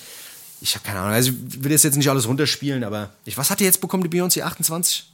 [0.61, 3.51] ich habe keine Ahnung, also ich will das jetzt nicht alles runterspielen, aber ich, was
[3.51, 4.43] hat die jetzt bekommen, die Beyoncé?
[4.43, 5.05] 28?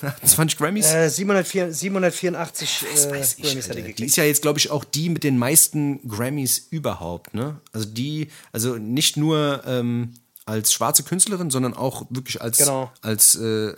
[0.00, 0.86] 28 Grammys?
[0.86, 3.92] Äh, 704, 784 weiß, weiß äh, Grammys hat die.
[3.92, 7.60] Die ist ja jetzt, glaube ich, auch die mit den meisten Grammys überhaupt, ne?
[7.72, 10.14] Also die, also nicht nur ähm,
[10.46, 12.90] als schwarze Künstlerin, sondern auch wirklich als, genau.
[13.02, 13.74] als äh,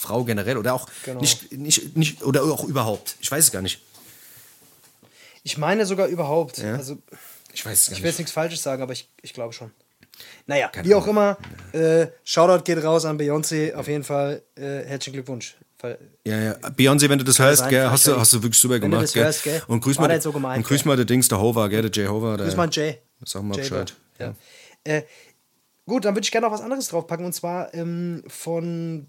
[0.00, 1.20] Frau generell oder auch genau.
[1.20, 3.16] nicht, nicht, nicht, oder auch überhaupt.
[3.20, 3.82] Ich weiß es gar nicht.
[5.42, 6.58] Ich meine sogar überhaupt.
[6.58, 6.74] Ja?
[6.74, 6.98] Also,
[7.52, 9.70] ich weiß es gar Ich will jetzt nichts Falsches sagen, aber ich, ich glaube schon.
[10.46, 11.36] Naja, Keine wie auch immer,
[11.72, 14.42] äh, Shoutout geht raus an Beyoncé, auf jeden Fall.
[14.54, 15.56] Äh, herzlichen Glückwunsch.
[16.26, 16.52] Ja, ja.
[16.76, 19.04] Beyoncé, wenn du das hörst, gell, hast, du, hast du wirklich super gemacht.
[19.04, 19.24] Das gell?
[19.24, 19.62] Hörst, gell?
[19.66, 22.06] Und grüß mal, so gemeint, und grüß mal der Dings, der Hover, gell, der Jay
[22.06, 22.36] Hover.
[22.36, 22.98] grüß mal Jay.
[23.24, 23.94] Sag mal Jay Bescheid.
[24.18, 24.26] Ja.
[24.26, 24.34] ja.
[24.84, 25.02] Äh,
[25.86, 29.08] gut, dann würde ich gerne noch was anderes draufpacken und zwar ähm, von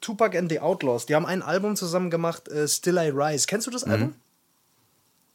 [0.00, 1.06] Tupac and the Outlaws.
[1.06, 3.46] Die haben ein Album zusammen gemacht, äh, Still I Rise.
[3.46, 4.08] Kennst du das Album?
[4.08, 4.14] Mhm.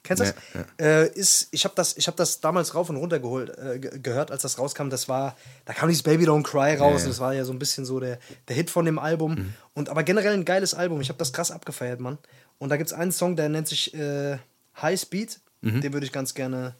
[0.04, 0.36] Kennst du das?
[0.54, 1.02] Ja, ja.
[1.04, 4.42] Äh, ist, ich habe das, hab das damals rauf und runter geholt, äh, gehört, als
[4.42, 4.90] das rauskam.
[4.90, 5.36] Das war,
[5.66, 7.02] da kam dieses Baby Don't Cry raus.
[7.02, 9.36] Ja, das war ja so ein bisschen so der, der Hit von dem Album.
[9.36, 9.54] Mhm.
[9.74, 11.02] Und aber generell ein geiles Album.
[11.02, 12.18] Ich habe das krass abgefeiert, Mann.
[12.58, 14.38] Und da gibt es einen Song, der nennt sich äh,
[14.82, 15.40] High Speed.
[15.62, 15.82] Mhm.
[15.82, 16.76] Den würde ich ganz gerne,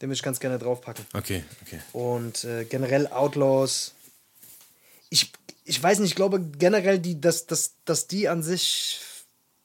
[0.00, 1.04] den würde ich ganz gerne draufpacken.
[1.12, 1.80] Okay, okay.
[1.92, 3.94] Und äh, generell Outlaws.
[5.08, 5.32] Ich,
[5.64, 9.00] ich weiß nicht, ich glaube generell, die, dass, dass, dass die an sich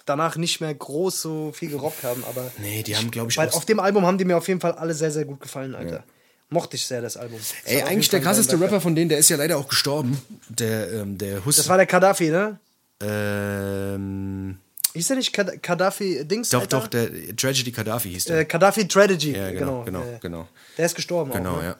[0.05, 2.51] danach nicht mehr groß so viel gerockt haben, aber.
[2.59, 4.73] Nee, die haben, glaube ich, Weil auf dem Album haben die mir auf jeden Fall
[4.73, 5.97] alle sehr, sehr gut gefallen, Alter.
[5.97, 6.03] Ja.
[6.49, 7.39] Mochte ich sehr, das Album.
[7.39, 10.21] Das Ey, eigentlich der krasseste Rapper von denen, der ist ja leider auch gestorben.
[10.47, 12.59] Der, ähm, der Hus Das war der Gaddafi, ne?
[13.01, 14.59] Ähm.
[14.93, 16.49] Hieß der nicht Gaddafi Dings?
[16.49, 16.79] Doch, Alter?
[16.79, 18.39] doch, der Tragedy Gaddafi hieß der.
[18.39, 19.83] Äh, Gaddafi Tragedy, ja, genau.
[19.83, 20.47] Genau, genau, genau.
[20.77, 21.65] Der ist gestorben Genau, auch, ne?
[21.65, 21.75] ja.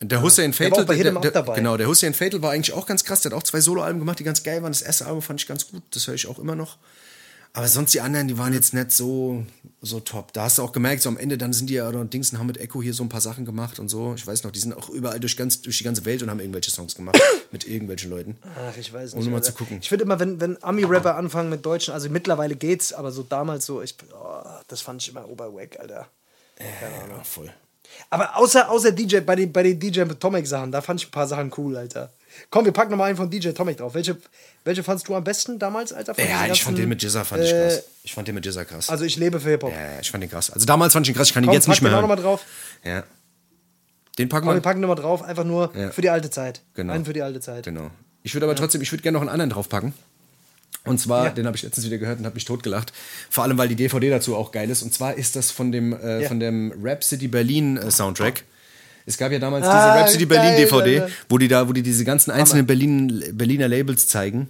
[0.00, 3.22] Der Hussein Fatal, der, der, der, genau, der Hussein Fatal war eigentlich auch ganz krass.
[3.22, 4.72] Der hat auch zwei Soloalben gemacht, die ganz geil waren.
[4.72, 6.76] Das erste Album fand ich ganz gut, das höre ich auch immer noch.
[7.56, 9.42] Aber sonst die anderen, die waren jetzt nicht so,
[9.80, 10.34] so top.
[10.34, 12.46] Da hast du auch gemerkt, so am Ende, dann sind die ja, oder Dings haben
[12.46, 14.12] mit Echo hier so ein paar Sachen gemacht und so.
[14.14, 16.40] Ich weiß noch, die sind auch überall durch, ganz, durch die ganze Welt und haben
[16.40, 17.18] irgendwelche Songs gemacht
[17.52, 18.36] mit irgendwelchen Leuten.
[18.42, 19.26] Ach, ich weiß nicht.
[19.26, 19.78] Um mal zu gucken.
[19.80, 23.64] Ich finde immer, wenn, wenn Ami-Rapper anfangen mit Deutschen, also mittlerweile geht's, aber so damals
[23.64, 26.08] so, ich, oh, das fand ich immer oberwack, Alter.
[26.56, 27.16] Keine Ahnung.
[27.16, 27.50] Ja, voll.
[28.10, 31.10] Aber außer, außer DJ, bei den, bei den DJ Tomic Sachen, da fand ich ein
[31.10, 32.10] paar Sachen cool, Alter.
[32.50, 33.94] Komm, wir packen nochmal einen von DJ Tomic drauf.
[33.94, 34.16] Welche,
[34.64, 36.14] welche fandst du am besten damals, Alter?
[36.14, 37.78] Von ja, ich fand den mit Jizza fand ich krass.
[37.78, 38.90] Äh, ich fand den mit Jizza krass.
[38.90, 39.72] Also ich lebe für Hip-Hop.
[39.72, 40.50] Ja, ich fand den krass.
[40.50, 42.02] Also damals fand ich ihn krass, ich kann ihn jetzt nicht mehr hören.
[42.02, 42.44] noch mal drauf.
[42.84, 43.04] Ja.
[44.18, 44.54] Den packen wir.
[44.54, 45.90] wir packen nochmal drauf, einfach nur ja.
[45.90, 46.62] für die alte Zeit.
[46.74, 46.92] Genau.
[46.92, 47.64] Einen für die alte Zeit.
[47.64, 47.90] Genau.
[48.22, 48.58] Ich würde aber ja.
[48.58, 49.94] trotzdem, ich würde gerne noch einen anderen draufpacken.
[50.86, 51.30] Und zwar, ja.
[51.30, 52.92] den habe ich letztens wieder gehört und habe mich totgelacht.
[53.30, 54.82] Vor allem, weil die DVD dazu auch geil ist.
[54.82, 56.28] Und zwar ist das von dem, äh, ja.
[56.28, 58.44] von dem Rap City Berlin äh, Soundtrack.
[59.06, 62.04] Es gab ja damals ah, diese Rhapsody Berlin DVD, wo die da, wo die diese
[62.04, 64.48] ganzen einzelnen Berlin, Berliner Labels zeigen.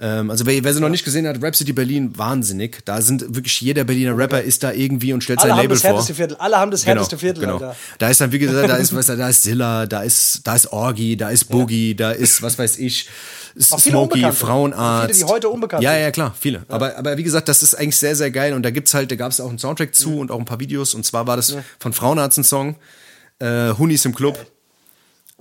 [0.00, 2.78] Ähm, also wer, wer sie noch nicht gesehen hat, Rhapsody Berlin, wahnsinnig.
[2.86, 5.74] Da sind wirklich jeder Berliner Rapper ist da irgendwie und stellt Alle sein haben Label
[5.74, 5.90] das vor.
[5.90, 6.36] härteste Viertel.
[6.38, 7.54] Alle haben das härteste Viertel, genau.
[7.54, 7.76] Alter.
[7.98, 10.72] Da ist dann, wie gesagt, da ist, was, da ist Zilla, da ist, da ist
[10.72, 13.10] Orgi, da ist Boogie, da ist, was weiß ich,
[13.58, 14.32] Smokey.
[14.32, 15.14] Frauenarzt.
[15.14, 16.02] Viele, die heute unbekannt ja, sind.
[16.02, 16.64] Ja, klar, viele.
[16.68, 18.54] Aber, aber wie gesagt, das ist eigentlich sehr, sehr geil.
[18.54, 20.60] Und da gibt's halt, da gab es auch einen Soundtrack zu und auch ein paar
[20.60, 20.94] Videos.
[20.94, 22.76] Und zwar war das von Frauenarzt ein Song,
[23.38, 24.38] äh, Hunis im Club.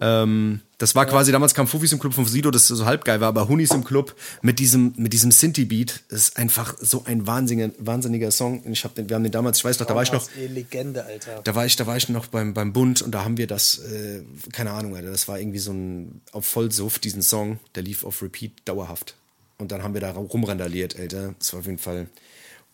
[0.01, 3.19] Ähm, das war quasi, damals kam Fufis im Club von Sido, das so halb geil
[3.19, 7.73] war, aber Hunis im Club mit diesem, mit diesem Sinti-Beat ist einfach so ein wahnsinniger,
[7.79, 8.63] wahnsinniger Song.
[8.71, 11.05] Ich hab den, wir haben den damals, ich weiß noch, da war ich noch, Legende,
[11.05, 11.41] Alter.
[11.43, 13.79] da war ich, da war ich noch beim, beim Bund und da haben wir das,
[13.79, 14.23] äh,
[14.53, 18.21] keine Ahnung, Alter, das war irgendwie so ein, auf Vollsuff, diesen Song, der lief auf
[18.21, 19.15] Repeat dauerhaft.
[19.57, 21.35] Und dann haben wir da rumrandaliert, Alter.
[21.37, 22.07] Das war auf jeden Fall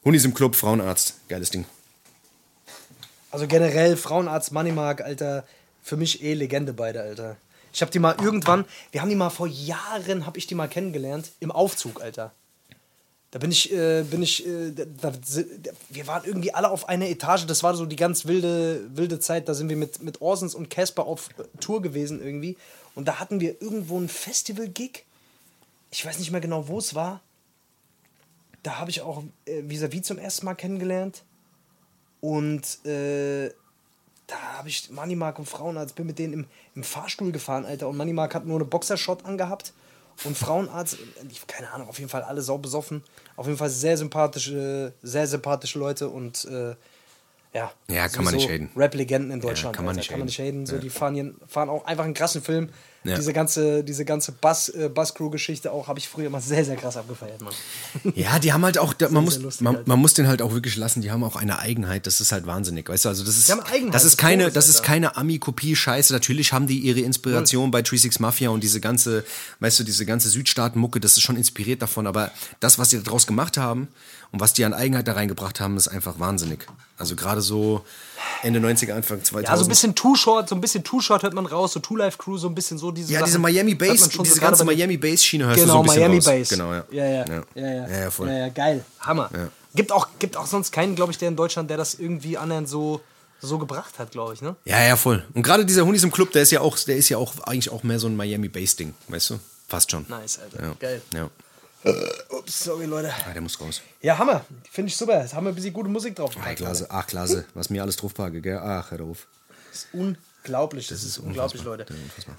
[0.04, 1.66] Hunis im Club, Frauenarzt, geiles Ding.
[3.32, 5.44] Also generell Frauenarzt Moneymark, Alter,
[5.82, 7.38] für mich eh Legende beide, Alter.
[7.76, 8.64] Ich habe die mal irgendwann,
[8.94, 12.32] wir haben die mal vor Jahren, habe ich die mal kennengelernt im Aufzug, Alter.
[13.32, 15.14] Da bin ich, äh, bin ich, äh, da, da,
[15.90, 17.46] wir waren irgendwie alle auf einer Etage.
[17.48, 19.50] Das war so die ganz wilde, wilde Zeit.
[19.50, 22.56] Da sind wir mit, mit Orsons und Casper auf äh, Tour gewesen irgendwie.
[22.96, 25.04] Und da hatten wir irgendwo ein Festival-Gig.
[25.92, 27.20] Ich weiß nicht mehr genau, wo es war.
[28.64, 31.24] Da habe ich auch äh, Vis-a-vis zum ersten Mal kennengelernt.
[32.22, 33.50] Und äh,
[34.28, 36.46] da habe ich Moneymark und Frauenarzt, bin mit denen im,
[36.76, 37.88] im Fahrstuhl gefahren, Alter.
[37.88, 39.74] Und Moneymark hat nur eine Boxershot angehabt.
[40.24, 40.98] Und Frauenarzt,
[41.30, 43.04] ich- keine Ahnung, auf jeden Fall alle sau besoffen.
[43.36, 46.76] Auf jeden Fall sehr sympathische, sehr sympathische Leute und äh,
[47.54, 47.72] ja.
[47.90, 48.70] Ja, kann man nicht haten.
[48.76, 49.76] Rap-Legenden in Deutschland.
[49.76, 50.00] kann man Alter.
[50.00, 50.60] nicht kann man haten.
[50.62, 50.78] nicht haten.
[50.78, 52.70] So, Die fahren, hier, fahren auch einfach einen krassen Film.
[53.06, 53.16] Ja.
[53.16, 56.98] Diese ganze, diese ganze Bus, äh, Bus-Crew-Geschichte auch habe ich früher immer sehr, sehr krass
[56.98, 57.54] abgefeiert, Mann.
[58.16, 59.88] Ja, die haben halt auch, da- man, muss, lustig, man, Alter.
[59.90, 62.48] man muss den halt auch wirklich lassen, die haben auch eine Eigenheit, das ist halt
[62.48, 63.50] wahnsinnig, weißt du, also das ist,
[63.92, 68.50] das ist keine, das ist keine Ami-Kopie-Scheiße, natürlich haben die ihre Inspiration bei 36 Mafia
[68.50, 69.24] und diese ganze,
[69.60, 73.28] weißt du, diese ganze Südstaaten-Mucke, das ist schon inspiriert davon, aber das, was die daraus
[73.28, 73.88] gemacht haben
[74.32, 76.66] und was die an Eigenheit da reingebracht haben, ist einfach wahnsinnig.
[76.98, 77.86] Also gerade so
[78.42, 79.48] Ende 90er, Anfang 2000.
[79.50, 81.80] Ja, so ein bisschen Too Short, so ein bisschen Too Short hört man raus, so
[81.82, 84.42] Two Life Crew, so ein bisschen so diese ja, Sachen diese Miami Bass, diese so
[84.42, 86.26] ganze Miami Bass Schiene hörst du so Genau, ein bisschen Miami raus.
[86.26, 86.50] Bass.
[86.50, 86.86] Genau, ja.
[86.92, 87.12] Ja, ja.
[87.12, 87.88] Ja, Ja, ja.
[87.88, 88.28] ja, ja, voll.
[88.30, 88.84] Ja, ja, geil.
[89.00, 89.30] Hammer.
[89.34, 89.50] Ja.
[89.76, 92.70] Gibt, auch, gibt auch sonst keinen, glaube ich, der in Deutschland, der das irgendwie annähernd
[92.70, 93.02] so,
[93.42, 94.56] so gebracht hat, glaube ich, ne?
[94.66, 95.24] Ja, ja, voll.
[95.34, 97.70] Und gerade dieser Hunis im Club, der ist ja auch, der ist ja auch eigentlich
[97.70, 99.40] auch mehr so ein Miami Bass Ding, weißt du?
[99.68, 100.06] Fast schon.
[100.08, 100.64] Nice, Alter.
[100.64, 100.76] Ja.
[100.80, 101.02] Geil.
[101.14, 101.30] Ja.
[102.30, 103.12] Ups, sorry, Leute.
[103.28, 103.82] Ah, der muss raus.
[104.02, 104.44] Ja, Hammer.
[104.72, 105.22] Finde ich super.
[105.22, 106.32] Jetzt haben wir ein bisschen gute Musik drauf.
[106.42, 108.58] Ach, Klase, ach, Klase, was mir alles draufpacke, gell?
[108.58, 109.28] Ach, hör auf.
[109.72, 110.88] Das ist unglaublich.
[110.88, 111.78] Das, ist unglaublich, unfassbar.
[111.78, 111.86] Leute.
[111.86, 112.36] Das ist unfassbar.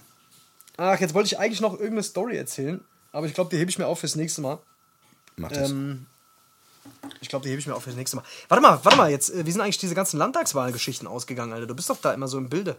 [0.77, 2.81] Ach, jetzt wollte ich eigentlich noch irgendeine Story erzählen,
[3.13, 4.59] aber ich glaube, die hebe ich mir auf fürs nächste Mal.
[5.37, 5.71] Mach das.
[5.71, 6.07] Ähm,
[7.21, 8.25] ich glaube, die hebe ich mir auf fürs nächste Mal.
[8.49, 11.67] Warte mal, warte mal, jetzt, äh, wie sind eigentlich diese ganzen Landtagswahlgeschichten ausgegangen, Alter?
[11.67, 12.77] Du bist doch da immer so im Bilde.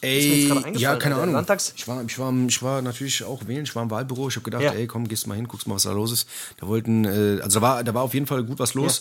[0.00, 1.14] Ey, ja, keine.
[1.16, 1.34] Ahnung.
[1.34, 4.34] Landtags- Ich war, ich, war, ich war natürlich auch wählen, ich war im Wahlbüro, ich
[4.36, 4.72] habe gedacht, Ja.
[4.72, 6.28] ey, komm, gehst mal hin, guckst mal, was da los ist.
[6.60, 9.00] Da wollten, äh, also da war, da war auf jeden Fall gut was los.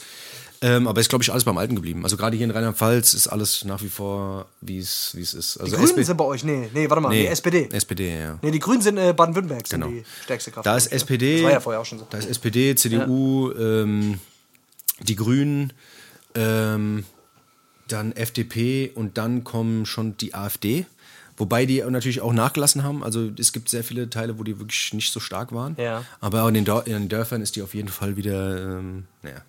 [0.64, 2.06] Ähm, aber ist, glaube ich, alles beim Alten geblieben.
[2.06, 5.58] Also gerade hier in Rheinland-Pfalz ist alles nach wie vor, wie es ist.
[5.58, 6.46] Also Die Grünen SP sind bei euch?
[6.46, 7.68] Nee, nee, warte mal, nee, die SPD.
[7.70, 8.40] SPD, ja.
[8.42, 9.92] Nee, die Grünen sind äh, Baden-Württemberg, sind Genau.
[9.92, 10.66] die stärkste Kraft.
[10.66, 11.36] Da ist SPD.
[11.36, 12.08] Das war ja vorher auch schon so.
[12.10, 14.20] Da ist SPD, CDU, ähm,
[15.02, 15.74] die Grünen,
[16.34, 17.04] ähm,
[17.90, 20.86] dann FDP und dann kommen schon die AfD.
[21.36, 23.04] Wobei die natürlich auch nachgelassen haben.
[23.04, 25.76] Also es gibt sehr viele Teile, wo die wirklich nicht so stark waren.
[25.78, 26.06] Ja.
[26.22, 29.42] Aber in den, Dor in den Dörfern ist die auf jeden Fall wieder, ähm, naja,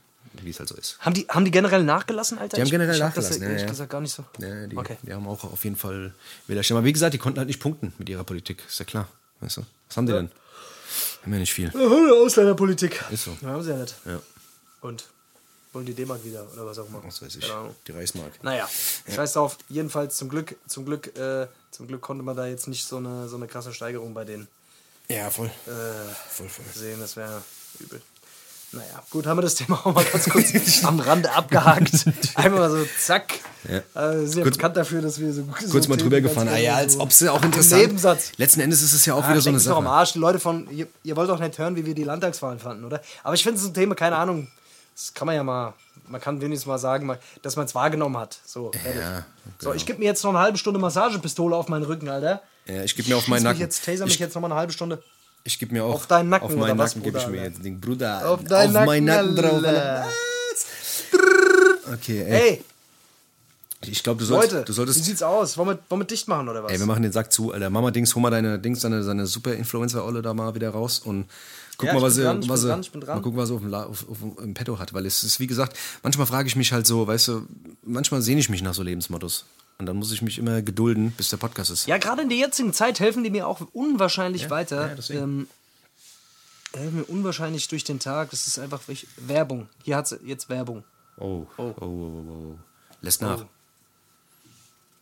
[0.42, 0.98] wie es halt so ist.
[1.00, 2.56] Haben die, haben die generell nachgelassen, Alter?
[2.56, 3.68] Die haben Ich- generell ich Das nachgelassen, ja, ehrlich ja.
[3.68, 4.24] gesagt gar nicht so.
[4.38, 4.96] Ja, die, okay.
[5.02, 6.12] die haben auch auf jeden Fall
[6.46, 6.78] Wählerstimmen.
[6.78, 8.62] Aber wie gesagt, die konnten halt nicht punkten mit ihrer Politik.
[8.66, 9.08] Ist ja klar.
[9.40, 9.62] Weißt du?
[9.88, 10.30] Was haben die denn?
[11.22, 11.70] Haben ja nicht viel.
[12.24, 13.02] Ausländerpolitik.
[13.10, 13.36] Ist so.
[13.42, 13.94] Ja, haben sie ja nicht.
[14.04, 14.20] Ja.
[14.80, 15.04] Und
[15.72, 17.02] wollen die D-Mark wieder oder was auch immer.
[17.04, 17.50] Was weiß ich.
[17.50, 17.74] Ahnung.
[17.86, 18.42] Die Reichsmark.
[18.44, 18.68] Naja,
[19.12, 19.58] scheiß drauf.
[19.68, 23.28] Jedenfalls zum Glück, zum Glück, äh, zum Glück konnte man da jetzt nicht so eine,
[23.28, 24.46] so eine krasse Steigerung bei denen
[25.08, 25.46] Ja, voll.
[25.66, 25.70] äh,
[26.28, 26.64] Voll, voll.
[26.74, 27.00] sehen.
[27.00, 27.42] Das wäre
[27.80, 28.00] übel.
[28.74, 32.04] Naja, gut, haben wir das Thema auch mal ganz kurz am Rande abgehakt.
[32.34, 33.34] Einmal mal so zack.
[33.68, 33.80] Ja.
[34.20, 36.48] Wir sind ja Kurz- bekannt dafür, dass wir so Kurz so mal drüber gefahren.
[36.48, 38.32] Ah ja, als ob es auch interessant Nebensatz.
[38.36, 39.94] Letzten Endes ist es ja auch Ah, wieder so eine doch am Sache.
[39.94, 40.12] Arsch.
[40.12, 43.00] Die Leute von, ihr, ihr wollt doch nicht hören, wie wir die Landtagswahlen fanden, oder?
[43.22, 44.48] Aber ich finde es ein Thema, keine Ahnung.
[44.94, 45.72] Das kann man ja mal,
[46.08, 48.38] man kann wenigstens mal sagen, dass man es wahrgenommen hat.
[48.44, 48.70] So.
[48.94, 49.24] Ja,
[49.58, 52.42] so ich gebe mir jetzt noch eine halbe Stunde Massagepistole auf meinen Rücken, Alter.
[52.66, 53.60] Ja, ich gebe mir auf meinen Nacken.
[53.60, 55.02] Jetzt, taser mich ich jetzt noch mal eine halbe Stunde.
[55.44, 57.80] Ich gebe mir auch Auf deinen Nacken auf meinen Nacken gebe ich mir jetzt den
[57.80, 59.62] Bruder Auf deinen Nacken, meinen Nacken drauf.
[61.92, 62.30] Okay, ey.
[62.30, 62.64] Hey,
[63.82, 65.58] Ich glaube, du solltest, Leute, du wie solltest sieht's aus?
[65.58, 66.72] Wollen wir, wollen wir dicht machen oder was?
[66.72, 67.68] Ey, wir machen den Sack zu, Alter.
[67.68, 71.26] Mama Dings, hol mal deine Dings, deine, seine super Influencer-Olle da mal wieder raus und
[71.76, 73.74] guck Ja, mal, was sie, dran, was sie, dran, mal gucken, was sie auf dem,
[73.74, 74.94] auf, auf, im Petto hat.
[74.94, 77.46] Weil es ist, wie gesagt, manchmal frage ich mich halt so, weißt du,
[77.82, 79.44] manchmal sehne ich mich nach so Lebensmottos.
[79.78, 81.86] Und dann muss ich mich immer gedulden, bis der Podcast ist.
[81.86, 84.96] Ja, gerade in der jetzigen Zeit helfen die mir auch unwahrscheinlich weiter.
[85.08, 85.48] ja, ähm,
[86.74, 88.30] äh, mir unwahrscheinlich durch den Tag.
[88.30, 89.68] Das ist einfach welch- Werbung.
[89.82, 90.84] Hier hat jetzt Werbung.
[91.18, 91.46] Oh.
[91.56, 91.62] Oh.
[91.62, 92.58] Oh, oh, oh, oh.
[93.00, 93.42] Lässt nach.
[93.42, 93.48] Oh.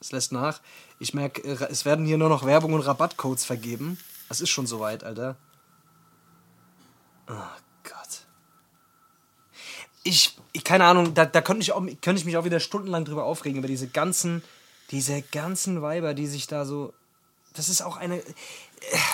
[0.00, 0.60] Es lässt nach.
[0.98, 3.98] Ich merke, äh, es werden hier nur noch Werbung und Rabattcodes vergeben.
[4.28, 5.36] Es ist schon soweit, Alter.
[7.28, 7.34] Oh
[7.84, 8.26] Gott.
[10.02, 13.04] Ich, ich keine Ahnung, da, da könnte ich, auch, könnte ich mich auch wieder stundenlang
[13.04, 14.42] drüber aufregen, über diese ganzen,
[14.92, 16.92] diese ganzen Weiber, die sich da so.
[17.54, 18.22] Das ist auch eine.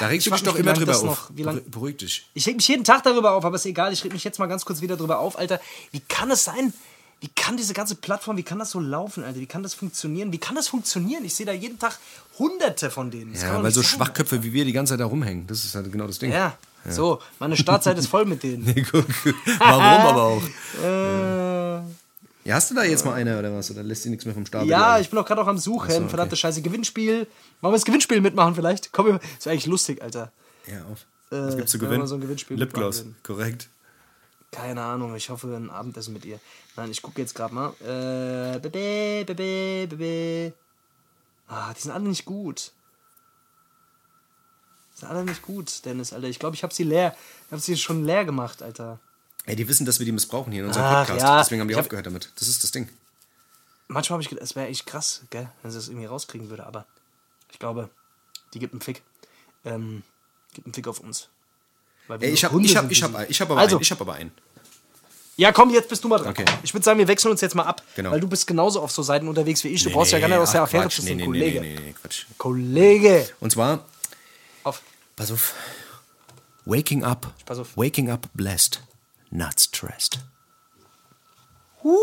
[0.01, 1.31] Da regst du dich doch mich, wie immer drüber auf.
[1.31, 2.27] noch- Beruhig dich.
[2.35, 3.93] Ich reg mich jeden Tag darüber auf, aber ist egal.
[3.93, 5.61] Ich reg mich jetzt mal ganz kurz wieder darüber auf, Alter.
[5.91, 6.73] Wie kann es sein?
[7.21, 9.41] Wie kann diese ganze Plattform, wie kann das so laufen, Alter?
[9.41, 10.31] Wie kann das funktionieren?
[10.33, 11.25] Wie kann das funktionieren?
[11.25, 11.99] Ich sehe da jeden Tag
[12.39, 13.33] hunderte von denen.
[13.33, 15.47] Das Ja, doch weil so sein, Schwachköpfe wie wir die ganze Zeit da rumhängen.
[15.49, 16.31] Das ist halt genau das Ding.
[16.31, 16.57] Ja,
[16.89, 17.21] so.
[17.41, 18.65] Meine Startzeit ist voll mit denen.
[18.93, 19.05] Guck,
[19.59, 20.43] Warum aber auch?
[20.85, 21.38] äh,
[22.49, 23.71] Ja, hast du da jetzt mal eine oder was?
[23.71, 24.69] Oder lässt sie nichts mehr vom Stapel?
[24.69, 25.91] ja, ich bin doch gerade auch am Suchen.
[25.91, 26.09] So, okay.
[26.09, 26.63] Verdammte Scheiße.
[26.63, 27.27] Gewinnspiel.
[27.61, 28.91] Wollen wir das Gewinnspiel mitmachen vielleicht?
[28.93, 30.33] Komm, wir- ist eigentlich lustig, Alter.
[30.67, 31.05] Ja, auf.
[31.31, 32.07] Äh, Was gibt's zu gewinnen?
[32.07, 33.69] so ein Gewinnspiel Lipgloss, mitmachen korrekt.
[34.51, 36.41] Keine Ahnung, ich hoffe ein Abendessen mit ihr.
[36.75, 37.69] Nein, ich gucke jetzt gerade mal.
[37.83, 40.55] Äh, bebe, bebe, bebe.
[41.49, 42.73] Ah, die sind alle nicht gut.
[44.95, 46.29] Die sind alle nicht gut, Dennis, Alter.
[46.29, 47.15] Ich glaube, ich habe sie leer.
[47.47, 48.99] Ich habe sie schon leer gemacht, Alter.
[49.49, 51.23] Ey, die wissen, dass wir die missbrauchen hier in unserem Ach, Podcast.
[51.27, 51.39] ja.
[51.39, 52.31] Deswegen haben die Ich hab- aufgehört damit.
[52.37, 52.89] Das ist das Ding.
[53.89, 56.67] Manchmal habe ich gedacht, es wäre echt krass, gell, wenn sie das irgendwie rauskriegen würde,
[56.67, 56.85] aber
[57.51, 57.89] ich glaube,
[58.53, 59.01] die gibt einen Fick.
[59.65, 60.03] Ähm,
[60.53, 61.29] gibt einen Fick auf uns.
[62.09, 63.77] Ey, ich nur hab, Hunde ich hab, ich hab, ich hab aber Also.
[63.77, 63.83] einen.
[63.83, 64.33] Ich hab aber einen.
[65.37, 66.31] Ja, komm, jetzt bist du mal dran.
[66.33, 66.45] Okay.
[66.65, 68.11] Ich würde sagen, wir wechseln uns jetzt mal ab, Genau.
[68.11, 69.83] weil du bist genauso auf so Seiten unterwegs wie ich.
[69.85, 70.97] Du brauchst ja gar nicht aus der Affäre Quatsch.
[70.97, 71.61] zu nee, nee, Kollege.
[71.61, 72.27] Nee, nee, nee, Quatsch.
[72.37, 73.27] Kollege!
[73.41, 73.87] Und zwar,
[74.65, 74.83] Auf.
[75.17, 75.55] pass auf.
[76.67, 77.33] Waking up.
[77.47, 77.75] Pass auf.
[77.77, 78.83] Waking up blessed.
[79.31, 80.19] Not stressed.
[81.85, 81.97] Uh,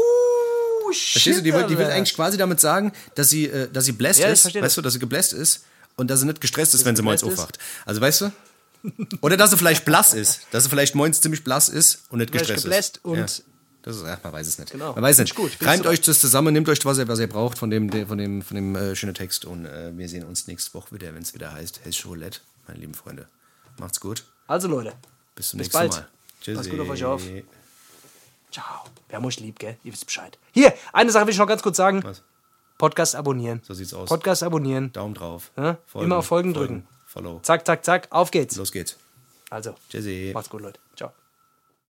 [0.92, 1.44] Verstehst du?
[1.44, 4.30] Die, will- die will eigentlich quasi damit sagen, dass sie, äh, dass sie blessed Ja,
[4.30, 4.76] ist, weißt das.
[4.76, 5.66] du, dass sie gebläst ist
[5.96, 7.58] und dass sie nicht gestresst ist, wenn sie morgens aufwacht.
[7.86, 8.32] Also weißt du?
[9.22, 10.42] Oder dass sie vielleicht blass ist.
[10.52, 13.06] Dass sie vielleicht morgens ziemlich blass ist und nicht Vielleicht gestresst ist.
[13.06, 13.26] und- ja.
[13.82, 14.72] Das ist, ja, man weiß es nicht.
[14.72, 14.94] Genau.
[14.94, 15.52] Man weiß Finde nicht.
[15.52, 15.68] ich gut.
[15.68, 18.42] Reimt euch das zusammen, nehmt euch was ihr, was ihr braucht von dem, von dem,
[18.42, 21.36] von dem äh, schönen Text und äh, wir sehen uns nächste Woche wieder, wenn es
[21.36, 23.28] wieder heißt Hessische Roulette, meine lieben Freunde.
[23.78, 24.24] Macht's gut.
[24.48, 24.94] Also, Leute.
[25.36, 25.92] Bis zum Bis nächsten bald.
[25.92, 26.08] Mal.
[26.46, 26.58] Tschüssi.
[26.58, 27.24] Passt gut auf euch auf.
[28.52, 28.84] Ciao.
[29.10, 29.78] Wir haben euch lieb, gell?
[29.84, 30.38] Ihr wisst Bescheid.
[30.54, 32.04] Hier, eine Sache will ich noch ganz kurz sagen.
[32.04, 32.22] Was?
[32.78, 33.62] Podcast abonnieren.
[33.64, 34.10] So sieht's aus.
[34.10, 34.93] Podcast abonnieren.
[34.93, 35.52] Daumen drauf.
[35.58, 35.80] Ja?
[35.96, 36.88] Immer auf Folgen drücken.
[37.08, 37.39] Follow.
[37.41, 38.08] Zack, zack, zack.
[38.12, 38.58] Auf geht's.
[38.58, 38.96] Los geht's.
[39.50, 40.32] Also, Tschüssi.
[40.36, 40.80] macht's gut, Leute.